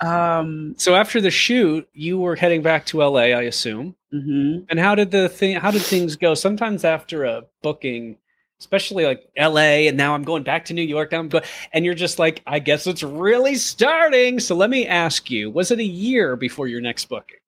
Um, 0.00 0.74
so 0.78 0.94
after 0.94 1.20
the 1.20 1.30
shoot, 1.30 1.88
you 1.92 2.18
were 2.18 2.36
heading 2.36 2.60
back 2.62 2.84
to 2.86 3.02
LA, 3.02 3.32
I 3.32 3.42
assume. 3.42 3.94
Mhm. 4.22 4.66
And 4.68 4.78
how 4.78 4.94
did 4.94 5.10
the 5.10 5.28
thing? 5.28 5.56
How 5.56 5.70
did 5.70 5.82
things 5.82 6.16
go? 6.16 6.34
Sometimes 6.34 6.84
after 6.84 7.24
a 7.24 7.44
booking, 7.62 8.16
especially 8.60 9.04
like 9.04 9.28
LA, 9.38 9.88
and 9.88 9.96
now 9.96 10.14
I'm 10.14 10.24
going 10.24 10.42
back 10.42 10.64
to 10.66 10.74
New 10.74 10.82
York. 10.82 11.12
I'm 11.12 11.28
going, 11.28 11.44
and 11.72 11.84
you're 11.84 11.94
just 11.94 12.18
like, 12.18 12.42
I 12.46 12.58
guess 12.58 12.86
it's 12.86 13.02
really 13.02 13.56
starting. 13.56 14.40
So 14.40 14.54
let 14.54 14.70
me 14.70 14.86
ask 14.86 15.30
you: 15.30 15.50
Was 15.50 15.70
it 15.70 15.78
a 15.78 15.84
year 15.84 16.36
before 16.36 16.66
your 16.68 16.80
next 16.80 17.06
booking? 17.06 17.38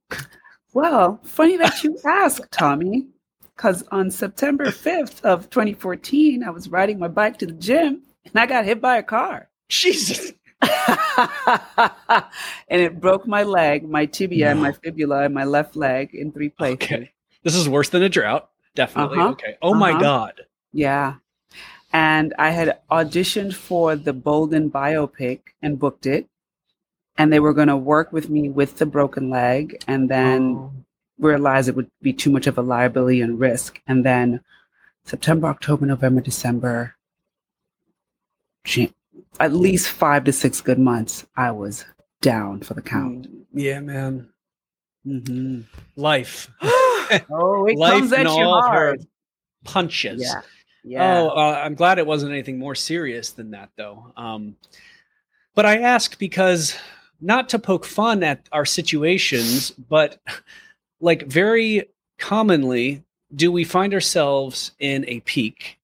Well, 0.75 1.21
funny 1.25 1.57
that 1.57 1.83
you 1.83 1.99
ask, 2.05 2.43
Tommy, 2.51 3.07
because 3.57 3.85
on 3.91 4.11
September 4.11 4.67
5th 4.67 5.21
of 5.23 5.51
2014, 5.51 6.45
I 6.45 6.51
was 6.51 6.69
riding 6.69 6.99
my 6.99 7.09
bike 7.09 7.39
to 7.39 7.47
the 7.47 7.53
gym 7.53 8.03
and 8.25 8.37
I 8.37 8.47
got 8.47 8.65
hit 8.65 8.81
by 8.81 8.99
a 8.99 9.03
car. 9.03 9.49
Jesus. 9.69 10.33
and 12.69 12.81
it 12.81 13.01
broke 13.01 13.27
my 13.27 13.43
leg, 13.43 13.89
my 13.89 14.07
tibia, 14.07 14.51
and 14.51 14.61
No. 14.61 14.67
my 14.67 14.73
fibula, 14.73 15.25
and 15.25 15.35
my 15.35 15.45
left 15.45 15.77
leg 15.77 16.15
in 16.15 16.33
three 16.33 16.49
places. 16.49 16.83
Okay, 16.83 17.13
this 17.43 17.55
is 17.55 17.69
worse 17.69 17.89
than 17.91 18.03
a 18.03 18.09
drought. 18.09 18.49
Definitely. 18.75 19.19
Uh-huh. 19.19 19.29
Okay. 19.31 19.57
Oh 19.63 19.75
my 19.75 19.91
Uh-huh. 19.93 20.01
God. 20.01 20.41
Yeah. 20.73 21.15
And 21.93 22.35
I 22.39 22.51
had 22.51 22.79
auditioned 22.91 23.55
for 23.55 23.97
the 23.97 24.13
Bolden 24.13 24.71
biopic 24.71 25.41
and 25.63 25.79
booked 25.79 26.07
it. 26.07 26.29
And 27.17 27.33
they 27.33 27.41
were 27.41 27.55
going 27.55 27.69
to 27.69 27.77
work 27.77 28.13
with 28.13 28.29
me 28.29 28.49
with 28.49 28.77
the 28.79 28.87
broken 28.87 29.31
leg 29.31 29.83
and 29.89 30.09
then 30.09 30.55
Oh. 30.57 30.73
realized 31.19 31.69
it 31.69 31.75
would 31.75 31.91
be 32.03 32.13
too 32.13 32.31
much 32.31 32.47
of 32.47 32.59
a 32.59 32.63
liability 32.63 33.21
and 33.23 33.41
risk. 33.41 33.81
And 33.89 34.05
then 34.05 34.41
September, 35.05 35.49
October, 35.49 35.87
November, 35.87 36.21
December, 36.21 36.95
Jan- 38.65 38.95
at 39.41 39.53
least 39.53 39.89
five 39.89 40.25
to 40.25 40.33
six 40.33 40.61
good 40.61 40.79
months, 40.79 41.27
I 41.37 41.51
was 41.51 41.85
down 42.21 42.61
for 42.61 42.75
the 42.75 42.83
count. 42.83 43.29
Yeah, 43.53 43.81
man. 43.81 44.29
Mhm. 45.07 45.65
Life. 45.97 46.51
Oh, 47.31 47.65
it 47.67 47.79
Life 47.79 47.93
comes 48.01 48.13
at 48.13 48.27
and 48.27 48.29
you 48.29 48.45
all 48.45 48.71
her 48.71 48.99
punches. 49.65 50.21
Yeah. 50.21 50.43
Yeah. 50.85 51.21
Oh, 51.23 51.29
uh, 51.29 51.63
I'm 51.65 51.75
glad 51.75 51.99
it 51.99 52.07
wasn't 52.07 52.33
anything 52.33 52.59
more 52.59 52.75
serious 52.75 53.31
than 53.31 53.51
that, 53.53 53.71
though. 53.77 54.13
Um, 54.15 54.57
but 55.55 55.65
I 55.65 55.81
ask 55.81 56.19
because 56.19 56.77
not 57.21 57.49
to 57.49 57.59
poke 57.59 57.85
fun 57.85 58.23
at 58.23 58.47
our 58.53 58.67
situations, 58.67 59.71
but 59.71 60.19
like 61.01 61.27
very 61.27 61.89
commonly, 62.19 63.03
do 63.35 63.51
we 63.51 63.65
find 63.65 63.93
ourselves 63.95 64.73
in 64.79 65.05
a 65.09 65.21
peak 65.21 65.78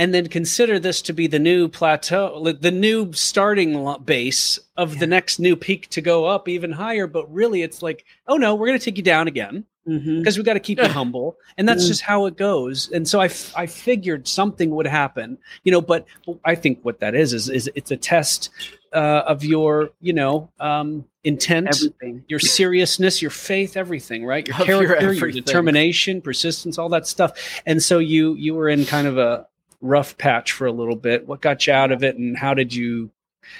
and 0.00 0.14
then 0.14 0.26
consider 0.28 0.78
this 0.78 1.02
to 1.02 1.12
be 1.12 1.26
the 1.26 1.38
new 1.38 1.68
plateau, 1.68 2.42
the 2.60 2.70
new 2.70 3.12
starting 3.12 3.72
base 4.04 4.58
of 4.76 4.98
the 4.98 5.06
next 5.06 5.38
new 5.38 5.54
peak 5.54 5.88
to 5.90 6.00
go 6.00 6.24
up 6.24 6.48
even 6.48 6.72
higher? 6.72 7.06
But 7.06 7.30
really, 7.32 7.60
it's 7.62 7.82
like, 7.82 8.04
oh 8.26 8.36
no, 8.36 8.54
we're 8.54 8.66
going 8.66 8.78
to 8.78 8.84
take 8.84 8.96
you 8.96 9.02
down 9.04 9.28
again 9.28 9.64
because 9.86 10.38
we 10.38 10.44
got 10.44 10.54
to 10.54 10.60
keep 10.60 10.78
you 10.78 10.86
humble 10.86 11.36
and 11.58 11.68
that's 11.68 11.84
Mm. 11.84 11.88
just 11.88 12.02
how 12.02 12.26
it 12.26 12.36
goes 12.36 12.90
and 12.92 13.08
so 13.08 13.18
I, 13.18 13.24
f- 13.24 13.52
I 13.56 13.66
figured 13.66 14.28
something 14.28 14.70
would 14.70 14.86
happen 14.86 15.36
you 15.64 15.72
know 15.72 15.80
but 15.80 16.04
i 16.44 16.54
think 16.54 16.78
what 16.82 17.00
that 17.00 17.14
is 17.16 17.32
is, 17.32 17.48
is 17.48 17.68
it's 17.74 17.90
a 17.90 17.96
test 17.96 18.50
uh, 18.92 19.22
of 19.26 19.42
your 19.42 19.90
you 20.00 20.12
know 20.12 20.48
um, 20.60 21.04
intent 21.24 21.68
Everything. 21.74 22.22
your 22.28 22.38
seriousness 22.38 23.20
your 23.20 23.32
faith 23.32 23.76
everything 23.76 24.24
right 24.24 24.46
your 24.46 24.56
Of 24.60 24.66
character 24.66 24.94
your, 25.00 25.10
everything. 25.14 25.42
determination 25.42 26.20
persistence 26.20 26.78
all 26.78 26.90
that 26.90 27.08
stuff 27.08 27.32
and 27.66 27.82
so 27.82 27.98
you 27.98 28.34
you 28.34 28.54
were 28.54 28.68
in 28.68 28.84
kind 28.84 29.08
of 29.08 29.18
a 29.18 29.46
rough 29.80 30.18
patch 30.18 30.52
for 30.52 30.66
a 30.66 30.72
little 30.72 30.96
bit. 30.96 31.26
What 31.26 31.40
got 31.40 31.66
you 31.66 31.72
out 31.72 31.92
of 31.92 32.02
it 32.02 32.16
and 32.16 32.36
how 32.36 32.54
did 32.54 32.74
you 32.74 33.10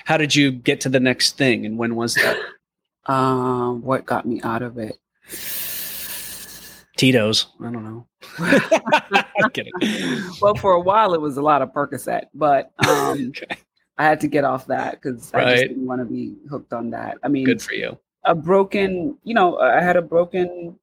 how 0.05 0.16
did 0.16 0.35
you 0.35 0.53
get 0.53 0.83
to 0.83 0.89
the 0.89 1.01
next 1.01 1.37
thing 1.37 1.66
and 1.66 1.79
when 1.79 1.97
was 1.97 2.14
that? 2.14 2.37
Um, 3.07 3.83
what 3.83 4.07
got 4.07 4.27
me 4.27 4.41
out 4.43 4.62
of 4.62 4.79
it? 4.79 4.99
tito's. 7.01 7.47
I 7.61 7.71
don't 7.71 7.85
know. 7.85 8.07
I'm 8.39 9.51
kidding. 9.53 9.73
Well, 10.41 10.55
for 10.55 10.73
a 10.73 10.81
while 10.81 11.14
it 11.14 11.21
was 11.21 11.39
a 11.39 11.43
lot 11.43 11.62
of 11.62 11.73
Percocet, 11.73 12.25
but 12.35 12.73
um, 12.87 13.29
okay. 13.29 13.57
I 13.97 14.05
had 14.05 14.21
to 14.21 14.29
get 14.29 14.45
off 14.45 14.66
that 14.66 15.01
because 15.01 15.33
I 15.33 15.53
just 15.53 15.62
didn't 15.68 15.87
want 15.87 16.01
to 16.01 16.05
be 16.05 16.37
hooked 16.49 16.73
on 16.73 16.91
that. 16.91 17.18
I 17.23 17.29
mean, 17.29 17.45
good 17.45 17.62
for 17.62 17.73
you. 17.73 17.99
a 18.25 18.35
broken, 18.35 19.16
you 19.25 19.35
know, 19.35 19.59
I 19.59 19.81
had 19.81 19.97
a 19.97 20.03
broken. 20.03 20.79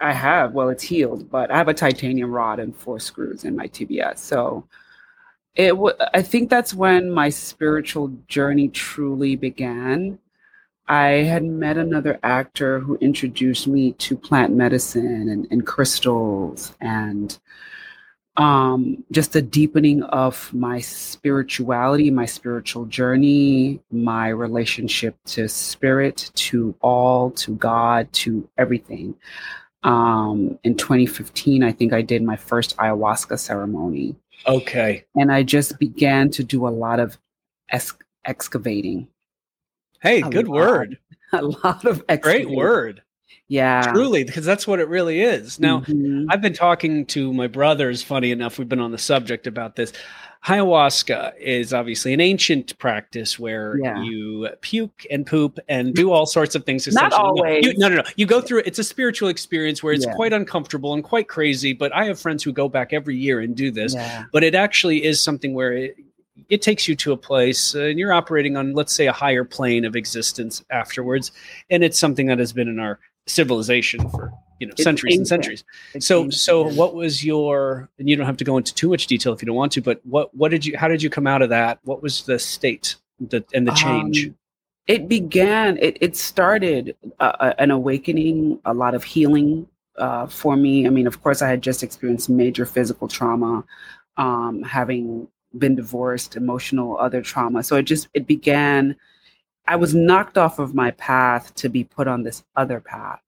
I 0.00 0.12
have, 0.12 0.52
well, 0.52 0.68
it's 0.70 0.82
healed, 0.82 1.30
but 1.30 1.50
I 1.50 1.56
have 1.56 1.68
a 1.68 1.74
titanium 1.74 2.30
rod 2.30 2.58
and 2.58 2.74
four 2.74 2.98
screws 2.98 3.44
in 3.44 3.54
my 3.54 3.68
TBS. 3.68 4.18
So 4.18 4.64
it, 5.54 5.70
w- 5.70 5.96
I 6.14 6.22
think 6.22 6.48
that's 6.48 6.74
when 6.74 7.10
my 7.10 7.28
spiritual 7.28 8.08
journey 8.28 8.68
truly 8.68 9.36
began. 9.36 10.18
I 10.88 11.22
had 11.22 11.44
met 11.44 11.76
another 11.76 12.18
actor 12.22 12.80
who 12.80 12.96
introduced 12.96 13.66
me 13.66 13.92
to 13.92 14.16
plant 14.16 14.52
medicine 14.54 15.28
and, 15.28 15.46
and 15.50 15.66
crystals 15.66 16.74
and 16.80 17.38
um, 18.36 19.04
just 19.12 19.36
a 19.36 19.42
deepening 19.42 20.02
of 20.04 20.52
my 20.54 20.80
spirituality, 20.80 22.10
my 22.10 22.26
spiritual 22.26 22.86
journey, 22.86 23.80
my 23.90 24.28
relationship 24.28 25.16
to 25.26 25.48
spirit, 25.48 26.30
to 26.34 26.74
all, 26.80 27.30
to 27.32 27.54
God, 27.56 28.10
to 28.14 28.48
everything. 28.56 29.14
Um, 29.82 30.58
in 30.62 30.76
2015, 30.76 31.62
I 31.62 31.72
think 31.72 31.92
I 31.92 32.02
did 32.02 32.22
my 32.22 32.36
first 32.36 32.76
ayahuasca 32.76 33.38
ceremony, 33.38 34.14
Okay. 34.46 35.04
and 35.16 35.32
I 35.32 35.42
just 35.42 35.78
began 35.78 36.30
to 36.30 36.44
do 36.44 36.66
a 36.66 36.70
lot 36.70 37.00
of 37.00 37.16
es- 37.70 37.94
excavating. 38.26 39.08
Hey, 40.02 40.20
A 40.20 40.28
good 40.28 40.48
lot. 40.48 40.54
word. 40.56 40.98
A 41.32 41.42
lot 41.42 41.84
of 41.84 42.04
excavating. 42.08 42.48
Great 42.48 42.56
word. 42.56 43.02
Yeah. 43.50 43.82
Truly, 43.92 44.22
because 44.24 44.44
that's 44.46 44.64
what 44.66 44.78
it 44.78 44.88
really 44.88 45.20
is. 45.20 45.58
Now, 45.58 45.80
Mhm. 45.80 46.26
I've 46.30 46.40
been 46.40 46.52
talking 46.54 47.04
to 47.06 47.32
my 47.32 47.48
brothers, 47.48 48.00
funny 48.02 48.30
enough, 48.30 48.58
we've 48.58 48.68
been 48.68 48.78
on 48.80 48.92
the 48.92 48.98
subject 48.98 49.46
about 49.48 49.74
this. 49.74 49.92
Ayahuasca 50.46 51.32
is 51.38 51.72
obviously 51.74 52.12
an 52.14 52.20
ancient 52.20 52.78
practice 52.78 53.38
where 53.38 53.76
Yeah. 53.82 54.02
you 54.02 54.48
puke 54.62 55.04
and 55.10 55.26
poop 55.26 55.58
and 55.68 55.94
do 55.94 56.12
all 56.12 56.26
sorts 56.26 56.54
of 56.54 56.64
things. 56.64 56.86
Not 56.92 57.08
essentially. 57.12 57.18
No, 57.22 57.28
always. 57.44 57.66
you- 57.66 57.74
No, 57.76 57.88
no, 57.88 57.96
no. 57.96 58.02
You 58.16 58.24
go 58.26 58.40
through 58.40 58.60
it. 58.60 58.66
It's 58.68 58.78
a 58.78 58.84
spiritual 58.84 59.28
experience 59.28 59.82
where 59.82 59.92
it's 59.92 60.06
Yeah. 60.06 60.14
quite 60.14 60.32
uncomfortable 60.32 60.94
and 60.94 61.04
quite 61.04 61.28
crazy. 61.28 61.72
But 61.72 61.94
I 61.94 62.04
have 62.06 62.18
friends 62.18 62.42
who 62.42 62.52
go 62.52 62.68
back 62.68 62.92
every 62.92 63.16
year 63.16 63.40
and 63.40 63.54
do 63.56 63.70
this. 63.70 63.94
yeah. 63.94 64.24
but 64.32 64.44
it 64.44 64.54
actually 64.54 65.04
is 65.04 65.20
something 65.20 65.52
where 65.54 65.72
it, 65.72 65.96
it 66.48 66.62
takes 66.62 66.88
you 66.88 66.94
to 66.96 67.12
a 67.12 67.16
place 67.16 67.74
uh, 67.74 67.80
and 67.80 67.98
you're 67.98 68.12
operating 68.12 68.56
on 68.56 68.72
let's 68.74 68.92
say 68.92 69.06
a 69.06 69.12
higher 69.12 69.44
plane 69.44 69.84
of 69.84 69.94
existence 69.96 70.64
afterwards 70.70 71.32
and 71.70 71.82
it's 71.84 71.98
something 71.98 72.26
that 72.26 72.38
has 72.38 72.52
been 72.52 72.66
in 72.68 72.78
our 72.78 72.98
civilization 73.30 74.08
for 74.10 74.32
you 74.58 74.66
know 74.66 74.72
It's 74.72 74.82
centuries 74.82 75.16
and 75.16 75.26
centuries. 75.26 75.64
It's 75.94 76.06
so 76.06 76.24
ancient. 76.24 76.34
so 76.34 76.68
what 76.68 76.94
was 76.94 77.24
your 77.24 77.88
and 77.98 78.08
you 78.08 78.16
don't 78.16 78.26
have 78.26 78.36
to 78.38 78.44
go 78.44 78.56
into 78.56 78.74
too 78.74 78.88
much 78.88 79.06
detail 79.06 79.32
if 79.32 79.42
you 79.42 79.46
don't 79.46 79.56
want 79.56 79.72
to 79.72 79.80
but 79.80 80.00
what 80.04 80.34
what 80.34 80.50
did 80.50 80.66
you 80.66 80.76
how 80.76 80.88
did 80.88 81.02
you 81.02 81.10
come 81.10 81.26
out 81.26 81.42
of 81.42 81.48
that? 81.50 81.78
What 81.84 82.02
was 82.02 82.24
the 82.24 82.38
state 82.38 82.96
the, 83.18 83.44
and 83.54 83.66
the 83.66 83.72
change? 83.72 84.26
Um, 84.26 84.36
it 84.86 85.08
began 85.08 85.78
it, 85.78 85.98
it 86.00 86.16
started 86.16 86.96
uh, 87.20 87.32
uh, 87.40 87.54
an 87.58 87.70
awakening 87.70 88.60
a 88.64 88.74
lot 88.74 88.94
of 88.94 89.04
healing 89.04 89.68
uh, 89.96 90.26
for 90.26 90.56
me. 90.56 90.86
I 90.86 90.90
mean 90.90 91.06
of 91.06 91.22
course 91.22 91.42
i 91.42 91.48
had 91.48 91.62
just 91.62 91.82
experienced 91.82 92.28
major 92.28 92.66
physical 92.66 93.08
trauma 93.08 93.64
um, 94.16 94.62
having 94.62 95.28
been 95.58 95.74
divorced 95.74 96.36
emotional 96.36 96.98
other 96.98 97.22
trauma. 97.22 97.62
So 97.62 97.76
it 97.76 97.84
just 97.84 98.08
it 98.14 98.26
began 98.26 98.96
i 99.72 99.76
was 99.76 99.94
knocked 99.94 100.36
off 100.36 100.58
of 100.58 100.74
my 100.74 100.90
path 100.92 101.54
to 101.54 101.68
be 101.68 101.82
put 101.84 102.06
on 102.08 102.22
this 102.22 102.42
other 102.56 102.80
path 102.80 103.20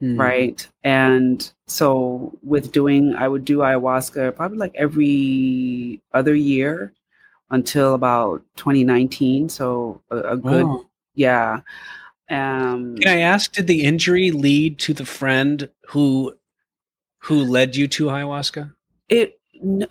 Hmm. 0.00 0.20
right 0.20 0.68
and 0.82 1.52
so 1.68 2.36
with 2.42 2.72
doing 2.72 3.14
i 3.14 3.28
would 3.28 3.44
do 3.44 3.58
ayahuasca 3.58 4.34
probably 4.34 4.58
like 4.58 4.74
every 4.74 6.02
other 6.12 6.34
year 6.34 6.92
until 7.50 7.94
about 7.94 8.42
2019 8.56 9.48
so 9.48 10.02
a, 10.10 10.16
a 10.34 10.36
good 10.36 10.64
Wow. 10.66 10.84
yeah 11.14 11.60
um 12.28 12.96
can 12.98 13.16
i 13.18 13.20
ask 13.20 13.52
did 13.52 13.68
the 13.68 13.84
injury 13.84 14.32
lead 14.32 14.80
to 14.80 14.94
the 14.94 15.06
friend 15.06 15.68
who 15.90 16.34
who 17.18 17.44
led 17.44 17.76
you 17.76 17.86
to 17.88 18.06
ayahuasca 18.06 18.74
it 19.08 19.38
n- 19.62 19.86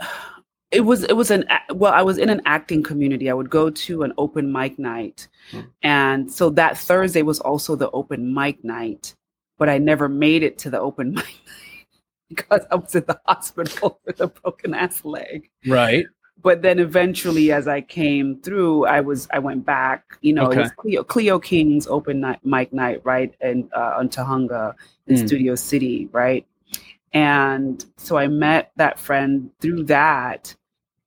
it 0.74 0.82
was 0.82 1.04
it 1.04 1.14
was 1.14 1.30
an 1.32 1.46
well 1.76 1.94
i 1.94 2.02
was 2.02 2.18
in 2.18 2.30
an 2.30 2.42
acting 2.46 2.82
community. 2.84 3.30
I 3.30 3.34
would 3.34 3.50
go 3.50 3.70
to 3.70 4.04
an 4.04 4.12
open 4.18 4.52
mic 4.52 4.78
night. 4.80 5.28
Hmm. 5.52 5.62
and 5.84 6.32
so 6.32 6.50
that 6.52 6.78
thursday 6.78 7.22
was 7.22 7.40
also 7.40 7.76
the 7.76 7.90
open 7.92 8.34
mic 8.34 8.64
night 8.64 9.14
but 9.60 9.68
i 9.70 9.78
never 9.78 10.08
made 10.10 10.42
it 10.44 10.58
to 10.60 10.70
the 10.70 10.80
open 10.80 11.08
mic 11.20 11.26
night 11.26 11.88
because 12.30 12.62
i 12.72 12.76
was 12.76 12.96
in 12.96 13.04
the 13.08 13.20
hospital 13.28 14.00
with 14.06 14.20
a 14.22 14.28
broken 14.28 14.74
ass 14.74 15.04
leg. 15.06 15.50
Right. 15.68 16.06
But 16.42 16.62
then 16.62 16.80
eventually 16.80 17.52
as 17.54 17.68
i 17.68 17.80
came 17.82 18.42
through 18.42 18.86
i 18.88 19.00
was 19.00 19.28
i 19.32 19.40
went 19.40 19.66
back 19.66 20.18
you 20.22 20.34
know 20.34 20.50
it 20.52 20.58
was 20.58 20.72
cleo, 20.72 21.04
cleo 21.04 21.40
king's 21.40 21.88
open 21.88 22.20
night 22.22 22.40
mic 22.44 22.74
night 22.74 23.00
right 23.06 23.32
and 23.40 23.70
uh, 23.74 23.94
on 24.00 24.10
Tujunga 24.10 24.74
in 25.08 25.16
Mm. 25.16 25.28
studio 25.28 25.56
city 25.56 26.10
right? 26.12 26.46
And 27.14 27.86
so 27.98 28.18
i 28.18 28.28
met 28.28 28.72
that 28.78 29.00
friend 29.00 29.52
through 29.62 29.84
that 29.86 30.56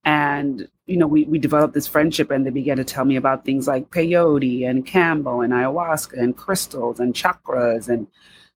and 0.07 0.69
you 0.87 0.97
know 0.97 1.07
we, 1.07 1.25
we 1.25 1.39
developed 1.39 1.75
this 1.75 1.89
friendship 1.89 2.31
and 2.31 2.47
they 2.47 2.51
began 2.51 2.77
to 2.77 2.85
tell 2.85 3.05
me 3.05 3.17
about 3.17 3.45
things 3.45 3.67
like 3.67 3.91
peyote 3.91 4.67
and 4.67 4.87
kambo 4.87 5.45
and 5.45 5.53
ayahuasca 5.53 6.17
and 6.17 6.37
crystals 6.37 7.01
and 7.01 7.13
chakras. 7.13 7.89
And 7.89 8.07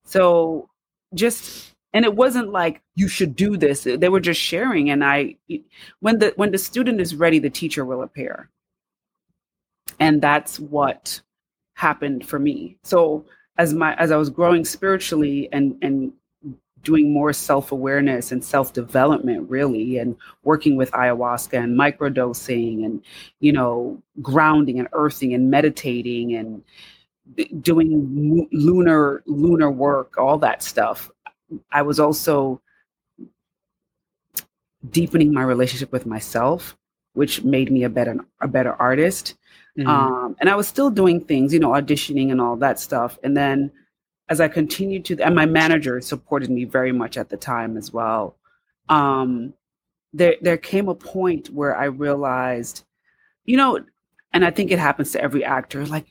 so 0.05 0.71
just 1.13 1.75
and 1.93 2.05
it 2.05 2.15
wasn't 2.15 2.51
like 2.53 2.81
you 2.95 3.09
should 3.09 3.35
do 3.35 3.57
this. 3.57 3.83
They 3.83 4.09
were 4.09 4.21
just 4.21 4.41
sharing 4.41 4.91
and 4.91 5.05
i 5.05 5.37
when 5.99 6.21
the 6.21 6.33
when 6.37 6.53
the 6.53 6.59
student 6.59 7.01
is 7.01 7.17
ready 7.17 7.41
the 7.41 7.51
teacher 7.51 7.85
will 7.85 8.03
appear. 8.03 8.49
And 9.99 10.23
that's 10.23 10.61
what 10.61 11.21
happened 11.75 12.27
for 12.27 12.39
me. 12.39 12.79
So 12.85 13.27
as 13.59 13.75
my 13.75 13.95
as 13.97 14.11
i 14.13 14.17
was 14.17 14.31
growing 14.31 14.65
spiritually 14.65 15.49
and 15.53 15.77
and 15.83 16.13
doing 16.83 17.13
more 17.13 17.33
self-awareness 17.33 18.33
and 18.33 18.45
self-development 18.45 19.49
really 19.51 19.99
and 19.99 20.17
working 20.45 20.77
with 20.77 20.91
ayahuasca 20.93 21.63
and 21.63 21.79
microdosing 21.79 22.85
and 22.85 23.03
you 23.41 23.53
know 23.53 24.01
grounding 24.23 24.79
and 24.79 24.89
earthing 24.93 25.35
and 25.35 25.51
meditating 25.51 26.35
and 26.35 26.63
doing 27.63 28.49
lunar 28.53 29.23
lunar 29.27 29.71
work 29.71 30.17
all 30.19 30.39
that 30.39 30.63
stuff 30.63 31.11
i 31.73 31.83
was 31.83 32.01
also 32.01 32.61
deepening 34.89 35.33
my 35.33 35.43
relationship 35.43 35.93
with 35.93 36.07
myself, 36.07 36.77
which 37.13 37.43
made 37.43 37.71
me 37.71 37.85
a 37.85 37.89
better 37.89 38.17
a 38.41 38.49
better 38.49 38.75
artist. 38.75 39.35
Mhm. 39.79 39.87
Um, 39.87 40.37
and 40.41 40.49
I 40.49 40.57
was 40.57 40.67
still 40.67 40.91
doing 40.91 41.21
things, 41.21 41.53
you 41.53 41.61
know, 41.61 41.71
auditioning 41.71 42.31
and 42.31 42.41
all 42.41 42.57
that 42.57 42.81
stuff. 42.81 43.19
And 43.23 43.37
then 43.37 43.71
as 44.31 44.41
I 44.41 44.49
continued 44.49 45.05
to, 45.07 45.21
and 45.21 45.35
my 45.35 45.45
manager 45.45 46.01
supported 46.01 46.51
me 46.51 46.65
very 46.65 46.93
much 46.93 47.19
at 47.19 47.29
the 47.29 47.37
time 47.37 47.77
as 47.77 47.93
well. 47.93 48.37
Um, 48.89 49.53
there, 50.13 50.37
there 50.41 50.57
came 50.57 50.89
a 50.89 50.95
point 50.95 51.51
where 51.51 51.77
I 51.77 51.87
realized, 51.87 52.85
you 53.45 53.57
know, 53.57 53.81
and 54.33 54.45
I 54.45 54.53
think 54.53 54.71
it 54.71 54.79
happens 54.79 55.11
to 55.13 55.21
every 55.21 55.45
actor. 55.45 55.85
Like, 55.85 56.07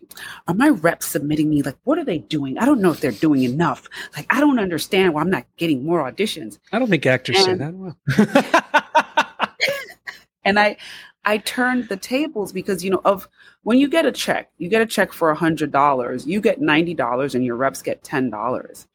are 0.50 0.54
my 0.54 0.70
reps 0.70 1.06
submitting 1.06 1.50
me? 1.50 1.62
Like, 1.62 1.78
what 1.86 1.98
are 1.98 2.04
they 2.04 2.18
doing? 2.18 2.58
I 2.58 2.66
don't 2.66 2.82
know 2.82 2.92
if 2.92 3.00
they're 3.00 3.12
doing 3.12 3.44
enough. 3.44 3.88
Like, 4.16 4.28
I 4.30 4.42
don't 4.42 4.60
understand 4.60 5.14
why 5.14 5.22
I'm 5.22 5.30
not 5.30 5.46
getting 5.56 5.86
more 5.86 6.04
auditions. 6.04 6.60
I 6.74 6.80
don't 6.80 6.90
think 6.90 7.06
actors 7.06 7.44
say 7.44 7.54
that 7.54 7.74
well. 7.74 7.98
and 10.44 10.60
i 10.60 10.76
i 11.30 11.38
turned 11.38 11.88
the 11.90 11.98
tables 11.98 12.52
because 12.60 12.84
you 12.84 12.90
know 12.94 13.02
of 13.06 13.28
when 13.64 13.78
you 13.78 13.88
get 13.88 14.06
a 14.06 14.12
check 14.12 14.50
you 14.58 14.68
get 14.76 14.82
a 14.82 14.86
check 14.96 15.10
for 15.14 15.30
a 15.30 15.36
hundred 15.36 15.72
dollars 15.72 16.26
you 16.26 16.40
get 16.42 16.60
ninety 16.60 16.94
dollars 16.94 17.36
and 17.36 17.44
your 17.46 17.56
reps 17.56 17.82
get 17.82 18.04
ten 18.04 18.30
dollars 18.30 18.88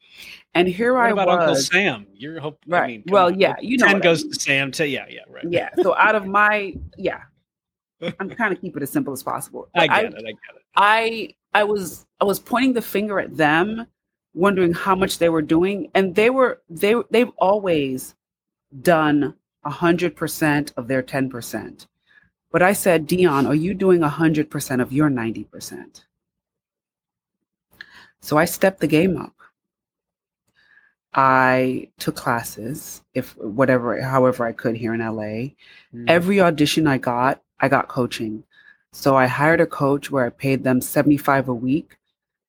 and 0.53 0.67
here 0.67 0.93
what 0.93 1.05
i 1.07 1.09
about 1.11 1.27
was 1.27 1.37
Uncle 1.39 1.55
Sam? 1.55 2.07
You're 2.13 2.39
hope. 2.39 2.57
I 2.67 2.71
Right. 2.79 2.87
mean, 2.87 3.03
Well, 3.15 3.27
on. 3.27 3.39
yeah, 3.39 3.55
you 3.61 3.77
know 3.77 3.87
ten 3.87 3.95
what 3.97 4.05
I 4.05 4.09
goes 4.09 4.23
mean. 4.23 4.33
to 4.33 4.39
Sam. 4.39 4.71
To 4.77 4.87
yeah, 4.87 5.05
yeah, 5.09 5.21
right. 5.29 5.45
yeah 5.49 5.69
so 5.83 5.95
out 5.95 6.15
of 6.15 6.25
my 6.25 6.73
yeah 6.97 7.21
i'm 8.19 8.29
trying 8.29 8.53
to 8.55 8.59
keep 8.63 8.75
it 8.77 8.83
as 8.83 8.89
simple 8.97 9.13
as 9.13 9.23
possible 9.23 9.69
I 9.75 9.87
But 9.87 9.95
get 10.01 10.13
it. 10.13 10.15
I 10.17 10.31
get 10.31 10.55
it. 10.59 10.63
I 10.75 11.29
I 11.53 11.63
was 11.63 12.05
I 12.21 12.25
was 12.25 12.39
pointing 12.39 12.73
the 12.73 12.81
finger 12.81 13.19
at 13.25 13.35
them, 13.45 13.85
wondering 14.33 14.73
how 14.73 14.95
much 14.95 15.19
they 15.19 15.29
were 15.29 15.41
doing, 15.55 15.89
and 15.95 16.13
they 16.15 16.29
were 16.29 16.61
they 16.69 16.93
they've 17.11 17.31
always 17.37 18.15
done 18.81 19.35
a 19.63 19.69
hundred 19.69 20.15
percent 20.15 20.73
of 20.77 20.87
their 20.89 21.01
ten 21.01 21.29
percent. 21.29 21.87
But 22.55 22.63
I 22.63 22.71
said, 22.71 23.05
Dionne, 23.05 23.49
are 23.49 23.53
you 23.53 23.73
doing 23.73 24.01
a 24.01 24.07
hundred 24.07 24.49
percent 24.49 24.81
of 24.81 24.93
your 24.93 25.09
ninety 25.09 25.43
percent? 25.43 26.05
So 28.21 28.37
I 28.37 28.45
stepped 28.45 28.79
the 28.79 28.87
game 28.87 29.17
up. 29.17 29.35
I 31.13 31.89
took 31.99 32.15
classes, 32.15 33.03
if 33.13 33.35
whatever, 33.35 34.01
however 34.01 34.45
I 34.45 34.53
could 34.53 34.77
here 34.77 34.93
in 34.93 35.01
LA. 35.01 35.51
Mm. 35.93 36.05
Every 36.07 36.39
audition 36.39 36.87
I 36.87 36.97
got, 36.97 37.41
I 37.59 37.67
got 37.67 37.89
coaching. 37.89 38.45
So 38.93 39.17
I 39.17 39.25
hired 39.27 39.59
a 39.59 39.67
coach 39.67 40.09
where 40.09 40.25
I 40.25 40.29
paid 40.29 40.63
them 40.63 40.79
75 40.79 41.49
a 41.49 41.53
week 41.53 41.97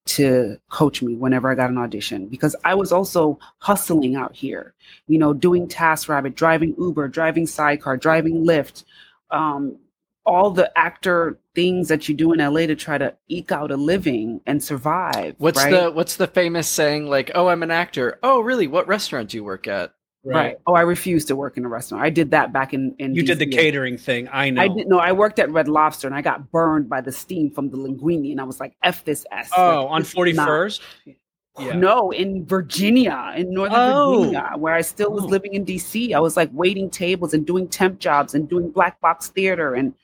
to 0.04 0.57
coach 0.68 1.02
me 1.02 1.16
whenever 1.16 1.50
I 1.50 1.57
got 1.57 1.70
an 1.70 1.78
audition 1.78 2.28
because 2.28 2.54
I 2.64 2.74
was 2.74 2.92
also 2.92 3.40
hustling 3.59 4.14
out 4.14 4.36
here, 4.36 4.72
you 5.09 5.18
know, 5.18 5.32
doing 5.32 5.66
TaskRabbit, 5.66 6.36
driving 6.36 6.76
Uber, 6.78 7.09
driving 7.09 7.48
Sidecar, 7.48 7.96
driving 7.96 8.44
Lyft, 8.44 8.84
um, 9.32 9.76
all 10.26 10.50
the 10.50 10.70
actor 10.76 11.38
things 11.54 11.88
that 11.88 12.08
you 12.08 12.14
do 12.14 12.32
in 12.32 12.38
LA 12.40 12.66
to 12.66 12.74
try 12.76 12.98
to 12.98 13.14
eke 13.28 13.52
out 13.52 13.70
a 13.70 13.76
living 13.76 14.40
and 14.46 14.62
survive. 14.62 15.34
What's 15.38 15.62
right? 15.62 15.70
the 15.70 15.90
what's 15.90 16.16
the 16.16 16.26
famous 16.26 16.68
saying 16.68 17.06
like, 17.06 17.30
"Oh, 17.34 17.48
I'm 17.48 17.62
an 17.62 17.70
actor." 17.70 18.18
Oh, 18.22 18.40
really? 18.40 18.66
What 18.66 18.86
restaurant 18.88 19.30
do 19.30 19.36
you 19.38 19.44
work 19.44 19.66
at? 19.66 19.92
right. 20.24 20.56
Oh, 20.66 20.74
I 20.74 20.80
refused 20.80 21.28
to 21.28 21.36
work 21.36 21.56
in 21.56 21.64
a 21.64 21.68
restaurant. 21.68 22.02
I 22.02 22.10
did 22.10 22.32
that 22.32 22.52
back 22.52 22.74
in 22.74 22.94
in 22.98 23.14
You 23.14 23.22
did 23.22 23.38
the 23.38 23.46
catering 23.46 23.96
thing. 23.96 24.28
I 24.32 24.50
know. 24.50 24.60
I 24.60 24.66
didn't 24.68 24.88
know. 24.88 24.98
I 24.98 25.12
worked 25.12 25.38
at 25.38 25.48
Red 25.52 25.68
Lobster 25.68 26.08
and 26.08 26.16
I 26.16 26.20
got 26.20 26.50
burned 26.50 26.88
by 26.88 27.00
the 27.00 27.12
steam 27.12 27.50
from 27.52 27.70
the 27.70 27.76
linguine, 27.76 28.32
and 28.32 28.40
I 28.40 28.44
was 28.44 28.58
like, 28.58 28.74
"F 28.82 29.04
this 29.04 29.24
s." 29.30 29.50
Oh, 29.56 29.84
Like, 29.84 29.90
on 29.92 30.00
this 30.00 30.08
is 30.08 30.14
forty 30.14 30.32
not- 30.32 30.48
first. 30.48 30.82
Yeah. 31.58 31.72
No, 31.74 32.10
in 32.10 32.44
Virginia, 32.44 33.32
in 33.34 33.54
Northern 33.54 33.78
Oh. 33.78 34.18
Virginia, 34.18 34.52
where 34.58 34.74
I 34.74 34.82
still 34.82 35.10
was 35.10 35.24
Oh. 35.24 35.28
living 35.28 35.54
in 35.54 35.64
DC. 35.64 36.12
I 36.12 36.18
was 36.20 36.36
like 36.36 36.50
waiting 36.52 36.90
tables 36.90 37.32
and 37.32 37.46
doing 37.46 37.66
temp 37.66 37.98
jobs 37.98 38.34
and 38.34 38.46
doing 38.46 38.68
black 38.70 39.00
box 39.00 39.28
theater 39.28 39.72
and 39.74 39.94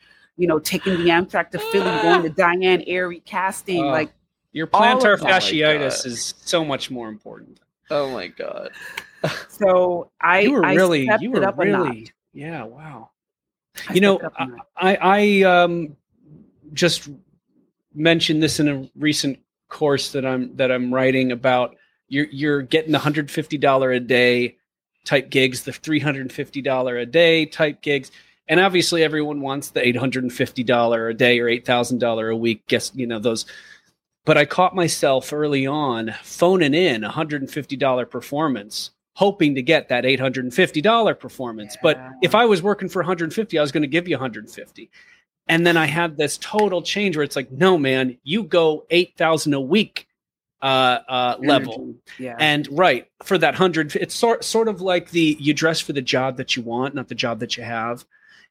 you 0.42 0.48
know 0.48 0.58
taking 0.58 0.94
the 0.94 1.04
Amtrak 1.04 1.50
to 1.50 1.58
Philly, 1.60 2.02
going 2.02 2.22
to 2.24 2.28
Diane 2.28 2.80
Heery 2.80 3.20
casting. 3.20 3.84
Oh. 3.84 3.90
like, 3.90 4.12
Your 4.50 4.66
plantar 4.66 5.14
of 5.14 5.20
that. 5.20 5.30
Oh 5.30 5.46
fasciitis 5.46 6.04
is 6.04 6.34
so 6.38 6.64
much 6.64 6.90
more 6.90 7.08
important. 7.08 7.60
Oh 7.92 8.10
my 8.10 8.26
god. 8.26 8.72
so 9.48 10.10
I 10.20 10.40
You 10.40 10.52
were 10.54 10.66
I 10.66 10.74
really, 10.74 11.08
you 11.20 11.30
were 11.30 11.44
up 11.44 11.56
really, 11.56 12.10
yeah. 12.32 12.64
Wow. 12.64 13.10
I 13.88 13.94
you 13.94 14.00
know, 14.00 14.18
stepped 14.18 14.34
up 14.34 14.48
a 14.48 14.50
notch. 14.50 14.66
I, 14.76 14.96
I 14.96 15.42
um, 15.42 15.96
just 16.72 17.08
mentioned 17.94 18.42
this 18.42 18.58
in 18.58 18.66
a 18.66 18.90
recent 18.96 19.38
course 19.68 20.10
that 20.10 20.26
I'm 20.26 20.56
that 20.56 20.72
I'm 20.72 20.92
writing 20.92 21.30
about. 21.30 21.76
You're 22.08 22.26
you're 22.32 22.62
getting 22.62 22.90
the 22.90 22.98
hundred 22.98 23.30
fifty 23.30 23.58
dollar 23.58 23.92
a 23.92 24.00
day 24.00 24.56
type 25.04 25.30
gigs, 25.30 25.62
the 25.62 25.72
three 25.72 26.00
hundred 26.00 26.22
and 26.22 26.32
fifty 26.32 26.62
dollar 26.62 26.98
a 26.98 27.06
day 27.06 27.46
type 27.46 27.80
gigs, 27.80 28.10
and 28.48 28.60
obviously 28.60 29.02
everyone 29.02 29.40
wants 29.40 29.70
the 29.70 29.86
eight 29.86 29.96
hundred 29.96 30.24
and 30.24 30.32
fifty 30.32 30.62
dollar 30.62 31.08
a 31.08 31.14
day 31.14 31.40
or 31.40 31.48
eight 31.48 31.66
thousand 31.66 31.98
dollar 31.98 32.28
a 32.28 32.36
week. 32.36 32.66
Guess 32.66 32.92
you 32.94 33.06
know 33.06 33.18
those. 33.18 33.46
But 34.24 34.38
I 34.38 34.44
caught 34.44 34.74
myself 34.74 35.32
early 35.32 35.66
on 35.66 36.14
phoning 36.22 36.74
in 36.74 37.04
a 37.04 37.10
hundred 37.10 37.42
and 37.42 37.50
fifty 37.50 37.76
dollar 37.76 38.06
performance, 38.06 38.90
hoping 39.14 39.54
to 39.54 39.62
get 39.62 39.88
that 39.88 40.06
eight 40.06 40.20
hundred 40.20 40.44
and 40.44 40.54
fifty 40.54 40.80
dollar 40.80 41.14
performance. 41.14 41.76
But 41.82 42.00
if 42.22 42.34
I 42.34 42.44
was 42.44 42.62
working 42.62 42.88
for 42.88 43.00
150, 43.00 43.58
I 43.58 43.62
was 43.62 43.72
going 43.72 43.82
to 43.82 43.88
give 43.88 44.08
you 44.08 44.16
150. 44.16 44.90
And 45.48 45.66
then 45.66 45.76
I 45.76 45.86
had 45.86 46.16
this 46.16 46.38
total 46.38 46.82
change 46.82 47.16
where 47.16 47.24
it's 47.24 47.34
like, 47.34 47.50
no, 47.50 47.76
man, 47.76 48.16
you 48.22 48.44
go 48.44 48.86
8,000 48.90 49.54
a 49.54 49.60
week 49.60 50.06
uh, 50.62 51.00
uh, 51.08 51.36
level. 51.40 51.96
Yeah. 52.18 52.36
And 52.38 52.68
right 52.70 53.10
for 53.24 53.36
that 53.38 53.56
hundred, 53.56 53.96
it's 53.96 54.14
sort 54.14 54.44
sort 54.44 54.68
of 54.68 54.80
like 54.80 55.10
the 55.10 55.36
you 55.40 55.52
dress 55.52 55.80
for 55.80 55.92
the 55.92 56.00
job 56.00 56.36
that 56.36 56.56
you 56.56 56.62
want, 56.62 56.94
not 56.94 57.08
the 57.08 57.16
job 57.16 57.40
that 57.40 57.56
you 57.56 57.64
have. 57.64 58.04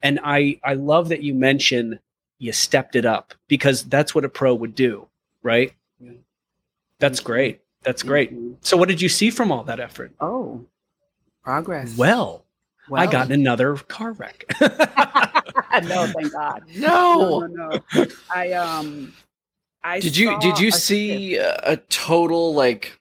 And 0.03 0.19
I 0.23 0.59
I 0.63 0.73
love 0.73 1.09
that 1.09 1.21
you 1.23 1.33
mention 1.33 1.99
you 2.39 2.51
stepped 2.51 2.95
it 2.95 3.05
up 3.05 3.33
because 3.47 3.83
that's 3.83 4.15
what 4.15 4.25
a 4.25 4.29
pro 4.29 4.53
would 4.55 4.73
do, 4.75 5.07
right? 5.43 5.73
Yeah. 5.99 6.13
That's 6.99 7.19
great. 7.19 7.61
That's 7.83 8.03
great. 8.03 8.33
Mhm. 8.33 8.57
So 8.61 8.77
what 8.77 8.87
did 8.89 9.01
you 9.01 9.09
see 9.09 9.29
from 9.29 9.51
all 9.51 9.63
that 9.63 9.79
effort? 9.79 10.11
Oh, 10.19 10.65
progress. 11.43 11.95
Well, 11.97 12.45
I 12.93 13.07
got 13.07 13.31
another 13.31 13.75
car 13.75 14.13
wreck. 14.13 14.45
no, 14.61 16.07
thank 16.07 16.31
God. 16.31 16.63
No. 16.75 17.39
no, 17.39 17.47
no, 17.47 17.79
no. 17.93 18.05
I 18.33 18.51
um, 18.53 19.13
I 19.83 19.99
Did 19.99 20.17
you 20.17 20.37
did 20.39 20.59
you 20.59 20.69
a 20.69 20.71
see 20.71 21.35
a, 21.37 21.59
a 21.63 21.77
total 21.77 22.53
like 22.53 22.99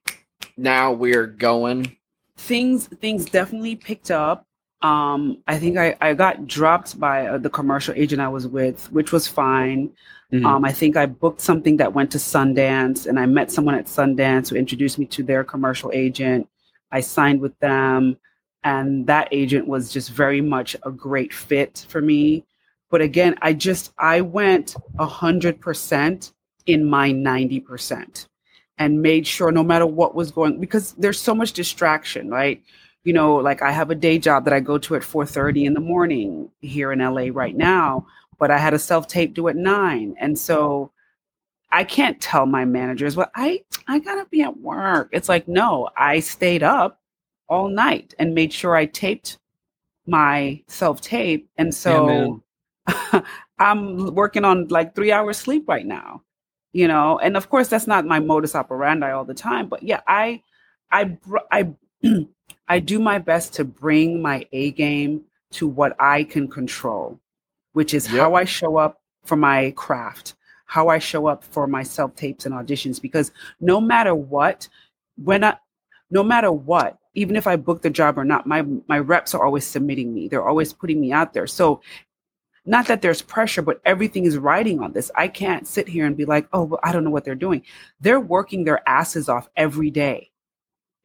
now 0.57 0.93
we're 0.93 1.27
going? 1.27 1.97
things 2.37 2.87
things 2.87 3.27
definitely 3.27 3.77
picked 3.77 4.11
up 4.11 4.47
um 4.83 5.37
i 5.47 5.59
think 5.59 5.77
i 5.77 5.95
i 6.01 6.15
got 6.15 6.47
dropped 6.47 6.99
by 6.99 7.27
uh, 7.27 7.37
the 7.39 7.51
commercial 7.51 7.93
agent 7.97 8.21
i 8.21 8.29
was 8.29 8.47
with 8.47 8.91
which 8.93 9.13
was 9.13 9.29
fine. 9.29 9.91
Mhm. 10.33 10.47
um 10.47 10.65
i 10.65 10.73
think 10.73 10.97
i 10.97 11.05
booked 11.07 11.41
something 11.41 11.77
that 11.77 11.93
went 11.93 12.11
to 12.13 12.19
sundance 12.19 13.07
and 13.07 13.19
i 13.19 13.27
met 13.27 13.51
someone 13.53 13.75
at 13.75 13.87
sundance 13.87 14.49
who 14.49 14.57
introduced 14.57 14.99
me 14.99 15.07
to 15.07 15.23
their 15.23 15.45
commercial 15.45 15.91
agent. 15.93 16.49
I 16.93 17.01
signed 17.01 17.41
with 17.41 17.57
them 17.61 18.17
and 18.65 19.07
that 19.07 19.29
agent 19.33 19.67
was 19.69 19.93
just 19.93 20.11
very 20.11 20.41
much 20.41 20.75
a 20.85 20.91
great 20.91 21.33
fit 21.33 21.87
for 21.89 22.01
me. 22.01 22.45
But 22.91 23.01
again 23.03 23.37
i 23.43 23.53
just 23.53 23.93
i 23.99 24.21
went 24.23 24.75
a 24.99 25.07
hundred 25.07 25.61
percent 25.61 26.33
in 26.67 26.85
my 26.85 27.11
90% 27.11 28.27
and 28.79 29.03
made 29.03 29.27
sure 29.27 29.51
no 29.53 29.63
matter 29.63 29.87
what 29.87 30.15
was 30.15 30.31
going 30.31 30.59
because 30.61 30.93
there's 30.93 31.21
so 31.21 31.35
much 31.35 31.53
distraction 31.53 32.29
right 32.31 32.63
you 33.05 33.13
know 33.13 33.37
like 33.37 33.63
i 33.63 33.71
have 33.71 33.91
a 33.91 33.95
day 33.95 34.19
job 34.19 34.45
that 34.45 34.53
i 34.53 34.61
go 34.61 34.79
to 34.79 34.95
at 34.95 35.03
4.30 35.03 35.67
in 35.67 35.75
the 35.75 35.81
morning 35.81 36.51
here 36.61 36.93
in 36.93 36.99
la 36.99 37.27
right 37.33 37.57
now 37.57 38.07
but 38.39 38.51
i 38.51 38.59
had 38.59 38.75
a 38.75 38.79
self-tape 38.79 39.35
due 39.35 39.49
at 39.49 39.57
9 39.57 40.15
and 40.19 40.39
so 40.39 40.91
i 41.73 41.85
can't 41.85 42.21
tell 42.21 42.47
my 42.47 42.65
managers 42.65 43.17
well 43.17 43.31
i 43.35 43.63
i 43.89 43.99
gotta 43.99 44.27
be 44.31 44.43
at 44.43 44.59
work. 44.61 45.09
It's 45.13 45.29
like 45.29 45.49
no 45.49 45.89
i 45.97 46.21
stayed 46.21 46.63
up 46.63 47.01
all 47.49 47.69
night 47.69 48.15
and 48.19 48.35
made 48.35 48.53
sure 48.53 48.77
i 48.77 48.87
taped 48.87 49.39
my 50.07 50.63
self-tape. 50.67 51.49
And 51.59 51.75
so 51.75 52.43
i'm 53.59 54.15
working 54.15 54.45
on 54.45 54.69
like 54.69 54.95
three 54.95 55.13
hours 55.13 55.39
sleep 55.39 55.69
right 55.69 55.87
now 55.87 56.23
you 56.73 56.87
know? 56.87 57.19
And 57.19 57.37
of 57.37 57.51
course 57.51 57.69
that's 57.69 57.89
not 57.89 58.07
my 58.07 58.21
modus 58.21 58.55
operandi 58.55 59.11
all 59.11 59.25
the 59.25 59.35
time 59.35 59.69
but 59.69 59.83
yeah 59.83 60.01
i 60.07 60.43
i 60.93 61.17
i 61.51 61.69
i 62.69 62.79
do 62.79 62.99
my 62.99 63.19
best 63.19 63.55
to 63.55 63.65
bring 63.65 64.21
my 64.23 64.47
a 64.53 64.71
game 64.73 65.23
to 65.51 65.67
what 65.67 65.95
i 66.01 66.25
can 66.25 66.49
control 66.49 67.19
which 67.73 67.95
is 67.95 68.11
Yep. 68.11 68.21
how 68.21 68.35
i 68.35 68.45
show 68.45 68.77
up 68.77 69.01
for 69.25 69.37
my 69.37 69.73
craft 69.77 70.35
how 70.67 70.89
i 70.89 70.99
show 70.99 71.27
up 71.27 71.45
for 71.45 71.67
my 71.67 71.83
self 71.83 72.15
tapes 72.17 72.47
and 72.47 72.55
auditions 72.55 73.01
because 73.01 73.33
no 73.61 73.81
matter 73.81 74.15
what 74.15 74.69
when 75.17 75.45
i 75.45 75.57
no 76.11 76.23
matter 76.23 76.51
what 76.53 76.99
even 77.15 77.37
if 77.37 77.47
i 77.47 77.57
book 77.57 77.83
the 77.83 77.91
job 77.91 78.19
or 78.19 78.25
not 78.25 78.47
my 78.47 78.63
my 78.87 78.99
reps 78.99 79.35
are 79.35 79.45
always 79.45 79.67
submitting 79.67 80.15
me 80.15 80.29
they're 80.29 80.49
always 80.49 80.73
putting 80.73 81.01
me 81.01 81.13
out 81.13 81.33
there 81.33 81.47
so 81.47 81.81
not 82.67 82.87
that 82.89 83.01
there's 83.03 83.23
pressure, 83.23 83.63
but 83.63 83.81
everything 83.85 84.27
is 84.27 84.37
riding 84.37 84.81
on 84.81 84.93
this. 84.93 85.11
I 85.17 85.29
can't 85.29 85.67
sit 85.67 85.89
here 85.89 86.05
and 86.05 86.17
be 86.17 86.27
like, 86.27 86.47
oh, 86.53 86.65
well, 86.65 86.81
I 86.83 86.93
don't 86.93 87.05
know 87.05 87.11
what 87.11 87.25
they're 87.25 87.35
doing. 87.35 87.63
They're 88.01 88.21
working 88.21 88.65
their 88.65 88.87
asses 88.89 89.29
off 89.29 89.49
every 89.57 89.91
day 89.91 90.30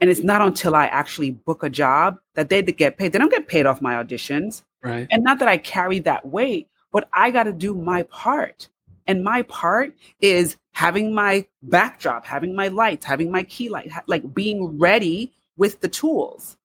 And 0.01 0.09
it's 0.09 0.23
not 0.23 0.41
until 0.41 0.75
I 0.75 0.87
actually 0.87 1.31
book 1.31 1.63
a 1.63 1.69
job 1.69 2.17
that 2.35 2.49
they 2.49 2.61
get 2.61 2.97
paid. 2.97 3.13
They 3.13 3.19
don't 3.19 3.31
get 3.31 3.47
paid 3.47 3.65
off 3.65 3.81
my 3.81 3.93
auditions. 3.93 4.63
Right. 4.83 5.07
And 5.09 5.23
not 5.23 5.39
that 5.39 5.47
I 5.47 5.57
carry 5.57 5.99
that 5.99 6.25
weight, 6.27 6.67
but 6.91 7.07
I 7.13 7.31
got 7.31 7.43
to 7.43 7.53
do 7.53 7.73
my 7.73 8.03
part. 8.03 8.67
And 9.07 9.23
my 9.23 9.43
part 9.43 9.93
is 10.19 10.57
having 10.73 11.13
my 11.13 11.45
backdrop, 11.63 12.25
having 12.25 12.55
my 12.55 12.67
lights, 12.67 13.05
having 13.05 13.31
my 13.31 13.43
key 13.43 13.69
light, 13.69 13.91
ha- 13.91 14.03
like 14.07 14.33
being 14.33 14.77
ready 14.77 15.31
with 15.57 15.79
the 15.79 15.87
tools. 15.87 16.57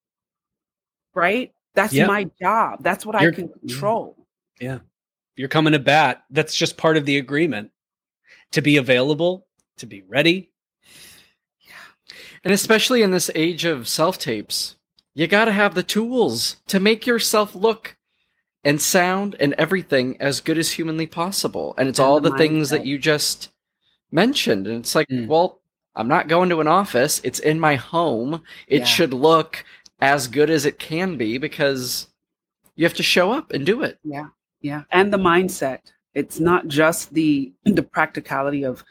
Right? 1.14 1.52
That's 1.74 1.92
Yep. 1.92 2.08
my 2.08 2.24
job. 2.40 2.82
That's 2.82 3.06
what 3.06 3.20
You're- 3.20 3.32
I 3.32 3.36
can 3.36 3.48
control. 3.48 4.16
Yeah. 4.60 4.80
You're 5.36 5.48
coming 5.48 5.72
to 5.72 5.78
bat. 5.78 6.24
That's 6.30 6.54
just 6.56 6.76
part 6.76 6.96
of 6.96 7.06
the 7.06 7.16
agreement. 7.18 7.70
To 8.52 8.62
be 8.62 8.76
available, 8.76 9.46
to 9.76 9.86
be 9.86 10.02
ready. 10.02 10.49
And 12.44 12.52
especially 12.54 13.02
in 13.02 13.10
this 13.10 13.30
age 13.34 13.64
of 13.64 13.88
self 13.88 14.18
tapes, 14.18 14.76
you 15.14 15.26
got 15.26 15.46
to 15.46 15.52
have 15.52 15.74
the 15.74 15.82
tools 15.82 16.56
to 16.68 16.80
make 16.80 17.06
yourself 17.06 17.54
look 17.54 17.96
and 18.64 18.80
sound 18.80 19.36
and 19.40 19.54
everything 19.54 20.16
as 20.20 20.40
good 20.40 20.58
as 20.58 20.72
humanly 20.72 21.06
possible. 21.06 21.74
And 21.78 21.88
it's 21.88 21.98
And 21.98 22.06
all 22.06 22.20
the 22.20 22.30
the 22.30 22.38
things 22.38 22.70
that 22.70 22.86
you 22.86 22.98
just 22.98 23.50
mentioned. 24.10 24.66
And 24.66 24.76
it's 24.78 24.94
like, 24.94 25.08
Mm. 25.08 25.26
well, 25.26 25.60
I'm 25.96 26.08
not 26.08 26.28
going 26.28 26.48
to 26.50 26.60
an 26.60 26.68
office, 26.68 27.20
it's 27.24 27.38
in 27.40 27.58
my 27.58 27.74
home. 27.74 28.42
It 28.68 28.80
Yeah. 28.80 28.84
should 28.84 29.12
look 29.12 29.64
as 30.00 30.28
good 30.28 30.48
as 30.50 30.64
it 30.64 30.78
can 30.78 31.16
be 31.16 31.36
because 31.38 32.08
you 32.76 32.84
have 32.86 32.94
to 32.94 33.02
show 33.02 33.32
up 33.32 33.52
and 33.52 33.66
do 33.66 33.82
it. 33.82 33.98
Yeah. 34.04 34.28
Yeah. 34.60 34.82
And 34.90 35.12
the 35.12 35.18
mindset. 35.18 35.80
It's 36.14 36.40
not 36.40 36.66
just 36.68 37.12
the 37.14 37.52
the 37.64 37.82
practicality 37.82 38.64
of 38.64 38.84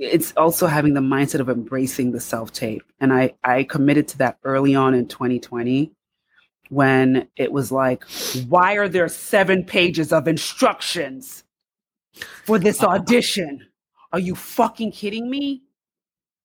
it's 0.00 0.32
also 0.36 0.66
having 0.66 0.94
the 0.94 1.00
mindset 1.00 1.40
of 1.40 1.48
embracing 1.48 2.12
the 2.12 2.20
self-tape. 2.20 2.82
And 3.00 3.12
I 3.12 3.34
I 3.44 3.64
committed 3.64 4.08
to 4.08 4.18
that 4.18 4.38
early 4.44 4.74
on 4.74 4.94
in 4.94 5.06
2020 5.06 5.92
when 6.70 7.28
it 7.36 7.52
was 7.52 7.70
like, 7.70 8.04
why 8.48 8.74
are 8.76 8.88
there 8.88 9.08
seven 9.08 9.64
pages 9.64 10.12
of 10.12 10.26
instructions 10.26 11.44
for 12.44 12.58
this 12.58 12.82
uh, 12.82 12.86
audition? 12.86 13.66
Are 14.12 14.18
you 14.18 14.34
fucking 14.34 14.92
kidding 14.92 15.28
me? 15.28 15.62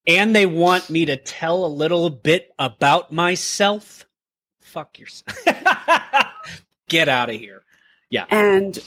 And 0.08 0.36
they 0.36 0.46
want 0.46 0.90
me 0.90 1.06
to 1.06 1.18
tell 1.18 1.66
a 1.66 1.68
little 1.68 2.10
bit 2.10 2.52
about 2.60 3.12
myself. 3.12 4.06
Fuck 4.62 5.00
yourself. 5.00 5.38
Get 6.90 7.10
out 7.10 7.30
of 7.30 7.36
here. 7.38 7.64
Yeah. 8.10 8.26
And 8.30 8.78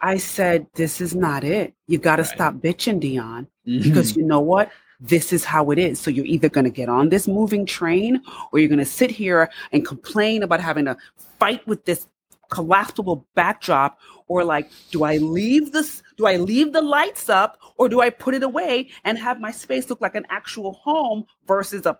I 0.00 0.16
said, 0.18 0.66
this 0.74 1.00
is 1.00 1.14
not 1.14 1.44
it. 1.44 1.74
You 1.86 1.98
got 1.98 2.16
to 2.16 2.22
Right. 2.22 2.30
stop 2.32 2.54
bitching, 2.54 3.00
Dionne. 3.02 3.46
Mm-hmm. 3.66 3.82
because 3.82 4.16
you 4.16 4.22
know 4.24 4.40
what? 4.40 4.70
This 5.00 5.32
is 5.32 5.44
how 5.44 5.70
it 5.70 5.78
is. 5.78 6.00
So 6.00 6.10
you're 6.10 6.24
either 6.26 6.48
going 6.48 6.64
to 6.64 6.70
get 6.70 6.88
on 6.88 7.08
this 7.10 7.28
moving 7.28 7.66
train 7.66 8.22
or 8.50 8.58
you're 8.58 8.68
going 8.68 8.78
to 8.78 8.84
sit 8.84 9.10
here 9.10 9.50
and 9.72 9.84
complain 9.86 10.42
about 10.42 10.60
having 10.60 10.86
to 10.86 10.96
fight 11.38 11.66
with 11.66 11.84
this 11.84 12.06
collapsible 12.50 13.26
backdrop 13.34 13.98
or 14.26 14.42
like 14.42 14.70
do 14.90 15.04
I 15.04 15.18
leave 15.18 15.70
this 15.72 16.02
do 16.16 16.24
I 16.26 16.36
leave 16.36 16.72
the 16.72 16.80
lights 16.80 17.28
up 17.28 17.58
or 17.76 17.90
do 17.90 18.00
I 18.00 18.08
put 18.08 18.34
it 18.34 18.42
away 18.42 18.88
and 19.04 19.18
have 19.18 19.38
my 19.38 19.50
space 19.50 19.90
look 19.90 20.00
like 20.00 20.14
an 20.14 20.24
actual 20.30 20.72
home 20.72 21.26
versus 21.46 21.84
a 21.84 21.98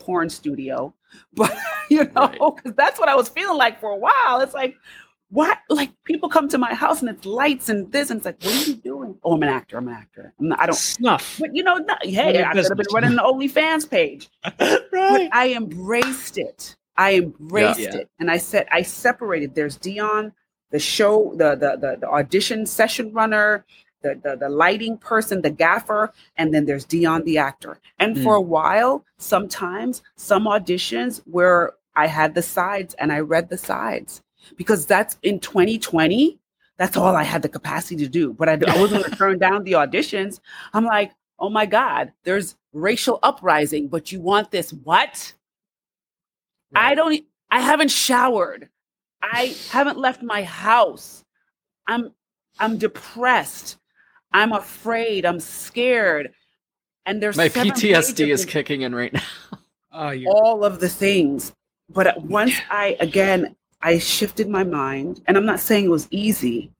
porn 0.00 0.28
studio? 0.28 0.92
But 1.34 1.56
you 1.90 2.04
know, 2.16 2.26
Right. 2.26 2.40
cuz 2.62 2.72
that's 2.76 2.98
what 2.98 3.08
I 3.08 3.14
was 3.14 3.28
feeling 3.28 3.56
like 3.56 3.78
for 3.80 3.90
a 3.90 3.96
while. 3.96 4.40
It's 4.40 4.52
like 4.54 4.74
what 5.34 5.58
like 5.68 5.90
people 6.04 6.28
come 6.28 6.48
to 6.48 6.58
my 6.58 6.72
house 6.74 7.00
and 7.00 7.10
it's 7.10 7.26
lights 7.26 7.68
and 7.68 7.90
this 7.90 8.08
and 8.10 8.18
it's 8.18 8.24
like 8.24 8.40
what 8.44 8.54
are 8.54 8.70
you 8.70 8.76
doing? 8.76 9.18
Oh, 9.24 9.34
I'm 9.34 9.42
an 9.42 9.48
actor. 9.48 9.76
I'm 9.78 9.88
an 9.88 9.94
actor. 9.94 10.32
I'm 10.38 10.48
not, 10.48 10.60
I 10.60 10.66
don't 10.66 10.76
snuff. 10.76 11.38
but 11.40 11.54
you 11.54 11.64
know, 11.64 11.74
no, 11.74 11.94
Run 12.04 12.12
hey, 12.12 12.38
your 12.38 12.46
I 12.46 12.52
could 12.52 12.64
have 12.64 12.76
been 12.76 12.86
running 12.92 13.16
the 13.16 13.22
OnlyFans 13.22 13.90
page. 13.90 14.30
But 14.58 14.88
right. 14.92 15.28
I 15.32 15.54
embraced 15.54 16.38
it. 16.38 16.76
I 16.96 17.16
embraced 17.16 17.80
Yeah. 17.80 17.96
it, 17.96 18.10
and 18.20 18.30
I 18.30 18.36
said 18.36 18.68
I 18.70 18.82
separated. 18.82 19.56
There's 19.56 19.76
Dionne, 19.76 20.32
the 20.70 20.78
show, 20.78 21.32
the 21.34 21.56
the 21.56 21.78
the, 21.80 21.96
the 22.02 22.08
audition 22.08 22.64
session 22.64 23.12
runner, 23.12 23.64
the, 24.02 24.20
the 24.22 24.36
the 24.36 24.48
lighting 24.48 24.98
person, 24.98 25.42
the 25.42 25.50
gaffer, 25.50 26.12
and 26.36 26.54
then 26.54 26.64
there's 26.64 26.86
Dionne, 26.86 27.24
the 27.24 27.38
actor. 27.38 27.80
And 27.98 28.16
hmm. 28.16 28.22
for 28.22 28.36
a 28.36 28.40
while, 28.40 29.04
sometimes 29.18 30.00
some 30.14 30.44
auditions 30.44 31.22
where 31.26 31.72
I 31.96 32.06
had 32.06 32.36
the 32.36 32.42
sides 32.42 32.94
and 32.94 33.10
I 33.10 33.18
read 33.18 33.48
the 33.48 33.58
sides 33.58 34.22
because 34.56 34.86
that's 34.86 35.16
in 35.22 35.40
2020. 35.40 36.38
That's 36.76 36.96
all 36.96 37.14
I 37.14 37.22
had 37.22 37.42
the 37.42 37.48
capacity 37.48 37.96
to 38.04 38.08
do. 38.08 38.32
But 38.32 38.48
I, 38.48 38.52
I 38.66 38.80
wasn't 38.80 39.02
going 39.02 39.04
to 39.10 39.16
turn 39.16 39.38
down 39.38 39.64
the 39.64 39.72
auditions. 39.72 40.40
I'm 40.72 40.84
like, 40.84 41.12
oh 41.38 41.48
my 41.48 41.66
God, 41.66 42.12
there's 42.24 42.56
racial 42.72 43.18
uprising, 43.22 43.88
but 43.88 44.12
you 44.12 44.20
want 44.20 44.50
this 44.50 44.72
what? 44.72 45.32
I 46.74 46.94
don't, 46.94 47.24
i 47.50 47.60
haven't 47.60 47.90
showered. 47.90 48.68
I 49.22 49.54
haven't 49.70 49.98
left 49.98 50.22
my 50.22 50.42
house. 50.42 51.24
I'm, 51.86 52.12
I'm 52.58 52.78
depressed. 52.78 53.78
I'm 54.32 54.52
afraid. 54.52 55.24
I'm 55.24 55.38
scared. 55.38 56.32
And 57.06 57.22
there's 57.22 57.36
My 57.36 57.48
PTSD 57.48 58.32
is 58.32 58.44
kicking 58.44 58.82
in 58.82 58.94
right 58.94 59.12
now. 59.12 59.22
Oh, 59.92 60.10
you're 60.10 60.32
all 60.32 60.64
of 60.64 60.80
the 60.80 60.88
things. 60.88 61.52
But 61.88 62.22
once 62.22 62.54
I, 62.70 62.96
again, 62.98 63.54
I 63.84 63.98
shifted 63.98 64.48
my 64.48 64.64
mind, 64.64 65.20
and 65.26 65.36
I'm 65.36 65.44
not 65.44 65.60
saying 65.60 65.84
it 65.84 65.90
was 65.90 66.08
easy, 66.10 66.72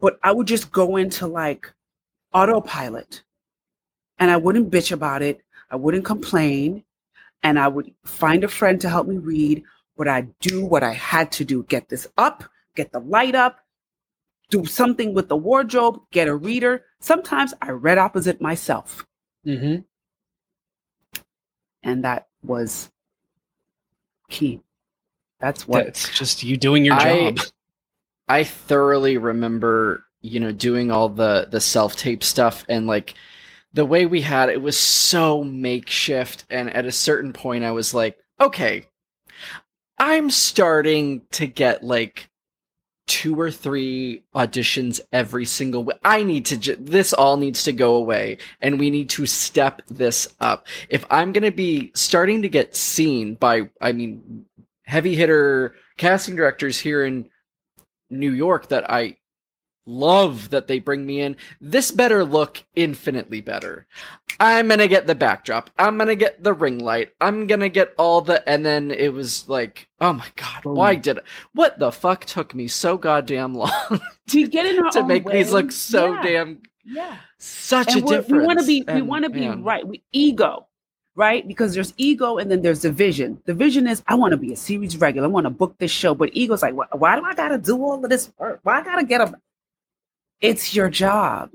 but 0.00 0.18
I 0.22 0.32
would 0.32 0.46
just 0.46 0.70
go 0.70 0.96
into 0.96 1.26
like 1.26 1.72
autopilot 2.34 3.22
and 4.18 4.30
I 4.30 4.36
wouldn't 4.36 4.70
bitch 4.70 4.92
about 4.92 5.22
it. 5.22 5.40
I 5.70 5.76
wouldn't 5.76 6.04
complain. 6.04 6.84
And 7.42 7.58
I 7.58 7.68
would 7.68 7.92
find 8.04 8.44
a 8.44 8.48
friend 8.48 8.80
to 8.82 8.88
help 8.88 9.06
me 9.08 9.16
read, 9.16 9.64
but 9.96 10.06
I'd 10.06 10.38
do 10.40 10.64
what 10.64 10.82
I 10.84 10.92
had 10.92 11.32
to 11.32 11.44
do 11.44 11.64
get 11.64 11.88
this 11.88 12.06
up, 12.18 12.44
get 12.76 12.92
the 12.92 13.00
light 13.00 13.34
up, 13.34 13.60
do 14.50 14.66
something 14.66 15.14
with 15.14 15.28
the 15.28 15.36
wardrobe, 15.36 16.02
get 16.12 16.28
a 16.28 16.36
reader. 16.36 16.84
Sometimes 17.00 17.54
I 17.62 17.70
read 17.70 17.98
opposite 17.98 18.40
myself. 18.40 19.06
hmm 19.44 19.76
And 21.82 22.04
that 22.04 22.28
was 22.44 22.90
key. 24.28 24.60
That's 25.42 25.68
what 25.68 25.86
It's 25.88 26.08
just 26.16 26.42
you 26.42 26.56
doing 26.56 26.84
your 26.86 26.94
I- 26.94 27.32
job. 27.32 27.40
I 28.28 28.44
thoroughly 28.44 29.18
remember, 29.18 30.04
you 30.22 30.40
know, 30.40 30.52
doing 30.52 30.90
all 30.90 31.08
the 31.10 31.48
the 31.50 31.60
self 31.60 31.96
tape 31.96 32.22
stuff 32.24 32.64
and 32.68 32.86
like 32.86 33.14
the 33.74 33.84
way 33.84 34.06
we 34.06 34.20
had 34.22 34.48
it 34.48 34.62
was 34.62 34.78
so 34.78 35.42
makeshift. 35.44 36.44
And 36.48 36.70
at 36.74 36.86
a 36.86 36.92
certain 36.92 37.32
point, 37.32 37.64
I 37.64 37.72
was 37.72 37.92
like, 37.92 38.16
okay, 38.40 38.86
I'm 39.98 40.30
starting 40.30 41.22
to 41.32 41.46
get 41.46 41.82
like 41.82 42.28
two 43.08 43.38
or 43.38 43.50
three 43.50 44.22
auditions 44.34 45.00
every 45.12 45.44
single 45.44 45.84
week. 45.84 45.96
I 46.04 46.22
need 46.22 46.46
to, 46.46 46.56
ju- 46.56 46.76
this 46.78 47.12
all 47.12 47.36
needs 47.36 47.64
to 47.64 47.72
go 47.72 47.96
away 47.96 48.38
and 48.60 48.78
we 48.78 48.90
need 48.90 49.10
to 49.10 49.26
step 49.26 49.82
this 49.90 50.28
up. 50.40 50.66
If 50.88 51.04
I'm 51.10 51.32
going 51.32 51.44
to 51.44 51.50
be 51.50 51.90
starting 51.94 52.42
to 52.42 52.48
get 52.48 52.76
seen 52.76 53.34
by, 53.34 53.68
I 53.80 53.92
mean, 53.92 54.46
heavy 54.84 55.14
hitter 55.14 55.74
casting 55.96 56.36
directors 56.36 56.78
here 56.78 57.04
in 57.04 57.28
New 58.10 58.32
York 58.32 58.68
that 58.68 58.90
I 58.90 59.16
love 59.86 60.50
that 60.50 60.68
they 60.68 60.78
bring 60.78 61.04
me 61.04 61.20
in, 61.22 61.36
this 61.60 61.90
better 61.90 62.24
look 62.24 62.62
infinitely 62.76 63.40
better. 63.40 63.86
I'm 64.38 64.68
gonna 64.68 64.88
get 64.88 65.06
the 65.06 65.14
backdrop. 65.14 65.70
I'm 65.78 65.98
gonna 65.98 66.14
get 66.14 66.42
the 66.42 66.52
ring 66.52 66.78
light. 66.78 67.10
I'm 67.20 67.46
gonna 67.46 67.68
get 67.68 67.94
all 67.98 68.20
the, 68.20 68.46
and 68.48 68.64
then 68.64 68.90
it 68.90 69.12
was 69.12 69.48
like, 69.48 69.88
oh 70.00 70.12
my 70.12 70.26
god, 70.36 70.64
why 70.64 70.94
Boom. 70.94 71.02
did 71.02 71.16
it? 71.18 71.24
What 71.54 71.78
the 71.78 71.90
fuck 71.92 72.24
took 72.24 72.54
me 72.54 72.68
so 72.68 72.96
goddamn 72.96 73.54
long 73.56 74.00
to 74.28 74.48
get 74.48 74.66
in 74.66 74.90
to 74.90 75.04
make 75.04 75.26
these 75.26 75.52
look 75.52 75.72
so 75.72 76.14
Yeah, 76.14 76.22
damn 76.22 76.62
yeah. 76.84 77.16
such 77.38 77.94
and 77.94 78.04
a 78.04 78.06
difference? 78.06 78.30
we 78.32 78.46
want 78.46 78.58
to 78.60 78.66
be 78.66 78.84
we 78.86 79.02
want 79.02 79.24
to 79.24 79.30
be 79.30 79.40
man, 79.40 79.62
right 79.64 79.86
we 79.86 80.02
ego 80.12 80.66
right? 81.14 81.46
Because 81.46 81.74
there's 81.74 81.92
ego 81.96 82.38
and 82.38 82.50
then 82.50 82.62
there's 82.62 82.82
the 82.82 82.90
vision 82.92 83.40
the 83.44 83.52
vision 83.54 83.86
is 83.86 84.02
i 84.06 84.14
want 84.14 84.32
to 84.32 84.36
be 84.38 84.52
a 84.52 84.56
series 84.56 84.96
regular 84.96 85.28
i 85.28 85.30
want 85.30 85.44
to 85.44 85.50
book 85.50 85.76
this 85.78 85.90
show 85.90 86.14
but 86.14 86.30
ego's 86.32 86.62
like 86.62 86.74
why, 86.74 86.86
why 86.92 87.16
do 87.16 87.24
i 87.24 87.34
gotta 87.34 87.58
do 87.58 87.76
all 87.82 88.02
of 88.02 88.08
this 88.10 88.32
work? 88.38 88.60
Why 88.62 88.80
i 88.80 88.82
gotta 88.82 89.04
get 89.04 89.20
a 89.20 89.34
it's 90.40 90.74
your 90.74 90.90
job. 90.90 91.50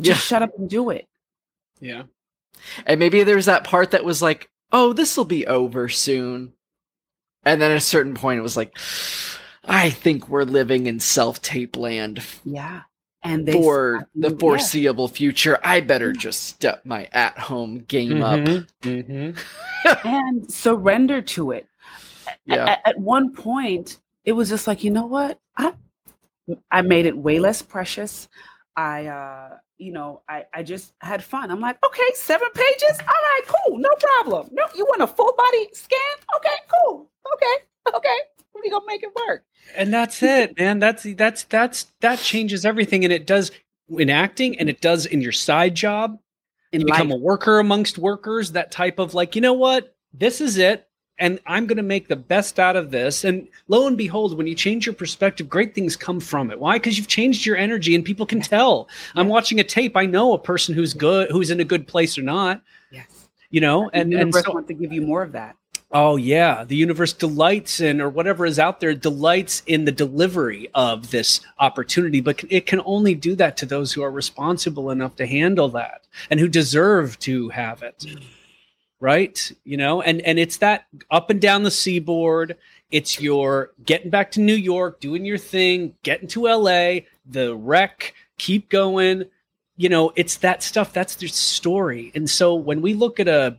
Just 0.00 0.20
Yeah. 0.30 0.38
shut 0.38 0.42
up 0.42 0.58
and 0.58 0.68
do 0.68 0.90
it. 0.90 1.06
Yeah. 1.80 2.02
And 2.86 2.98
maybe 2.98 3.22
there's 3.22 3.46
that 3.46 3.64
part 3.64 3.92
that 3.92 4.04
was 4.04 4.20
like, 4.20 4.50
oh, 4.72 4.92
this 4.92 5.16
will 5.16 5.24
be 5.24 5.46
over 5.46 5.88
soon. 5.88 6.52
And 7.44 7.60
then 7.62 7.70
at 7.70 7.76
a 7.76 7.80
certain 7.80 8.14
point, 8.14 8.38
it 8.38 8.42
was 8.42 8.56
like, 8.56 8.76
I 9.64 9.90
think 9.90 10.28
we're 10.28 10.42
living 10.42 10.86
in 10.88 10.98
self 11.00 11.40
tape 11.40 11.76
land. 11.76 12.22
Yeah 12.44 12.82
and 13.22 13.46
they 13.46 13.52
for 13.52 14.08
the 14.14 14.30
yeah. 14.30 14.36
foreseeable 14.38 15.08
future. 15.08 15.58
I 15.62 15.80
better 15.80 16.12
just 16.12 16.44
step 16.44 16.84
my 16.84 17.08
at 17.12 17.38
home 17.38 17.80
game 17.80 18.22
up. 18.22 18.46
hmm 18.82 19.30
and 20.04 20.50
surrender 20.50 21.22
to 21.22 21.52
it 21.52 21.66
Yeah. 22.44 22.66
at, 22.66 22.80
at 22.84 22.98
one 22.98 23.32
point 23.32 23.98
it 24.24 24.32
was 24.32 24.48
just 24.48 24.66
like 24.66 24.84
you 24.84 24.90
know 24.90 25.06
what 25.06 25.38
i 25.56 25.72
i 26.70 26.82
made 26.82 27.06
it 27.06 27.16
way 27.16 27.38
less 27.38 27.62
precious 27.62 28.28
I, 28.76 29.06
uh, 29.06 29.56
you 29.78 29.92
know, 29.92 30.22
I, 30.28 30.44
I 30.54 30.62
just 30.62 30.94
had 31.00 31.22
fun. 31.22 31.50
I'm 31.50 31.60
like, 31.60 31.76
okay, 31.84 32.08
seven 32.14 32.48
pages. 32.54 32.98
All 33.00 33.06
right, 33.06 33.40
cool. 33.46 33.78
No 33.78 33.90
problem. 33.98 34.48
No, 34.52 34.62
you 34.74 34.84
want 34.86 35.02
a 35.02 35.06
full 35.06 35.34
body 35.36 35.68
scan? 35.72 35.98
Okay, 36.36 36.56
cool. 36.68 37.10
Okay, 37.34 37.96
okay. 37.96 38.16
We 38.70 38.74
gonna 38.76 38.86
make 38.86 39.02
it 39.02 39.10
work. 39.26 39.44
And 39.76 39.92
that's 39.92 40.22
it, 40.22 40.58
man. 40.58 40.78
That's 40.78 41.02
that's 41.14 41.44
that's 41.44 41.86
that 42.00 42.18
changes 42.20 42.64
everything, 42.64 43.04
and 43.04 43.12
it 43.12 43.26
does 43.26 43.50
in 43.98 44.10
acting, 44.10 44.58
and 44.58 44.68
it 44.68 44.80
does 44.80 45.06
in 45.06 45.20
your 45.20 45.32
side 45.32 45.74
job. 45.74 46.18
In 46.72 46.82
you 46.82 46.86
become 46.86 47.10
a 47.10 47.16
worker 47.16 47.58
amongst 47.58 47.98
workers. 47.98 48.52
That 48.52 48.70
type 48.70 49.00
of 49.00 49.12
like, 49.12 49.34
you 49.34 49.40
know 49.40 49.54
what? 49.54 49.94
This 50.14 50.40
is 50.40 50.56
it. 50.58 50.86
And 51.18 51.38
I'm 51.44 51.66
going 51.66 51.76
to 51.76 51.82
make 51.82 52.08
the 52.08 52.16
best 52.16 52.58
out 52.58 52.76
of 52.76 52.90
this. 52.90 53.24
And 53.24 53.46
lo 53.68 53.86
and 53.86 53.98
behold, 53.98 54.38
when 54.38 54.46
you 54.46 54.54
change 54.54 54.86
your 54.86 54.94
perspective, 54.94 55.50
great 55.50 55.74
things 55.74 55.94
come 55.94 56.18
from 56.18 56.50
it. 56.50 56.58
Why? 56.58 56.76
Because 56.76 56.96
you've 56.96 57.08
changed 57.08 57.44
your 57.44 57.58
energy 57.58 57.94
and 57.94 58.02
people 58.02 58.24
can 58.24 58.40
tell. 58.40 58.88
I'm 59.14 59.28
watching 59.28 59.60
a 59.60 59.64
tape. 59.64 59.98
I 59.98 60.06
know 60.06 60.32
a 60.32 60.38
person 60.38 60.74
who's 60.74 60.94
good, 60.94 61.30
who's 61.30 61.50
in 61.50 61.60
a 61.60 61.64
good 61.64 61.86
place 61.86 62.16
or 62.16 62.22
not, 62.22 62.62
yes. 62.90 63.04
you 63.50 63.60
know? 63.60 63.90
And 63.92 64.14
And, 64.14 64.32
the 64.32 64.38
and 64.38 64.46
so, 64.46 64.52
wants 64.54 64.68
to 64.68 64.74
give 64.74 64.94
you 64.94 65.02
more 65.02 65.22
of 65.22 65.32
that. 65.32 65.56
Oh 65.92 66.14
yeah, 66.16 66.62
the 66.62 66.76
universe 66.76 67.12
delights 67.12 67.80
in, 67.80 68.00
or 68.00 68.08
whatever 68.08 68.46
is 68.46 68.60
out 68.60 68.78
there, 68.78 68.94
delights 68.94 69.64
in 69.66 69.84
the 69.84 69.92
delivery 69.92 70.68
of 70.72 71.10
this 71.10 71.40
opportunity. 71.58 72.20
But 72.20 72.44
it 72.48 72.66
can 72.66 72.80
only 72.84 73.14
do 73.16 73.34
that 73.36 73.56
to 73.56 73.66
those 73.66 73.92
who 73.92 74.02
are 74.02 74.10
responsible 74.10 74.90
enough 74.90 75.16
to 75.16 75.26
handle 75.26 75.68
that 75.70 76.06
and 76.30 76.38
who 76.38 76.46
deserve 76.46 77.18
to 77.20 77.48
have 77.48 77.82
it. 77.82 78.06
Right? 79.00 79.50
You 79.64 79.78
know, 79.78 80.00
and 80.02 80.20
and 80.20 80.38
it's 80.38 80.58
that 80.58 80.84
up 81.10 81.28
and 81.30 81.40
down 81.40 81.64
the 81.64 81.70
seaboard. 81.72 82.56
It's 82.92 83.20
your 83.20 83.72
getting 83.84 84.10
back 84.10 84.30
to 84.32 84.40
New 84.40 84.54
York, 84.54 85.00
doing 85.00 85.24
your 85.24 85.38
thing, 85.38 85.94
getting 86.04 86.28
to 86.28 86.46
LA, 86.46 87.00
the 87.26 87.56
wreck, 87.56 88.14
keep 88.38 88.68
going. 88.68 89.24
You 89.76 89.88
know, 89.88 90.12
it's 90.14 90.36
that 90.38 90.62
stuff. 90.62 90.92
That's 90.92 91.16
the 91.16 91.26
story. 91.26 92.12
And 92.14 92.28
so 92.30 92.54
when 92.54 92.80
we 92.80 92.94
look 92.94 93.18
at 93.18 93.28
a 93.28 93.56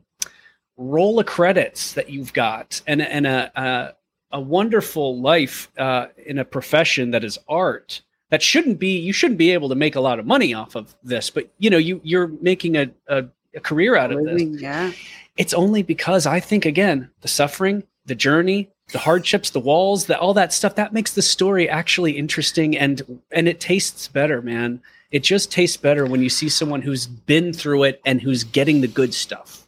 roll 0.78 1.20
of 1.20 1.26
credits 1.26 1.94
that 1.94 2.10
you've 2.10 2.34
got 2.34 2.82
and 2.88 3.02
and 3.02 3.28
a 3.28 3.52
a, 3.56 4.38
a 4.38 4.40
wonderful 4.40 5.20
life 5.20 5.70
uh, 5.78 6.08
in 6.26 6.40
a 6.40 6.46
profession 6.46 7.12
that 7.12 7.24
is 7.24 7.38
art 7.48 8.02
that 8.30 8.42
shouldn't 8.42 8.80
be 8.80 8.98
you 8.98 9.14
shouldn't 9.14 9.38
be 9.38 9.52
able 9.52 9.70
to 9.70 9.76
make 9.76 9.96
a 9.96 10.02
lot 10.02 10.20
of 10.20 10.26
money 10.26 10.54
off 10.54 10.76
of 10.76 10.96
this 11.04 11.30
but 11.30 11.52
you 11.58 11.70
know 11.70 11.78
you 11.78 12.00
you're 12.04 12.28
making 12.42 12.78
a, 12.78 12.90
a, 13.08 13.26
a 13.56 13.60
career 13.60 13.96
out 13.96 14.12
of 14.12 14.24
this. 14.24 14.42
Yeah. 14.62 14.92
it's 15.38 15.54
only 15.54 15.84
because 15.84 16.26
i 16.26 16.40
think 16.40 16.66
again 16.66 17.10
the 17.22 17.28
suffering 17.28 17.84
the 18.06 18.16
journey 18.16 18.70
the 18.92 19.00
hardships 19.00 19.50
the 19.50 19.60
walls 19.60 20.06
that 20.06 20.20
all 20.20 20.34
that 20.34 20.54
stuff 20.54 20.76
that 20.76 20.94
makes 20.94 21.14
the 21.14 21.22
story 21.22 21.70
actually 21.70 22.18
interesting 22.18 22.78
and 22.78 23.22
and 23.32 23.48
it 23.48 23.60
tastes 23.60 24.08
better 24.08 24.42
man. 24.42 24.82
It 25.12 25.24
just 25.24 25.52
tastes 25.52 25.76
better 25.76 26.06
when 26.06 26.22
you 26.22 26.30
see 26.30 26.48
someone 26.48 26.82
who's 26.82 27.06
been 27.06 27.52
through 27.52 27.84
it 27.84 28.02
and 28.06 28.22
who's 28.22 28.46
getting 28.46 28.80
the 28.80 28.88
good 28.88 29.14
stuff 29.14 29.61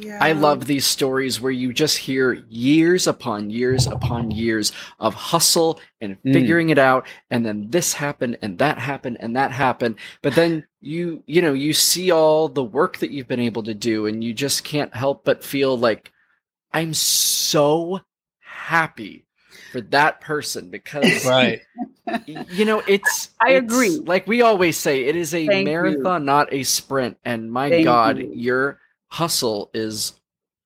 Yeah. 0.00 0.18
I 0.20 0.32
love 0.32 0.66
these 0.66 0.86
stories 0.86 1.40
where 1.40 1.52
you 1.52 1.72
just 1.72 1.98
hear 1.98 2.32
years 2.48 3.06
upon 3.06 3.50
years 3.50 3.86
upon 3.86 4.30
years 4.30 4.72
of 5.00 5.14
hustle 5.14 5.80
and 6.00 6.16
Mm. 6.22 6.32
figuring 6.32 6.70
it 6.70 6.78
out 6.78 7.06
and 7.30 7.44
then 7.44 7.66
this 7.70 7.92
happened 7.94 8.38
and 8.42 8.58
that 8.58 8.78
happened 8.78 9.16
and 9.20 9.34
that 9.36 9.50
happened 9.52 9.96
but 10.22 10.34
then 10.34 10.64
you 10.80 11.22
you 11.26 11.42
know 11.42 11.52
you 11.52 11.72
see 11.72 12.10
all 12.10 12.48
the 12.48 12.62
work 12.62 12.98
that 12.98 13.10
you've 13.10 13.28
been 13.28 13.40
able 13.40 13.62
to 13.64 13.74
do 13.74 14.06
and 14.06 14.22
you 14.22 14.32
just 14.32 14.62
can't 14.64 14.94
help 14.94 15.24
but 15.24 15.42
feel 15.44 15.76
like 15.76 16.12
I'm 16.72 16.94
so 16.94 18.00
happy 18.40 19.24
for 19.72 19.80
that 19.80 20.20
person 20.20 20.70
because 20.70 21.24
right 21.26 21.60
you 22.26 22.64
know 22.64 22.82
it's 22.86 23.30
I 23.40 23.50
it's- 23.52 23.62
agree. 23.64 23.90
like 23.98 24.26
we 24.26 24.42
always 24.42 24.76
say 24.76 25.04
it 25.04 25.16
is 25.16 25.34
a 25.34 25.46
Thank 25.46 25.66
you. 25.66 25.72
marathon 25.72 26.24
not 26.24 26.52
a 26.52 26.62
sprint 26.62 27.18
and 27.24 27.50
my 27.52 27.68
Thank 27.70 27.84
god 27.84 28.18
you. 28.18 28.30
your 28.34 28.80
hustle 29.08 29.70
is 29.74 30.14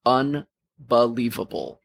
unbelievable. 0.07 1.80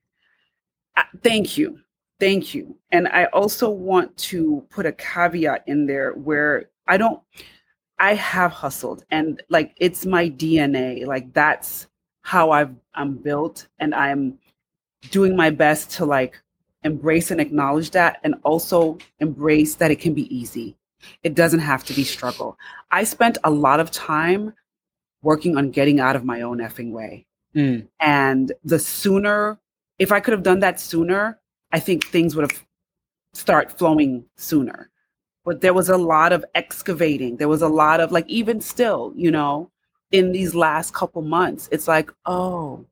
Uh, 0.95 1.03
thank 1.23 1.57
you. 1.57 1.79
Thank 2.19 2.53
you. 2.53 2.75
And 2.91 3.07
i 3.09 3.25
also 3.25 3.69
want 3.69 4.15
to 4.17 4.65
put 4.69 4.85
a 4.85 4.91
caveat 4.91 5.63
in 5.67 5.85
there 5.85 6.13
where 6.13 6.69
i 6.87 6.97
don't 6.97 7.21
i 7.99 8.13
have 8.13 8.51
hustled 8.51 9.03
and 9.11 9.43
like 9.49 9.73
it's 9.77 10.05
my 10.05 10.29
dna 10.29 11.05
like 11.05 11.31
that's 11.33 11.87
how 12.21 12.51
i've 12.51 12.73
i'm 12.95 13.17
built 13.17 13.67
and 13.79 13.93
i'm 13.93 14.39
doing 15.11 15.35
my 15.35 15.49
best 15.49 15.91
to 15.91 16.05
like 16.05 16.41
embrace 16.83 17.31
and 17.31 17.41
acknowledge 17.41 17.91
that 17.91 18.19
and 18.23 18.35
also 18.43 18.97
embrace 19.19 19.75
that 19.75 19.91
it 19.91 19.97
can 19.97 20.13
be 20.13 20.35
easy. 20.35 20.75
It 21.23 21.35
doesn't 21.35 21.59
have 21.59 21.83
to 21.85 21.93
be 21.93 22.03
struggle. 22.03 22.57
I 22.91 23.03
spent 23.03 23.37
a 23.43 23.49
lot 23.49 23.79
of 23.79 23.91
time 23.91 24.53
working 25.21 25.57
on 25.57 25.71
getting 25.71 25.99
out 25.99 26.15
of 26.15 26.23
my 26.25 26.41
own 26.41 26.59
effing 26.59 26.91
way. 26.91 27.25
Mm. 27.55 27.87
and 28.01 28.51
the 28.65 28.77
sooner 28.77 29.57
if 29.97 30.11
i 30.11 30.19
could 30.19 30.33
have 30.33 30.43
done 30.43 30.59
that 30.59 30.79
sooner 30.81 31.39
i 31.71 31.79
think 31.79 32.05
things 32.05 32.35
would 32.35 32.51
have 32.51 32.67
start 33.37 33.77
flowing 33.77 34.25
sooner. 34.35 34.89
But 35.45 35.61
there 35.61 35.73
was 35.73 35.89
a 35.89 35.97
lot 35.97 36.33
of 36.33 36.43
excavating. 36.55 37.37
There 37.37 37.47
was 37.47 37.61
a 37.61 37.69
lot 37.69 38.01
of 38.01 38.11
like 38.11 38.27
even 38.27 38.59
still 38.59 39.13
you 39.15 39.31
know 39.31 39.71
in 40.11 40.31
these 40.31 40.55
last 40.55 40.93
couple 40.93 41.21
months 41.21 41.69
it's 41.71 41.87
like 41.87 42.11
oh 42.25 42.85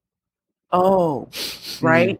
oh 0.72 1.30
right? 1.82 2.20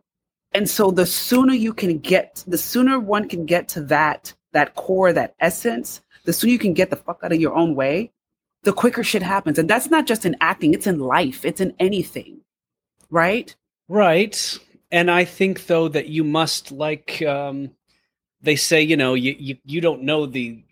And 0.54 0.70
so 0.70 0.90
the 0.90 1.06
sooner 1.06 1.54
you 1.54 1.74
can 1.74 2.00
get 2.00 2.44
the 2.48 2.58
sooner 2.58 3.00
one 3.00 3.30
can 3.30 3.46
get 3.46 3.68
to 3.70 3.82
that 3.84 4.34
that 4.52 4.76
core 4.76 5.14
that 5.14 5.36
essence 5.40 6.02
the 6.24 6.34
sooner 6.34 6.52
you 6.52 6.60
can 6.60 6.74
get 6.74 6.90
the 6.90 6.96
fuck 6.96 7.20
out 7.24 7.34
of 7.34 7.40
your 7.40 7.54
own 7.54 7.76
way 7.76 8.12
the 8.66 8.74
quicker 8.74 9.04
shit 9.04 9.24
happens 9.24 9.58
and 9.58 9.70
that's 9.70 9.90
not 9.90 10.06
just 10.06 10.26
in 10.26 10.36
acting 10.42 10.74
it's 10.74 10.88
in 10.88 11.00
life 11.00 11.46
it's 11.46 11.62
in 11.62 11.74
anything 11.80 12.42
right 13.10 13.56
Right. 13.88 14.60
And 14.92 15.12
I 15.12 15.26
think 15.26 15.68
though 15.68 15.88
that 15.90 16.08
you 16.08 16.24
must 16.24 16.72
like 16.72 17.22
um 17.22 17.72
they 18.42 18.56
say, 18.56 18.82
you 18.82 18.98
know, 18.98 19.14
you 19.14 19.36
you, 19.38 19.58
you 19.66 19.82
don't 19.82 20.04
know 20.04 20.26
the 20.26 20.64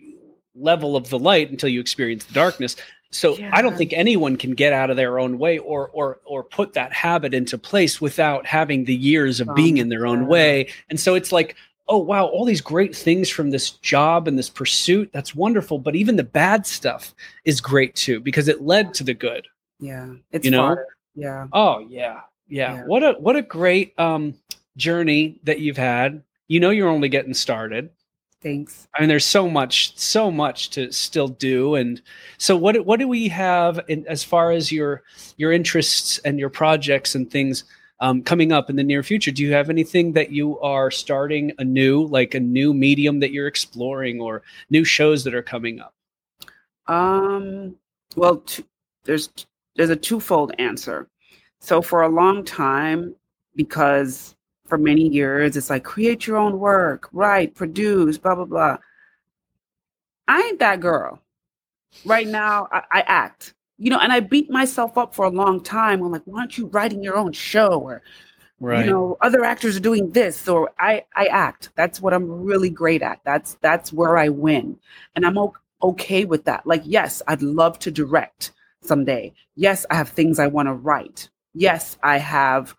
level 0.55 0.95
of 0.95 1.09
the 1.09 1.19
light 1.19 1.49
until 1.49 1.69
you 1.69 1.79
experience 1.79 2.25
the 2.25 2.33
darkness. 2.33 2.75
So 3.11 3.37
I 3.51 3.61
don't 3.61 3.77
think 3.77 3.93
anyone 3.93 4.37
can 4.37 4.55
get 4.55 4.73
out 4.73 4.89
of 4.89 4.97
their 4.97 5.19
own 5.19 5.37
way 5.37 5.59
or 5.59 5.89
or 5.89 6.19
or 6.25 6.43
put 6.43 6.73
that 6.73 6.93
habit 6.93 7.33
into 7.33 7.57
place 7.57 8.01
without 8.01 8.45
having 8.47 8.85
the 8.85 8.95
years 8.95 9.39
of 9.39 9.49
Oh 9.49 9.53
being 9.53 9.77
in 9.77 9.89
their 9.89 10.07
own 10.07 10.21
God. 10.21 10.29
way. 10.29 10.69
And 10.89 10.99
so 10.99 11.13
it's 11.13 11.31
like, 11.31 11.55
oh 11.87 11.97
wow, 11.97 12.25
all 12.25 12.45
these 12.45 12.61
great 12.61 12.95
things 12.95 13.29
from 13.29 13.49
this 13.49 13.71
job 13.71 14.27
and 14.27 14.37
this 14.37 14.49
pursuit, 14.49 15.09
that's 15.13 15.35
wonderful, 15.35 15.77
but 15.77 15.95
even 15.95 16.15
the 16.15 16.23
bad 16.23 16.65
stuff 16.65 17.13
is 17.45 17.59
great 17.61 17.93
too 17.95 18.19
because 18.19 18.47
it 18.47 18.61
led 18.61 18.93
to 18.95 19.03
the 19.03 19.13
good. 19.13 19.45
yeah 19.79 20.13
it's 20.31 20.45
You 20.45 20.51
know? 20.51 20.77
yeah 21.15 21.47
Oh 21.53 21.79
yeah, 21.79 22.21
yeah. 22.47 22.75
Yeah. 22.75 22.83
What 22.85 23.03
a 23.03 23.13
what 23.19 23.35
a 23.35 23.41
great 23.41 23.97
um 23.99 24.33
journey 24.77 25.39
that 25.43 25.59
you've 25.59 25.77
had. 25.77 26.23
You 26.47 26.59
know 26.59 26.69
you're 26.69 26.89
only 26.89 27.09
getting 27.09 27.33
started. 27.33 27.89
thanks 28.41 28.87
I 28.95 29.01
mean 29.01 29.09
there's 29.09 29.25
so 29.25 29.49
much 29.49 29.97
so 29.97 30.29
much 30.31 30.69
to 30.71 30.91
still 30.91 31.27
do 31.27 31.75
and 31.75 32.01
so 32.37 32.57
what 32.57 32.85
what 32.85 32.99
do 32.99 33.07
we 33.07 33.27
have 33.29 33.79
in, 33.87 34.05
as 34.07 34.23
far 34.23 34.51
as 34.51 34.71
your 34.71 35.03
your 35.37 35.51
interests 35.51 36.19
and 36.25 36.39
your 36.39 36.49
projects 36.49 37.15
and 37.15 37.29
things 37.29 37.63
um, 38.03 38.21
coming 38.21 38.51
up 38.51 38.69
in 38.69 38.75
the 38.75 38.83
near 38.83 39.01
future? 39.01 39.31
Do 39.31 39.43
you 39.43 39.53
have 39.53 39.69
anything 39.69 40.11
that 40.11 40.29
you 40.29 40.59
are 40.59 40.91
starting 40.91 41.53
anew 41.57 42.05
like 42.07 42.35
a 42.35 42.39
new 42.39 42.73
medium 42.73 43.21
that 43.21 43.31
you're 43.31 43.47
exploring 43.47 44.19
or 44.19 44.43
new 44.69 44.83
shows 44.83 45.23
that 45.23 45.33
are 45.33 45.41
coming 45.41 45.79
up? 45.79 45.93
Um, 46.87 47.77
well, 48.17 48.39
t- 48.39 48.65
there's 49.05 49.29
there's 49.77 49.89
a 49.89 49.95
twofold 49.95 50.51
answer. 50.59 51.07
So 51.61 51.81
for 51.81 52.01
a 52.01 52.09
long 52.09 52.43
time, 52.43 53.15
because 53.55 54.35
for 54.65 54.77
many 54.77 55.07
years 55.07 55.55
it's 55.55 55.69
like 55.69 55.85
create 55.85 56.27
your 56.27 56.35
own 56.35 56.59
work, 56.59 57.07
write, 57.13 57.55
produce, 57.55 58.17
blah 58.17 58.35
blah 58.35 58.43
blah. 58.43 58.77
I 60.27 60.41
ain't 60.41 60.59
that 60.59 60.81
girl. 60.81 61.21
Right 62.03 62.27
now, 62.27 62.67
I, 62.69 62.83
I 62.91 63.01
act. 63.07 63.53
You 63.83 63.89
know, 63.89 63.99
and 63.99 64.13
I 64.13 64.21
beat 64.21 64.49
myself 64.49 64.97
up 64.97 65.13
for 65.13 65.25
a 65.25 65.29
long 65.29 65.61
time. 65.61 66.01
I'm 66.01 66.11
like, 66.11 66.21
why 66.23 66.39
aren't 66.39 66.57
you 66.57 66.67
writing 66.67 67.03
your 67.03 67.17
own 67.17 67.33
show? 67.33 67.81
Or 67.81 68.01
you 68.61 68.85
know 68.85 69.17
other 69.19 69.43
actors 69.43 69.75
are 69.75 69.81
doing 69.81 70.11
this 70.11 70.47
or 70.47 70.71
i 70.79 71.03
i 71.17 71.25
act. 71.25 71.69
That's 71.75 71.99
what 72.01 72.13
i'm 72.13 72.29
really 72.29 72.69
great 72.69 73.01
at. 73.01 73.19
That's 73.25 73.55
that's 73.55 73.91
where 73.91 74.17
i 74.17 74.29
win. 74.29 74.77
And 75.15 75.25
i'm 75.25 75.37
okay 75.81 76.23
with 76.23 76.45
that. 76.45 76.65
Like 76.65 76.83
yes 76.85 77.21
i'd 77.27 77.41
love 77.41 77.77
to 77.79 77.91
direct 77.91 78.51
someday. 78.81 79.33
Yes 79.55 79.85
i 79.89 79.95
have 79.95 80.09
things 80.09 80.39
i 80.39 80.47
want 80.47 80.67
to 80.67 80.73
write. 80.73 81.29
Yes 81.53 81.97
i 82.03 82.19
have 82.19 82.75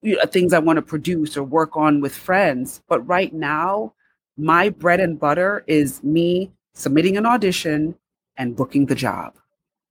you 0.00 0.16
know, 0.16 0.24
things 0.24 0.54
i 0.54 0.58
want 0.58 0.78
to 0.78 0.82
produce 0.82 1.36
or 1.36 1.42
work 1.42 1.76
on 1.76 2.00
with 2.00 2.14
friends. 2.14 2.80
But 2.88 3.06
right 3.06 3.34
now 3.34 3.92
my 4.38 4.70
bread 4.70 5.00
and 5.00 5.20
butter 5.20 5.62
is 5.66 6.02
me 6.02 6.52
submitting 6.72 7.18
an 7.18 7.26
audition 7.26 7.96
and 8.38 8.56
booking 8.56 8.86
the 8.86 8.94
job 8.94 9.34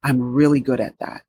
i'm 0.04 0.22
really 0.22 0.60
good 0.60 0.80
at 0.80 0.98
that 1.00 1.24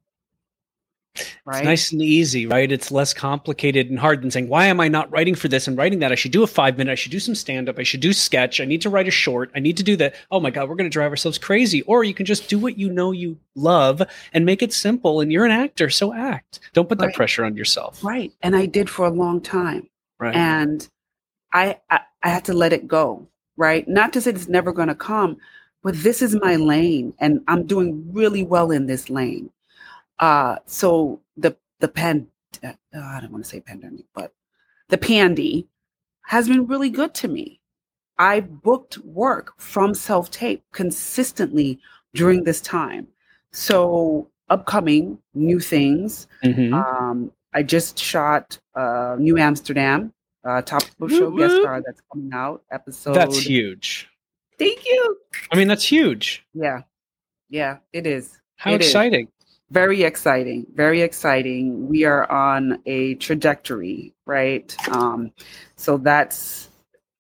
right? 1.45 1.59
It's 1.59 1.65
nice 1.65 1.93
and 1.93 2.03
easy, 2.03 2.47
right? 2.47 2.71
It's 2.71 2.91
less 2.91 3.13
complicated 3.15 3.91
and 3.91 3.99
hard 3.99 4.23
than 4.23 4.31
saying, 4.31 4.49
why 4.49 4.67
am 4.67 4.81
I 4.81 4.89
not 4.89 5.11
writing 5.11 5.35
for 5.35 5.49
this 5.49 5.67
and 5.67 5.77
writing 5.77 5.99
that? 6.01 6.13
I 6.13 6.15
should 6.15 6.33
do 6.33 6.43
a 6.43 6.47
five 6.47 6.79
minute, 6.79 6.93
I 6.93 6.95
should 6.95 7.13
do 7.13 7.21
some 7.21 7.35
stand 7.35 7.69
up, 7.69 7.79
I 7.79 7.83
should 7.83 8.01
do 8.01 8.13
sketch, 8.13 8.61
I 8.61 8.65
need 8.65 8.83
to 8.83 8.91
write 8.91 9.09
a 9.09 9.13
short, 9.13 9.51
I 9.55 9.61
need 9.61 9.77
to 9.79 9.83
do 9.83 9.97
that. 9.97 10.15
Oh 10.31 10.41
my 10.41 10.51
God, 10.51 10.69
we're 10.69 10.77
going 10.77 10.91
to 10.91 10.93
drive 10.93 11.11
ourselves 11.11 11.39
crazy. 11.39 11.83
Or 11.83 12.05
you 12.05 12.15
can 12.15 12.27
just 12.27 12.49
do 12.49 12.59
what 12.59 12.79
you 12.79 12.91
know 12.91 13.13
you 13.13 13.39
love 13.55 14.03
and 14.33 14.45
make 14.45 14.63
it 14.63 14.73
simple. 14.73 15.21
And 15.21 15.33
you're 15.33 15.45
an 15.45 15.51
actor, 15.51 15.91
so 15.91 16.13
act. 16.13 16.61
Don't 16.73 16.89
put 16.89 16.99
that 16.99 17.15
pressure 17.15 17.45
on 17.45 17.57
yourself. 17.57 18.03
Right. 18.05 18.33
And 18.43 18.55
I 18.57 18.67
did 18.67 18.89
for 18.91 19.07
a 19.07 19.11
long 19.11 19.41
time. 19.41 19.89
Right. 20.19 20.35
And 20.35 20.89
I, 21.53 21.79
I 21.91 22.01
I 22.23 22.29
had 22.31 22.45
to 22.47 22.53
let 22.53 22.73
it 22.73 22.89
go. 22.89 23.27
Right. 23.57 23.87
Not 23.89 24.13
to 24.13 24.21
say 24.21 24.31
it's 24.31 24.49
never 24.49 24.73
going 24.73 24.89
to 24.89 24.95
come, 24.95 25.39
but 25.83 25.95
this 26.03 26.23
is 26.23 26.35
my 26.43 26.57
lane 26.57 27.15
and 27.21 27.41
I'm 27.49 27.67
doing 27.67 28.13
really 28.13 28.43
well 28.45 28.71
in 28.71 28.87
this 28.87 29.09
lane. 29.11 29.51
Uh 30.19 30.57
so 30.67 31.21
the 31.37 31.57
the 31.81 31.89
pan 31.89 32.27
uh, 32.65 32.73
I 32.95 33.21
don't 33.21 33.31
want 33.33 33.45
to 33.45 33.51
say 33.51 33.61
pandemic, 33.61 34.07
but 34.15 34.33
the 34.89 34.99
pandy 34.99 35.69
has 36.23 36.49
been 36.49 36.67
really 36.67 36.91
good 36.91 37.15
to 37.15 37.29
me. 37.29 37.61
I 38.19 38.41
booked 38.41 38.99
work 38.99 39.55
from 39.59 39.95
self 39.95 40.31
tape 40.31 40.65
consistently 40.73 41.79
during 42.15 42.45
this 42.45 42.61
time. 42.61 43.07
So 43.53 44.31
upcoming 44.49 45.19
new 45.35 45.61
things 45.61 46.27
Mhm. 46.43 46.73
um, 46.73 47.33
I 47.55 47.63
just 47.63 47.99
shot 47.99 48.59
uh, 48.75 49.17
New 49.19 49.39
Amsterdam, 49.39 50.13
uh, 50.45 50.63
top 50.63 50.83
of 51.01 51.11
show 51.11 51.31
Woo 51.31 51.39
guest 51.39 51.57
star 51.57 51.83
that's 51.85 52.01
coming 52.13 52.33
out 52.33 52.63
episode. 52.71 53.15
That's 53.15 53.39
huge. 53.41 54.09
Thank 54.59 54.85
you. 54.87 55.17
I 55.53 55.57
mean, 55.57 55.69
that's 55.69 55.85
huge. 55.85 56.45
Yeah, 56.55 56.83
yeah, 57.49 57.79
it 57.93 58.07
is 58.07 58.39
How 58.57 58.73
It 58.73 58.81
is. 58.81 58.89
exciting. 58.89 59.29
very 59.71 60.03
exciting. 60.03 60.67
Very 60.75 61.03
exciting. 61.03 61.89
We 61.89 62.05
are 62.05 62.31
on 62.31 62.81
a 62.87 63.15
trajectory, 63.17 64.15
right? 64.27 64.75
Um, 64.91 65.33
so 65.77 65.97
that's 65.99 66.69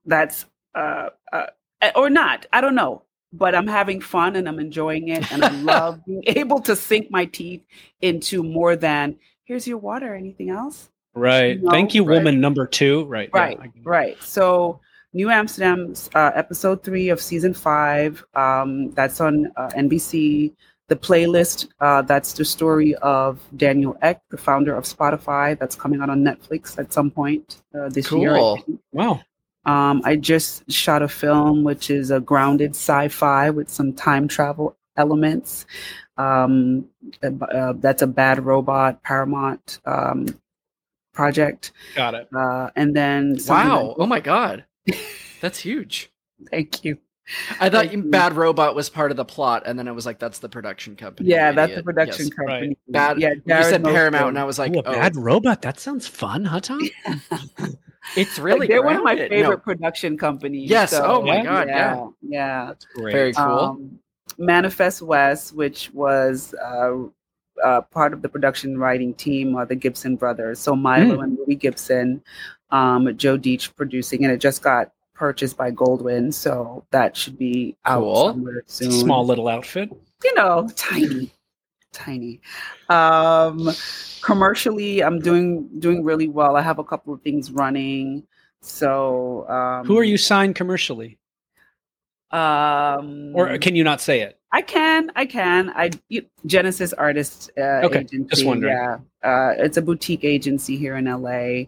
that's 0.07 0.47
uh, 0.75 1.11
uh, 1.33 1.47
or 1.95 2.11
not. 2.11 2.47
I 2.53 2.61
don't 2.61 2.75
know. 2.75 3.03
But 3.31 3.55
I'm 3.55 3.67
having 3.67 4.01
fun 4.01 4.37
and 4.37 4.49
I'm 4.49 4.59
enjoying 4.59 5.09
it, 5.09 5.31
and 5.31 5.45
I 5.45 5.51
love 5.61 6.01
being 6.07 6.23
able 6.27 6.61
to 6.61 6.75
sink 6.75 7.11
my 7.11 7.27
teeth 7.27 7.63
into 8.01 8.43
more 8.43 8.75
than 8.75 9.17
here's 9.45 9.69
your 9.69 9.77
water. 9.77 10.15
Anything 10.15 10.49
else? 10.49 10.89
Right. 11.15 11.63
No, 11.63 11.71
Thank 11.71 11.95
you, 11.95 12.05
right. 12.05 12.15
woman 12.17 12.41
number 12.41 12.67
two. 12.67 13.05
Right. 13.05 13.29
Right, 13.35 13.59
it. 13.63 13.71
right. 13.85 14.17
So, 14.23 14.81
New 15.19 15.31
Amsterdam's 15.31 16.09
uh, 16.15 16.31
episode 16.37 16.85
three 16.85 17.09
of 17.09 17.21
season 17.21 17.53
five. 17.53 18.25
Um, 18.35 18.93
that's 18.93 19.21
on 19.21 19.51
uh, 19.57 19.69
NBC. 19.77 20.53
The 20.87 20.95
playlist. 20.95 21.67
Uh, 21.81 22.03
that's 22.03 22.33
the 22.35 22.45
story 22.45 22.95
of 23.03 23.41
Daniel 23.57 23.97
Ek, 24.01 24.23
the 24.31 24.39
founder 24.39 24.77
of 24.77 24.85
Spotify. 24.85 25.59
That's 25.59 25.75
coming 25.75 26.01
out 26.01 26.09
on 26.09 26.23
Netflix 26.23 26.79
at 26.79 26.93
some 26.93 27.11
point 27.11 27.63
uh, 27.75 27.89
this 27.89 28.13
year. 28.13 28.37
Cool. 28.37 28.57
think. 28.59 28.81
Wow. 28.93 29.21
Um, 29.67 30.03
I 30.05 30.15
just 30.15 30.71
shot 30.71 31.03
a 31.03 31.09
film 31.09 31.65
which 31.65 31.91
is 31.91 32.13
a 32.13 32.21
grounded 32.21 32.71
sci-fi 32.71 33.51
with 33.51 33.69
some 33.69 33.93
time 33.95 34.29
travel 34.29 34.77
elements. 34.97 35.67
Um, 36.17 36.87
uh, 37.25 37.73
that's 37.77 38.03
a 38.03 38.07
bad 38.07 38.45
robot 38.45 39.03
Paramount 39.03 39.81
um, 39.85 40.27
project. 41.13 41.73
Got 41.97 42.15
it. 42.15 42.29
Uh, 42.33 42.71
and 42.77 42.95
then 42.95 43.37
Wow. 43.49 43.95
that- 43.97 44.03
Oh 44.03 44.07
my 44.07 44.21
god. 44.21 44.65
That's 45.41 45.59
huge. 45.59 46.11
thank 46.51 46.85
you. 46.85 46.99
I 47.61 47.69
thought 47.69 47.93
you, 47.93 48.03
you. 48.03 48.11
Bad 48.11 48.35
Robot 48.37 48.75
was 48.75 48.89
part 48.89 49.11
of 49.11 49.19
the 49.19 49.25
plot, 49.25 49.65
and 49.67 49.79
then 49.79 49.87
I 49.87 49.93
was 49.93 50.07
like, 50.07 50.19
"That's 50.19 50.39
the 50.39 50.49
production 50.49 50.97
company." 50.97 51.29
Yeah, 51.29 51.53
that's 51.53 51.75
the 51.75 51.83
production 51.83 52.27
Yes. 52.29 52.35
company. 52.35 52.79
Bad. 52.89 53.19
Yeah, 53.21 53.35
you 53.35 53.63
said 53.65 53.83
knows 53.83 53.93
Paramount, 53.93 54.31
and 54.31 54.39
I 54.39 54.45
was 54.45 54.59
like, 54.59 54.73
Ooh, 54.75 54.79
a 54.79 54.83
"Oh, 54.87 54.93
bad 54.93 55.15
robot. 55.15 55.61
That 55.61 55.79
sounds 55.79 56.09
fun, 56.09 56.47
huh, 56.47 56.61
Tom? 56.61 56.81
it's 58.17 58.39
Like, 58.39 58.45
really 58.45 58.67
they're 58.67 58.83
one 58.83 58.97
of 58.97 59.05
my 59.05 59.15
favorite 59.17 59.43
No. 59.43 59.57
production 59.59 60.17
companies. 60.17 60.71
Yes, 60.71 60.91
so, 60.93 61.05
oh 61.05 61.23
my 61.23 61.37
Yeah? 61.37 61.45
God, 61.45 61.69
yeah. 61.69 62.07
yeah. 62.23 62.67
That's 62.69 62.87
great. 62.95 63.13
Very 63.13 63.33
cool. 63.35 63.45
Um, 63.45 63.99
Manifest 64.39 65.03
West, 65.03 65.55
which 65.55 65.91
was 65.93 66.55
uh, 66.65 66.93
uh, 67.63 67.81
part 67.83 68.13
of 68.15 68.23
the 68.23 68.29
production 68.29 68.79
writing 68.79 69.13
team, 69.15 69.55
are 69.57 69.67
the 69.67 69.75
Gibson 69.75 70.17
brothers. 70.17 70.59
So 70.61 70.75
Milo 70.75 71.17
Hmm. 71.17 71.21
and 71.25 71.39
Louis 71.39 71.57
Gibson, 71.57 72.23
um, 72.71 73.17
Joe 73.17 73.39
Deitch 73.39 73.75
producing, 73.77 74.25
and 74.25 74.33
it 74.33 74.39
just 74.39 74.63
got 74.63 74.93
purchased 75.15 75.57
by 75.57 75.71
Goldwyn, 75.73 76.33
so 76.33 76.85
that 76.93 77.17
should 77.17 77.39
be 77.39 77.77
out 77.85 78.01
Cool. 78.01 78.29
somewhere 78.29 78.63
soon. 78.67 78.93
Small 78.93 79.27
little 79.27 79.49
outfit. 79.49 79.91
you 80.25 80.35
know, 80.35 80.69
tiny, 80.77 81.33
tiny. 81.93 82.41
Um, 82.89 83.71
commercially, 84.23 85.03
I'm 85.03 85.19
doing 85.21 85.69
doing 85.79 86.05
really 86.05 86.29
well. 86.29 86.57
I 86.57 86.63
have 86.63 86.79
a 86.79 86.85
couple 86.85 87.13
of 87.15 87.23
things 87.23 87.51
running. 87.51 88.25
So, 88.61 89.49
um, 89.49 89.87
Who 89.87 89.97
are 89.99 90.05
you 90.05 90.17
signed 90.19 90.55
commercially? 90.57 91.19
Um, 92.31 93.33
Or 93.35 93.57
can 93.59 93.75
you 93.77 93.85
not 93.85 94.01
say 94.01 94.21
it? 94.21 94.39
I 94.53 94.63
can, 94.63 95.11
I 95.17 95.27
can. 95.27 95.71
I 95.71 95.91
you, 96.09 96.25
Genesis 96.47 96.93
Artist 96.95 97.51
uh, 97.59 97.85
Okay, 97.87 98.01
Agency. 98.01 98.29
just 98.31 98.47
wondering. 98.47 98.75
Yeah, 98.75 98.97
uh, 99.23 99.55
it's 99.59 99.77
a 99.77 99.83
boutique 99.83 100.25
agency 100.25 100.77
here 100.77 100.97
in 100.97 101.05
LA, 101.05 101.65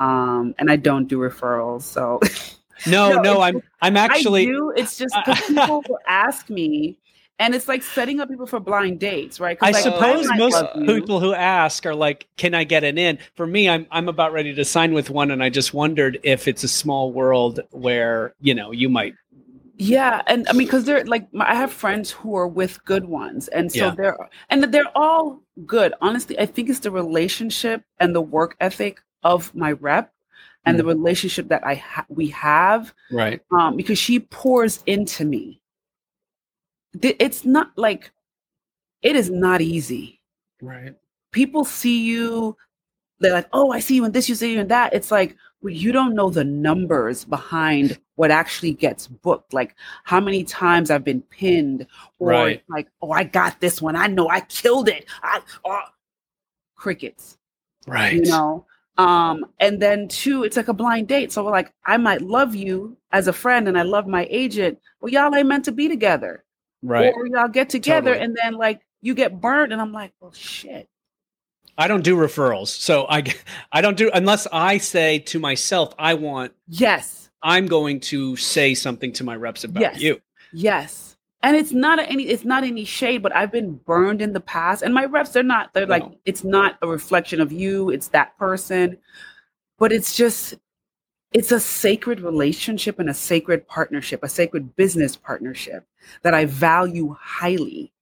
um, 0.00 0.54
and 0.58 0.70
I 0.70 0.76
don't 0.76 1.06
do 1.06 1.18
referrals. 1.18 1.82
So 1.82 2.18
No, 2.86 3.10
No, 3.10 3.22
no, 3.22 3.40
I'm 3.42 3.62
I'm 3.82 3.96
actually 3.96 4.42
I 4.42 4.44
do. 4.46 4.72
It's 4.76 4.98
just 4.98 5.14
people 5.46 5.84
will 5.88 5.98
ask 6.08 6.48
me, 6.48 6.96
and 7.38 7.54
it's 7.54 7.68
like 7.68 7.82
setting 7.82 8.20
up 8.20 8.28
people 8.28 8.46
for 8.46 8.58
blind 8.58 8.98
dates, 9.00 9.38
right? 9.38 9.58
I 9.60 9.72
like, 9.72 9.82
suppose 9.82 10.26
might 10.28 10.38
most 10.38 10.64
people 10.86 11.20
who 11.20 11.34
ask 11.34 11.84
are 11.84 11.94
like, 11.94 12.26
"Can 12.36 12.54
I 12.54 12.64
get 12.64 12.82
an 12.84 12.96
in?" 12.98 13.18
For 13.34 13.46
me, 13.46 13.68
I'm 13.68 13.86
I'm 13.90 14.08
about 14.08 14.32
ready 14.32 14.54
to 14.54 14.64
sign 14.64 14.94
with 14.94 15.10
one, 15.10 15.30
and 15.30 15.42
I 15.42 15.50
just 15.50 15.74
wondered 15.74 16.18
if 16.22 16.48
it's 16.48 16.64
a 16.64 16.68
small 16.68 17.12
world 17.12 17.60
where 17.70 18.34
you 18.40 18.54
know 18.54 18.72
you 18.72 18.88
might. 18.88 19.14
Yeah, 19.76 20.20
and 20.26 20.46
I 20.48 20.52
mean, 20.52 20.66
because 20.66 20.84
they're 20.84 21.04
like, 21.04 21.32
my, 21.32 21.50
I 21.50 21.54
have 21.54 21.72
friends 21.72 22.10
who 22.10 22.34
are 22.34 22.46
with 22.48 22.84
good 22.84 23.06
ones, 23.06 23.48
and 23.48 23.70
so 23.72 23.86
Yeah. 23.86 23.94
they're 23.94 24.16
and 24.50 24.64
they're 24.64 24.90
all 24.94 25.40
good. 25.66 25.94
Honestly, 26.00 26.38
I 26.38 26.46
think 26.46 26.68
it's 26.68 26.80
the 26.80 26.90
relationship 26.90 27.82
and 27.98 28.14
the 28.14 28.20
work 28.20 28.56
ethic 28.60 29.00
of 29.22 29.54
my 29.54 29.72
rep, 29.72 30.12
and 30.66 30.78
the 30.78 30.84
relationship 30.84 31.48
that 31.48 31.64
I 31.66 31.74
ha- 31.76 32.06
we 32.08 32.28
have, 32.28 32.92
Right. 33.10 33.40
um, 33.50 33.76
because 33.76 33.98
she 33.98 34.20
pours 34.20 34.82
into 34.86 35.24
me. 35.24 35.60
It's 37.02 37.44
not 37.44 37.70
like 37.76 38.10
it 39.02 39.16
is 39.16 39.30
not 39.30 39.60
easy. 39.60 40.20
Right. 40.60 40.94
People 41.32 41.64
see 41.64 42.02
you, 42.02 42.56
they're 43.20 43.32
like, 43.32 43.48
"Oh, 43.52 43.70
I 43.70 43.80
see 43.80 43.94
you 43.94 44.04
in 44.04 44.12
this, 44.12 44.28
you 44.28 44.34
see 44.34 44.52
you 44.54 44.60
in 44.60 44.68
that." 44.68 44.92
It's 44.92 45.10
like 45.10 45.36
well, 45.62 45.72
you 45.72 45.92
don't 45.92 46.14
know 46.14 46.30
the 46.30 46.44
numbers 46.44 47.24
behind 47.24 47.98
what 48.16 48.30
actually 48.30 48.72
gets 48.72 49.06
booked. 49.06 49.52
Like 49.52 49.76
how 50.04 50.20
many 50.20 50.42
times 50.44 50.90
I've 50.90 51.04
been 51.04 51.22
pinned, 51.22 51.86
or 52.18 52.28
Right. 52.30 52.62
like, 52.68 52.88
"Oh, 53.00 53.12
I 53.12 53.24
got 53.24 53.60
this 53.60 53.80
one. 53.80 53.94
I 53.96 54.06
know 54.08 54.28
I 54.28 54.40
killed 54.40 54.88
it." 54.88 55.06
I 55.22 55.40
oh, 55.64 55.82
crickets, 56.76 57.38
Right. 57.86 58.14
you 58.14 58.22
know. 58.22 58.66
Um, 59.00 59.46
and 59.60 59.80
then 59.80 60.08
two, 60.08 60.44
it's 60.44 60.56
like 60.56 60.68
a 60.68 60.72
blind 60.74 61.08
date. 61.08 61.32
So 61.32 61.44
we're 61.44 61.50
like, 61.50 61.72
I 61.86 61.96
might 61.96 62.22
love 62.22 62.54
you 62.54 62.96
as 63.12 63.28
a 63.28 63.32
friend, 63.32 63.68
and 63.68 63.78
I 63.78 63.82
love 63.82 64.06
my 64.06 64.26
agent. 64.30 64.78
Well, 65.00 65.12
y'all 65.12 65.34
ain't 65.34 65.46
meant 65.48 65.64
to 65.66 65.72
be 65.72 65.88
together, 65.88 66.44
Right. 66.82 67.12
or 67.14 67.26
y'all 67.26 67.48
get 67.48 67.68
together, 67.70 68.10
Totally. 68.12 68.24
and 68.24 68.36
then 68.36 68.54
like 68.54 68.80
you 69.02 69.14
get 69.14 69.40
burnt, 69.40 69.72
and 69.72 69.80
I'm 69.80 69.92
like, 69.92 70.12
well, 70.20 70.32
shit. 70.32 70.88
I 71.78 71.88
don't 71.88 72.02
do 72.04 72.16
referrals, 72.16 72.68
so 72.68 73.06
I 73.08 73.24
I 73.72 73.80
don't 73.80 73.96
do 73.96 74.10
unless 74.12 74.46
I 74.52 74.78
say 74.78 75.18
to 75.20 75.38
myself, 75.38 75.94
I 75.98 76.14
want. 76.14 76.52
Yes. 76.68 77.30
I'm 77.42 77.66
going 77.66 78.00
to 78.00 78.36
say 78.36 78.74
something 78.74 79.12
to 79.14 79.24
my 79.24 79.34
reps 79.34 79.64
about 79.64 79.80
Yes. 79.80 80.00
you. 80.00 80.20
Yes. 80.52 81.16
And 81.42 81.56
it's 81.56 81.72
not 81.72 81.98
any 81.98 82.24
it's 82.24 82.44
not 82.44 82.64
any 82.64 82.84
shade, 82.84 83.22
but 83.22 83.34
I've 83.34 83.50
been 83.50 83.76
burned 83.76 84.20
in 84.20 84.32
the 84.34 84.40
past. 84.40 84.82
And 84.82 84.92
my 84.92 85.06
reps, 85.06 85.30
they're 85.30 85.42
not, 85.42 85.72
they're 85.72 85.86
like, 85.86 86.02
No. 86.02 86.16
it's 86.26 86.44
not 86.44 86.78
a 86.82 86.86
reflection 86.86 87.40
of 87.40 87.50
you, 87.50 87.90
it's 87.90 88.08
that 88.08 88.36
person. 88.38 88.98
But 89.78 89.92
it's 89.92 90.14
just 90.14 90.56
it's 91.32 91.52
a 91.52 91.60
sacred 91.60 92.20
relationship 92.20 92.98
and 92.98 93.08
a 93.08 93.14
sacred 93.14 93.66
partnership, 93.68 94.22
a 94.22 94.28
sacred 94.28 94.76
business 94.76 95.16
partnership 95.16 95.86
that 96.22 96.34
I 96.34 96.44
value 96.44 97.16
highly. 97.18 97.92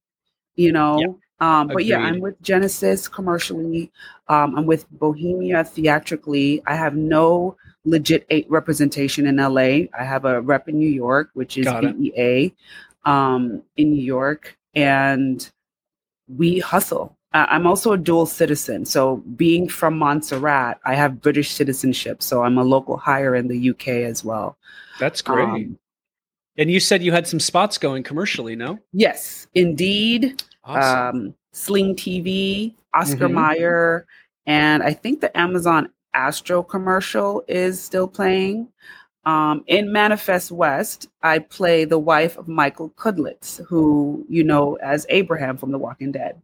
You 0.55 0.73
know? 0.73 1.19
Um, 1.41 1.69
but 1.69 1.85
yeah, 1.85 1.99
I'm 1.99 2.19
with 2.19 2.41
Genesis 2.41 3.07
commercially. 3.07 3.91
Um, 4.27 4.57
I'm 4.57 4.65
with 4.65 4.89
Bohemia 4.91 5.63
theatrically. 5.63 6.61
I 6.67 6.75
have 6.75 6.95
no 6.95 7.55
legit 7.85 8.25
eight 8.29 8.45
representation 8.49 9.25
in 9.25 9.37
LA. 9.37 9.87
I 9.97 10.03
have 10.03 10.25
a 10.25 10.41
rep 10.41 10.67
in 10.67 10.77
New 10.77 10.89
York, 10.89 11.29
which 11.33 11.57
is 11.57 11.65
BEA 11.65 12.53
um, 13.05 13.63
in 13.77 13.91
New 13.91 14.01
York, 14.03 14.57
and 14.75 15.49
we 16.27 16.59
hustle. 16.59 17.15
Uh, 17.33 17.45
I'm 17.49 17.67
also 17.67 17.91
a 17.93 17.97
dual 17.97 18.25
citizen. 18.25 18.85
So, 18.85 19.17
being 19.35 19.69
from 19.69 19.97
Montserrat, 19.97 20.79
I 20.85 20.95
have 20.95 21.21
British 21.21 21.51
citizenship. 21.51 22.23
So, 22.23 22.43
I'm 22.43 22.57
a 22.57 22.63
local 22.63 22.97
hire 22.97 23.35
in 23.35 23.47
the 23.47 23.69
UK 23.69 23.87
as 23.87 24.23
well. 24.23 24.57
That's 24.99 25.21
great. 25.21 25.43
Um, 25.43 25.79
and 26.57 26.69
you 26.71 26.79
said 26.79 27.03
you 27.03 27.11
had 27.11 27.27
some 27.27 27.39
spots 27.39 27.77
going 27.77 28.03
commercially, 28.03 28.55
no? 28.55 28.79
yes, 28.91 29.47
indeed. 29.53 30.43
Awesome. 30.65 31.17
Um, 31.27 31.35
Sling 31.53 31.95
TV, 31.95 32.75
Oscar 32.93 33.27
Mhm. 33.27 33.33
Mayer, 33.57 34.05
and 34.45 34.83
I 34.83 34.93
think 34.93 35.21
the 35.21 35.35
Amazon 35.37 35.89
Astro 36.13 36.61
commercial 36.63 37.43
is 37.47 37.81
still 37.81 38.07
playing. 38.07 38.67
Um, 39.25 39.63
in 39.67 39.91
Manifest 39.91 40.51
West, 40.51 41.07
I 41.21 41.39
play 41.39 41.83
the 41.85 41.99
wife 41.99 42.37
of 42.37 42.47
Michael 42.47 42.89
Cudlitz, 42.91 43.63
who 43.67 44.25
you 44.29 44.43
know 44.43 44.75
as 44.75 45.05
Abraham 45.09 45.57
from 45.57 45.71
The 45.71 45.77
Walking 45.77 46.11
Dead. 46.11 46.41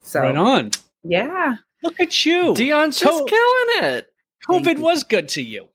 So 0.00 0.20
right 0.20 0.34
on. 0.36 0.70
yeah, 1.04 1.56
Look 1.82 2.00
at 2.00 2.24
you. 2.26 2.54
Dionne's 2.54 2.98
just 2.98 3.18
Co- 3.18 3.24
killing 3.26 3.84
it. 3.94 4.12
Thank 4.48 4.64
COVID 4.66 4.76
you. 4.78 4.82
was 4.82 5.04
good 5.04 5.28
to 5.30 5.42
you. 5.42 5.68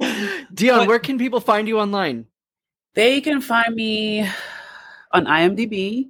Dionne, 0.00 0.78
But- 0.80 0.88
where 0.88 0.98
can 0.98 1.18
people 1.18 1.40
find 1.40 1.68
you 1.68 1.78
online? 1.78 2.26
they 2.94 3.20
can 3.20 3.42
find 3.42 3.74
me 3.74 4.26
on 5.12 5.26
IMDb. 5.26 6.08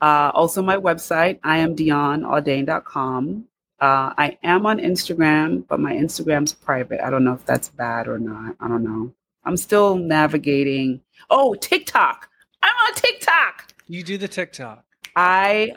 Uh, 0.00 0.30
also, 0.34 0.62
my 0.62 0.76
website, 0.78 1.38
imdionaudain.com. 1.42 3.44
Uh, 3.82 4.14
I 4.16 4.38
am 4.44 4.64
on 4.64 4.78
Instagram, 4.78 5.66
but 5.66 5.80
my 5.80 5.92
Instagram's 5.92 6.52
private. 6.52 7.04
I 7.04 7.10
don't 7.10 7.24
know 7.24 7.32
if 7.32 7.44
that's 7.44 7.68
bad 7.68 8.06
or 8.06 8.16
not. 8.16 8.54
I 8.60 8.68
don't 8.68 8.84
know. 8.84 9.12
I'm 9.44 9.56
still 9.56 9.96
navigating. 9.96 11.00
Oh, 11.30 11.54
TikTok. 11.54 12.28
I'm 12.62 12.74
on 12.86 12.94
TikTok. 12.94 13.74
You 13.88 14.04
do 14.04 14.16
the 14.18 14.28
TikTok. 14.28 14.84
I 15.16 15.74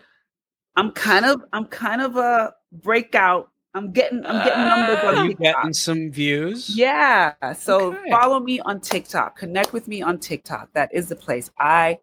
I'm 0.76 0.92
kind 0.92 1.26
of 1.26 1.46
I'm 1.52 1.66
kind 1.66 2.00
of 2.00 2.16
a 2.18 2.54
breakout. 2.72 3.50
I'm 3.74 3.92
getting 3.92 4.24
I'm 4.24 4.46
getting 4.46 4.64
numbers 4.66 5.00
Are 5.00 5.16
on 5.18 5.26
you 5.26 5.34
getting 5.34 5.74
some 5.74 6.12
views? 6.12 6.70
Yeah. 6.78 7.34
So 7.54 7.94
Okay. 7.96 8.12
follow 8.12 8.40
me 8.40 8.60
on 8.60 8.82
TikTok. 8.82 9.36
Connect 9.36 9.74
with 9.74 9.88
me 9.88 10.04
on 10.04 10.20
TikTok. 10.20 10.72
That 10.74 10.94
is 10.94 11.10
the 11.10 11.16
place. 11.16 11.50
I 11.58 11.98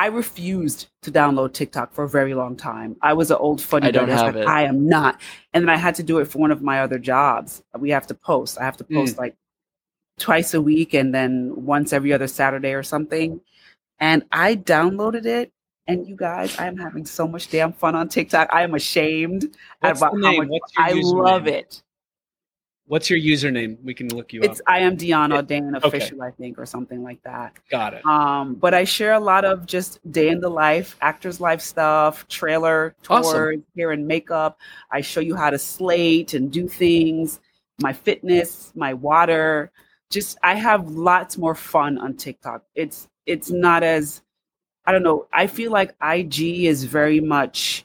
I 0.00 0.06
refused 0.06 0.86
to 1.02 1.12
download 1.12 1.52
TikTok 1.52 1.92
for 1.92 2.04
a 2.04 2.08
very 2.08 2.32
long 2.32 2.56
time. 2.56 2.96
I 3.02 3.12
was 3.12 3.30
an 3.30 3.36
old 3.36 3.60
funny 3.60 3.88
I 3.88 3.90
don't. 3.90 4.08
Have 4.08 4.34
like, 4.34 4.44
it. 4.44 4.48
I 4.48 4.62
am 4.62 4.88
not. 4.88 5.20
And 5.52 5.62
then 5.62 5.68
I 5.68 5.76
had 5.76 5.94
to 5.96 6.02
do 6.02 6.20
it 6.20 6.24
for 6.24 6.38
one 6.38 6.50
of 6.50 6.62
my 6.62 6.80
other 6.80 6.98
jobs. 6.98 7.62
We 7.78 7.90
have 7.90 8.06
to 8.06 8.14
post. 8.14 8.58
I 8.58 8.64
have 8.64 8.78
to 8.78 8.84
post 8.84 9.16
mm. 9.16 9.18
like 9.18 9.36
twice 10.18 10.54
a 10.54 10.62
week 10.62 10.94
and 10.94 11.14
then 11.14 11.52
once 11.54 11.92
every 11.92 12.14
other 12.14 12.28
Saturday 12.28 12.72
or 12.72 12.82
something. 12.82 13.42
And 13.98 14.24
I 14.32 14.56
downloaded 14.56 15.26
it. 15.26 15.52
And 15.86 16.08
you 16.08 16.16
guys, 16.16 16.58
I 16.58 16.66
am 16.66 16.78
having 16.78 17.04
so 17.04 17.28
much 17.28 17.50
damn 17.50 17.74
fun 17.74 17.94
on 17.94 18.08
TikTok. 18.08 18.48
I 18.54 18.62
am 18.62 18.74
ashamed 18.74 19.54
What's 19.80 20.00
about 20.00 20.14
how 20.14 20.32
much 20.32 20.60
I 20.78 20.92
love 20.94 21.46
it. 21.46 21.82
What's 22.90 23.08
your 23.08 23.20
username? 23.20 23.80
We 23.84 23.94
can 23.94 24.12
look 24.16 24.32
you 24.32 24.40
up. 24.40 24.50
It's 24.50 24.60
up. 24.62 24.66
I 24.66 24.80
am 24.80 24.96
Audain 24.96 25.76
Okay. 25.76 25.86
official, 25.86 26.22
I 26.22 26.32
think, 26.32 26.58
or 26.58 26.66
something 26.66 27.04
like 27.04 27.22
that. 27.22 27.52
Got 27.70 27.94
it. 27.94 28.04
Um, 28.04 28.54
but 28.54 28.74
I 28.74 28.82
share 28.82 29.12
a 29.12 29.20
lot 29.20 29.44
of 29.44 29.64
just 29.64 30.00
day 30.10 30.28
in 30.28 30.40
the 30.40 30.48
life, 30.48 30.96
actors' 31.00 31.40
life 31.40 31.60
stuff, 31.60 32.26
trailer 32.26 32.96
tours, 33.04 33.26
Awesome. 33.28 33.64
hair 33.76 33.92
and 33.92 34.08
makeup. 34.08 34.58
I 34.90 35.02
show 35.02 35.20
you 35.20 35.36
how 35.36 35.50
to 35.50 35.58
slate 35.58 36.34
and 36.34 36.50
do 36.50 36.66
things, 36.66 37.38
my 37.80 37.92
fitness, 37.92 38.72
my 38.74 38.92
water. 38.92 39.70
Just 40.10 40.36
I 40.42 40.54
have 40.56 40.90
lots 40.90 41.38
more 41.38 41.54
fun 41.54 41.96
on 41.96 42.16
TikTok. 42.16 42.64
It's 42.74 43.06
it's 43.24 43.52
not 43.52 43.84
as 43.84 44.20
I 44.84 44.90
don't 44.90 45.04
know. 45.04 45.28
I 45.32 45.46
feel 45.46 45.70
like 45.70 45.94
IG 46.02 46.64
is 46.64 46.82
very 46.82 47.20
much 47.20 47.84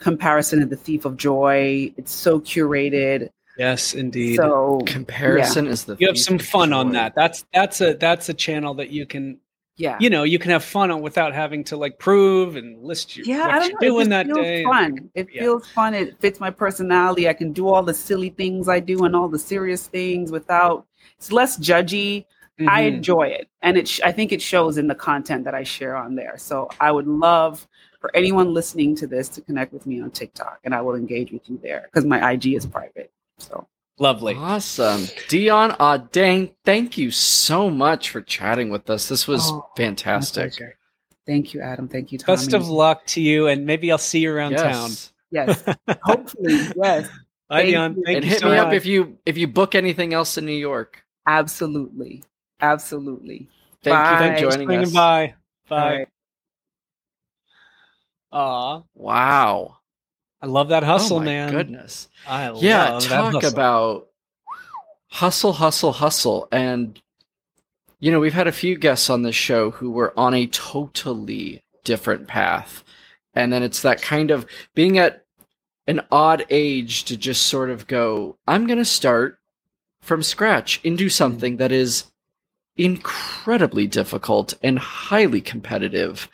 comparison 0.00 0.62
of 0.62 0.70
the 0.70 0.76
thief 0.76 1.04
of 1.04 1.18
joy. 1.18 1.92
It's 1.98 2.12
so 2.12 2.40
curated. 2.40 3.28
Yes, 3.58 3.94
indeed. 3.94 4.36
So 4.36 4.80
Comparison 4.86 5.66
is 5.66 5.84
the 5.84 5.96
you 5.98 6.06
have 6.06 6.18
some 6.18 6.38
fun 6.38 6.72
on 6.72 6.92
that. 6.92 7.14
That's 7.14 7.44
that's 7.54 7.80
a 7.80 7.94
that's 7.94 8.28
a 8.28 8.34
channel 8.34 8.74
that 8.74 8.90
you 8.90 9.06
can 9.06 9.38
yeah. 9.76 9.96
you 10.00 10.10
know 10.10 10.22
you 10.24 10.38
can 10.38 10.50
have 10.50 10.64
fun 10.64 10.90
on 10.90 11.00
without 11.02 11.34
having 11.34 11.64
to 11.64 11.76
like 11.76 11.98
prove 11.98 12.56
and 12.56 12.82
list 12.82 13.16
your, 13.16 13.26
Yeah, 13.26 13.46
what 13.46 13.50
I 13.50 13.58
don't 13.58 13.68
you're 13.70 13.80
know. 13.80 13.88
doing 13.96 14.06
it 14.06 14.10
that 14.10 14.26
just 14.26 14.34
feels 14.36 14.46
day. 14.46 14.64
fun. 14.64 15.10
It 15.14 15.28
Yeah. 15.32 15.42
feels 15.42 15.66
fun. 15.70 15.94
It 15.94 16.20
fits 16.20 16.40
my 16.40 16.50
personality. 16.50 17.28
I 17.28 17.32
can 17.34 17.52
do 17.52 17.68
all 17.68 17.82
the 17.82 17.94
silly 17.94 18.30
things 18.30 18.68
I 18.68 18.80
do 18.80 19.04
and 19.04 19.14
all 19.16 19.28
the 19.28 19.38
serious 19.38 19.86
things 19.86 20.30
without. 20.30 20.86
It's 21.16 21.32
less 21.32 21.58
judgy. 21.58 22.24
I 22.66 22.84
Mhm. 22.84 22.94
enjoy 22.96 23.22
it, 23.24 23.48
and 23.60 23.76
it. 23.76 23.86
Sh- 23.86 24.00
I 24.02 24.12
think 24.12 24.32
it 24.32 24.40
shows 24.40 24.78
in 24.78 24.86
the 24.86 24.94
content 24.94 25.44
that 25.44 25.54
I 25.54 25.62
share 25.62 25.94
on 25.94 26.14
there. 26.14 26.38
So 26.38 26.70
I 26.80 26.90
would 26.90 27.06
love 27.06 27.68
for 28.00 28.10
anyone 28.16 28.54
listening 28.54 28.94
to 28.96 29.06
this 29.06 29.28
to 29.30 29.42
connect 29.42 29.74
with 29.74 29.86
me 29.86 30.00
on 30.00 30.10
TikTok, 30.10 30.60
and 30.64 30.74
I 30.74 30.80
will 30.80 30.94
engage 30.94 31.32
with 31.32 31.50
you 31.50 31.58
there 31.62 31.82
because 31.84 32.06
my 32.06 32.30
IG 32.32 32.54
is 32.54 32.64
private. 32.64 33.10
So 33.38 33.66
Lovely. 33.98 34.34
Awesome. 34.34 35.02
Dionne 35.28 35.74
Audain, 35.78 36.52
thank 36.64 36.98
you 36.98 37.10
so 37.10 37.70
much 37.70 38.10
for 38.10 38.20
chatting 38.20 38.68
with 38.68 38.90
us. 38.90 39.08
This 39.08 39.26
was 39.26 39.50
Oh, 39.50 39.70
fantastic. 39.76 40.52
thank 41.26 41.54
you, 41.54 41.62
Adam. 41.62 41.88
Thank 41.88 42.12
you, 42.12 42.18
Tommy. 42.18 42.36
Best 42.36 42.52
of 42.52 42.68
luck 42.68 43.06
to 43.06 43.22
you, 43.22 43.46
and 43.48 43.64
maybe 43.64 43.90
I'll 43.90 43.96
see 43.98 44.20
you 44.20 44.32
around 44.34 44.52
town. 44.52 44.90
Yes. 44.90 45.12
Yes, 45.30 45.64
hopefully, 46.02 46.58
yes, 46.76 47.08
Bye, 47.48 47.62
Thank 47.62 47.68
Dionne. 47.74 47.96
you. 47.96 48.04
Thank 48.04 48.16
and 48.16 48.24
you 48.24 48.30
hit 48.30 48.40
so 48.40 48.50
me 48.50 48.58
up 48.58 48.72
if 48.72 48.84
you 48.86 49.18
if 49.26 49.36
you 49.38 49.46
book 49.48 49.74
anything 49.74 50.12
else 50.14 50.36
in 50.38 50.44
New 50.46 50.52
York. 50.52 51.02
absolutely, 51.26 52.22
absolutely. 52.60 53.48
Thank 53.82 53.94
Bye. 53.96 54.10
you 54.10 54.16
for 54.16 54.22
Thanks 54.22 54.40
for 54.56 54.64
joining 54.66 54.84
us. 54.84 54.92
by. 54.92 55.34
All 55.70 55.78
Bye. 55.78 55.96
right. 55.96 56.08
Aw, 58.32 58.82
Wow. 58.94 59.75
I 60.46 60.48
love 60.48 60.68
that 60.68 60.84
oh 60.84 60.86
hustle, 60.86 61.16
oh 61.16 61.20
my 61.20 61.24
man. 61.24 61.50
Goodness. 61.50 62.08
I 62.24 62.52
yeah, 62.60 62.90
love 62.90 63.02
that 63.02 63.08
talk 63.08 63.32
hustle. 63.34 63.52
about 63.52 64.06
hustle, 65.08 65.52
hustle, 65.54 65.92
hustle. 65.92 66.48
And, 66.52 67.00
you 67.98 68.12
know, 68.12 68.20
we've 68.20 68.32
had 68.32 68.46
a 68.46 68.52
few 68.52 68.78
guests 68.78 69.10
on 69.10 69.22
this 69.22 69.34
show 69.34 69.72
who 69.72 69.90
were 69.90 70.16
on 70.16 70.34
a 70.34 70.46
totally 70.46 71.64
different 71.82 72.28
path. 72.28 72.84
And 73.34 73.52
then 73.52 73.64
it's 73.64 73.82
that 73.82 74.00
kind 74.00 74.30
of 74.30 74.46
being 74.76 74.98
at 74.98 75.24
an 75.88 76.02
odd 76.12 76.46
age 76.48 77.04
to 77.06 77.16
just 77.16 77.46
sort 77.46 77.70
of 77.70 77.88
go, 77.88 78.36
I'm 78.46 78.68
going 78.68 78.78
to 78.78 78.84
start 78.84 79.40
from 80.00 80.22
scratch 80.22 80.80
into 80.84 81.06
mm-hmm. 81.06 81.10
something 81.10 81.56
that 81.56 81.72
is 81.72 82.04
incredibly 82.76 83.88
difficult 83.88 84.54
and 84.62 84.78
highly 84.78 85.40
competitive 85.40 86.28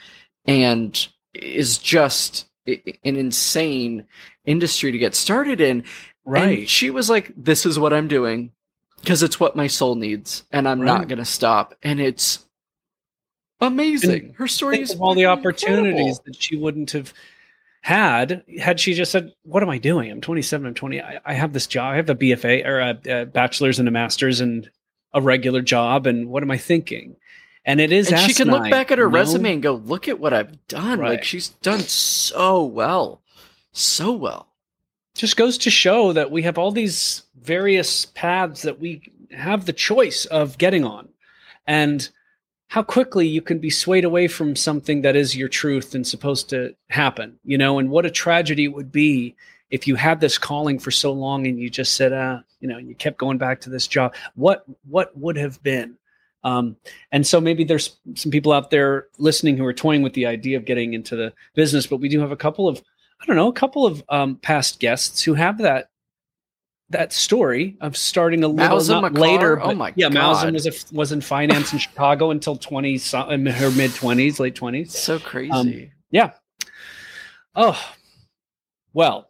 and 0.44 1.08
is 1.32 1.78
just 1.78 2.46
an 2.66 3.16
insane 3.16 4.06
industry 4.44 4.92
to 4.92 4.98
get 4.98 5.14
started 5.14 5.60
in. 5.60 5.84
right. 6.24 6.60
And 6.60 6.68
she 6.68 6.90
was 6.90 7.10
like, 7.10 7.32
This 7.36 7.66
is 7.66 7.78
what 7.78 7.92
I'm 7.92 8.08
doing 8.08 8.52
because 9.00 9.22
it's 9.22 9.40
what 9.40 9.56
my 9.56 9.66
soul 9.66 9.96
needs, 9.96 10.44
and 10.52 10.68
I'm 10.68 10.82
not 10.82 11.08
going 11.08 11.18
to 11.18 11.24
stop. 11.24 11.74
And 11.82 12.00
it's 12.00 12.46
amazing. 13.60 14.34
Her 14.38 14.46
story 14.46 14.80
is 14.80 14.92
of 14.92 15.02
all 15.02 15.14
the 15.14 15.26
opportunities 15.26 16.18
incredible. 16.18 16.22
that 16.26 16.42
she 16.42 16.56
wouldn't 16.56 16.92
have 16.92 17.12
had 17.82 18.44
had 18.60 18.78
she 18.78 18.94
just 18.94 19.10
said, 19.10 19.32
"What 19.42 19.62
am 19.62 19.70
I 19.70 19.78
doing? 19.78 20.10
I'm 20.10 20.20
27. 20.20 20.66
I'm 20.66 20.74
20. 20.74 21.00
I, 21.00 21.20
I 21.24 21.34
have 21.34 21.52
this 21.52 21.66
job. 21.66 21.92
I 21.92 21.96
have 21.96 22.10
a 22.10 22.14
BFA 22.14 22.64
or 22.64 22.80
a, 22.80 23.22
a 23.22 23.26
bachelor's 23.26 23.80
and 23.80 23.88
a 23.88 23.92
master's 23.92 24.40
and 24.40 24.70
a 25.12 25.20
regular 25.20 25.62
job. 25.62 26.06
And 26.06 26.28
what 26.28 26.42
am 26.42 26.50
I 26.50 26.58
thinking?" 26.58 27.16
And 27.64 27.80
it 27.80 27.92
is. 27.92 28.10
And 28.10 28.20
she 28.20 28.34
can 28.34 28.48
look 28.48 28.68
back 28.70 28.90
at 28.90 28.98
her 28.98 29.04
know? 29.08 29.10
resume 29.10 29.54
and 29.54 29.62
go, 29.62 29.74
Look 29.74 30.08
at 30.08 30.18
what 30.18 30.32
I've 30.32 30.66
done. 30.68 30.98
Like, 30.98 31.24
she's 31.24 31.48
done 31.48 31.80
so 31.80 32.64
well. 32.64 33.22
So 33.72 34.12
well. 34.12 34.48
just 35.14 35.36
goes 35.36 35.58
to 35.58 35.70
show 35.70 36.12
that 36.12 36.30
we 36.30 36.42
have 36.42 36.58
all 36.58 36.72
these 36.72 37.22
various 37.40 38.06
paths 38.06 38.62
that 38.62 38.78
we 38.78 39.02
have 39.30 39.66
the 39.66 39.72
choice 39.72 40.24
of 40.26 40.58
getting 40.58 40.84
on 40.84 41.08
and 41.66 42.10
how 42.68 42.82
quickly 42.82 43.26
you 43.26 43.42
can 43.42 43.58
be 43.58 43.70
swayed 43.70 44.04
away 44.04 44.28
from 44.28 44.56
something 44.56 45.02
that 45.02 45.16
is 45.16 45.36
your 45.36 45.48
truth 45.48 45.94
and 45.94 46.06
supposed 46.06 46.50
to 46.50 46.74
happen 46.90 47.38
you 47.44 47.58
know 47.58 47.78
and 47.78 47.90
what 47.90 48.06
a 48.06 48.10
tragedy 48.10 48.64
it 48.64 48.74
would 48.74 48.92
be 48.92 49.34
if 49.70 49.86
you 49.86 49.94
had 49.96 50.20
this 50.20 50.38
calling 50.38 50.78
for 50.78 50.90
so 50.90 51.12
long 51.12 51.46
and 51.46 51.58
you 51.58 51.70
just 51.70 51.96
said 51.96 52.12
uh 52.12 52.40
you 52.60 52.68
know 52.68 52.78
you 52.78 52.94
kept 52.94 53.18
going 53.18 53.38
back 53.38 53.60
to 53.60 53.70
this 53.70 53.86
job 53.86 54.14
what 54.34 54.64
what 54.88 55.16
would 55.16 55.36
have 55.36 55.62
been 55.62 55.96
um, 56.44 56.76
and 57.10 57.26
so 57.26 57.40
maybe 57.40 57.64
there's 57.64 57.96
some 58.14 58.30
people 58.32 58.52
out 58.52 58.70
there 58.70 59.06
listening 59.18 59.56
who 59.56 59.64
are 59.64 59.72
toying 59.72 60.02
with 60.02 60.12
the 60.14 60.26
idea 60.26 60.56
of 60.56 60.64
getting 60.64 60.94
into 60.94 61.16
the 61.16 61.32
business 61.54 61.86
but 61.86 61.98
we 61.98 62.08
do 62.08 62.20
have 62.20 62.32
a 62.32 62.36
couple 62.36 62.68
of 62.68 62.82
I 63.22 63.24
don't 63.26 63.36
know, 63.36 63.48
a 63.48 63.52
couple 63.52 63.86
of 63.86 64.02
um, 64.08 64.36
past 64.36 64.80
guests 64.80 65.22
who 65.22 65.34
have 65.34 65.58
that 65.58 65.90
that 66.90 67.12
story 67.12 67.76
of 67.80 67.96
starting 67.96 68.42
a 68.44 68.48
little 68.48 68.84
not 69.00 69.14
later. 69.14 69.60
Oh 69.62 69.68
but- 69.68 69.76
my 69.76 69.92
yeah, 69.96 70.10
God. 70.10 70.52
was 70.52 70.66
a, 70.66 70.94
was 70.94 71.12
in 71.12 71.20
finance 71.20 71.72
in 71.72 71.78
Chicago 71.78 72.32
until 72.32 72.56
twenty 72.56 73.00
in 73.30 73.46
her 73.46 73.70
mid 73.70 73.94
twenties, 73.94 74.40
late 74.40 74.56
twenties. 74.56 74.98
So 74.98 75.20
crazy. 75.20 75.92
Yeah. 76.10 76.32
Oh, 77.54 77.80
well, 78.92 79.28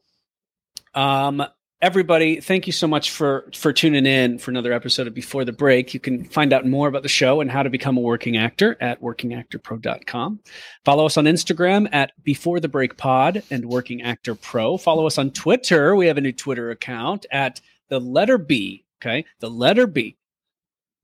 um, 0.95 1.45
everybody, 1.83 2.41
thank 2.41 2.67
you 2.67 2.73
so 2.73 2.87
much 2.87 3.11
for 3.11 3.51
for 3.55 3.73
tuning 3.73 4.07
in 4.07 4.39
for 4.39 4.53
another 4.53 4.73
episode 4.73 5.09
of 5.09 5.15
Before 5.15 5.45
the 5.45 5.53
Break. 5.53 5.93
You 5.93 6.01
can 6.01 6.25
find 6.25 6.53
out 6.53 6.65
more 6.65 6.89
about 6.89 7.03
the 7.03 7.09
show 7.09 7.41
and 7.41 7.51
how 7.51 7.63
to 7.63 7.69
become 7.69 7.99
a 7.99 8.01
working 8.01 8.37
actor 8.37 8.77
at 8.81 9.03
workingactorpro.com. 9.03 10.41
Follow 10.85 11.05
us 11.05 11.17
on 11.17 11.25
Instagram 11.25 11.89
at 11.93 12.13
Before 12.23 12.61
the 12.61 12.69
Break 12.69 12.97
Pod 12.97 13.43
and 13.51 13.67
Working 13.67 14.03
Actor 14.03 14.37
Pro. 14.37 14.79
Follow 14.79 15.07
us 15.07 15.19
on 15.19 15.33
Twitter. 15.33 15.97
We 15.97 16.07
have 16.07 16.19
a 16.19 16.23
new 16.23 16.33
Twitter 16.33 16.71
account 16.71 17.27
at 17.33 17.61
the 17.89 17.99
letter 17.99 18.39
B. 18.39 18.85
Okay, 19.03 19.25
the 19.41 19.51
letter 19.51 19.89
B, 19.89 20.17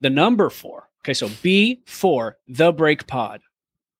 the 0.01 0.11
number 0.11 0.49
four. 0.49 0.89
Okay, 1.03 1.15
so 1.15 1.29
B 1.43 1.83
for 1.87 2.37
the 2.47 2.73
Break 2.73 3.07
Pod. 3.07 3.41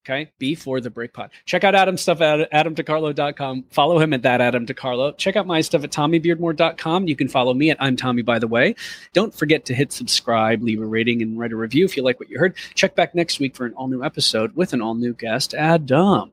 Okay. 0.09 0.31
Before 0.39 0.81
the 0.81 0.91
break 0.91 1.13
pod. 1.13 1.31
Check 1.45 1.65
out 1.65 1.75
Adam's 1.75 2.01
stuff 2.01 2.21
at 2.21 2.51
adamdecarlo.com. 2.51 3.65
Follow 3.71 3.99
him 3.99 4.15
at 4.15 4.23
that 4.23 4.41
Adam 4.41 4.65
DeCarlo. 4.65 5.17
Check 5.19 5.37
out 5.37 5.47
my 5.47 5.61
stuff 5.61 5.85
at 5.85 5.91
tommybeardmore.com. 5.91 7.09
You 7.09 7.17
can 7.17 7.29
follow 7.29 7.53
me 7.53 7.71
at 7.71 7.77
I'm 7.81 7.97
Tommy, 7.97 8.23
by 8.23 8.39
the 8.39 8.49
way. 8.49 8.75
Don't 9.13 9.35
forget 9.35 9.67
to 9.67 9.75
hit 9.75 9.93
subscribe, 9.93 10.63
leave 10.63 10.81
a 10.81 10.87
rating, 10.87 11.21
and 11.21 11.39
write 11.39 11.53
a 11.53 11.57
review 11.57 11.85
if 11.85 11.97
you 11.97 12.03
like 12.03 12.19
what 12.19 12.31
you 12.31 12.39
heard. 12.39 12.55
Check 12.75 12.95
back 12.95 13.15
next 13.15 13.39
week 13.39 13.55
for 13.55 13.67
an 13.67 13.75
all 13.75 13.89
new 13.89 14.03
episode 14.03 14.57
with 14.57 14.73
an 14.73 14.81
all 14.81 14.95
new 14.95 15.13
guest, 15.13 15.53
Adam. 15.55 16.33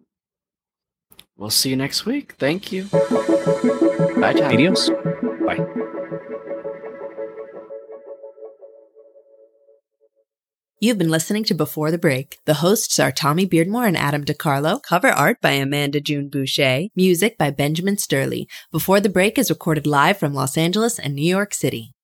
We'll 1.38 1.50
see 1.50 1.72
you 1.72 1.76
next 1.76 2.06
week. 2.06 2.34
Thank 2.34 2.72
you. 2.72 2.86
Bye, 2.86 4.34
Tommy. 4.34 4.54
Adios. 4.54 4.90
Bye. 5.46 5.92
You've 10.82 10.98
been 10.98 11.10
listening 11.10 11.46
to 11.46 11.54
Before 11.54 11.90
the 11.90 11.98
Break. 11.98 12.40
The 12.44 12.56
hosts 12.56 13.00
are 13.00 13.10
Tommy 13.10 13.48
Beardmore 13.48 13.88
and 13.88 13.96
Adam 13.96 14.26
DeCarlo. 14.26 14.84
Cover 14.84 15.08
art 15.08 15.40
by 15.40 15.52
Amanda 15.52 16.02
June 16.02 16.28
Boucher. 16.28 16.90
Music 16.94 17.38
by 17.38 17.50
Benjamin 17.52 17.96
Sturley. 17.96 18.48
Before 18.74 19.00
the 19.00 19.08
Break 19.08 19.40
is 19.40 19.50
recorded 19.50 19.88
live 19.88 20.18
from 20.18 20.34
Los 20.34 20.58
Angeles 20.58 21.00
and 21.00 21.16
New 21.16 21.24
York 21.26 21.54
City. 21.54 21.95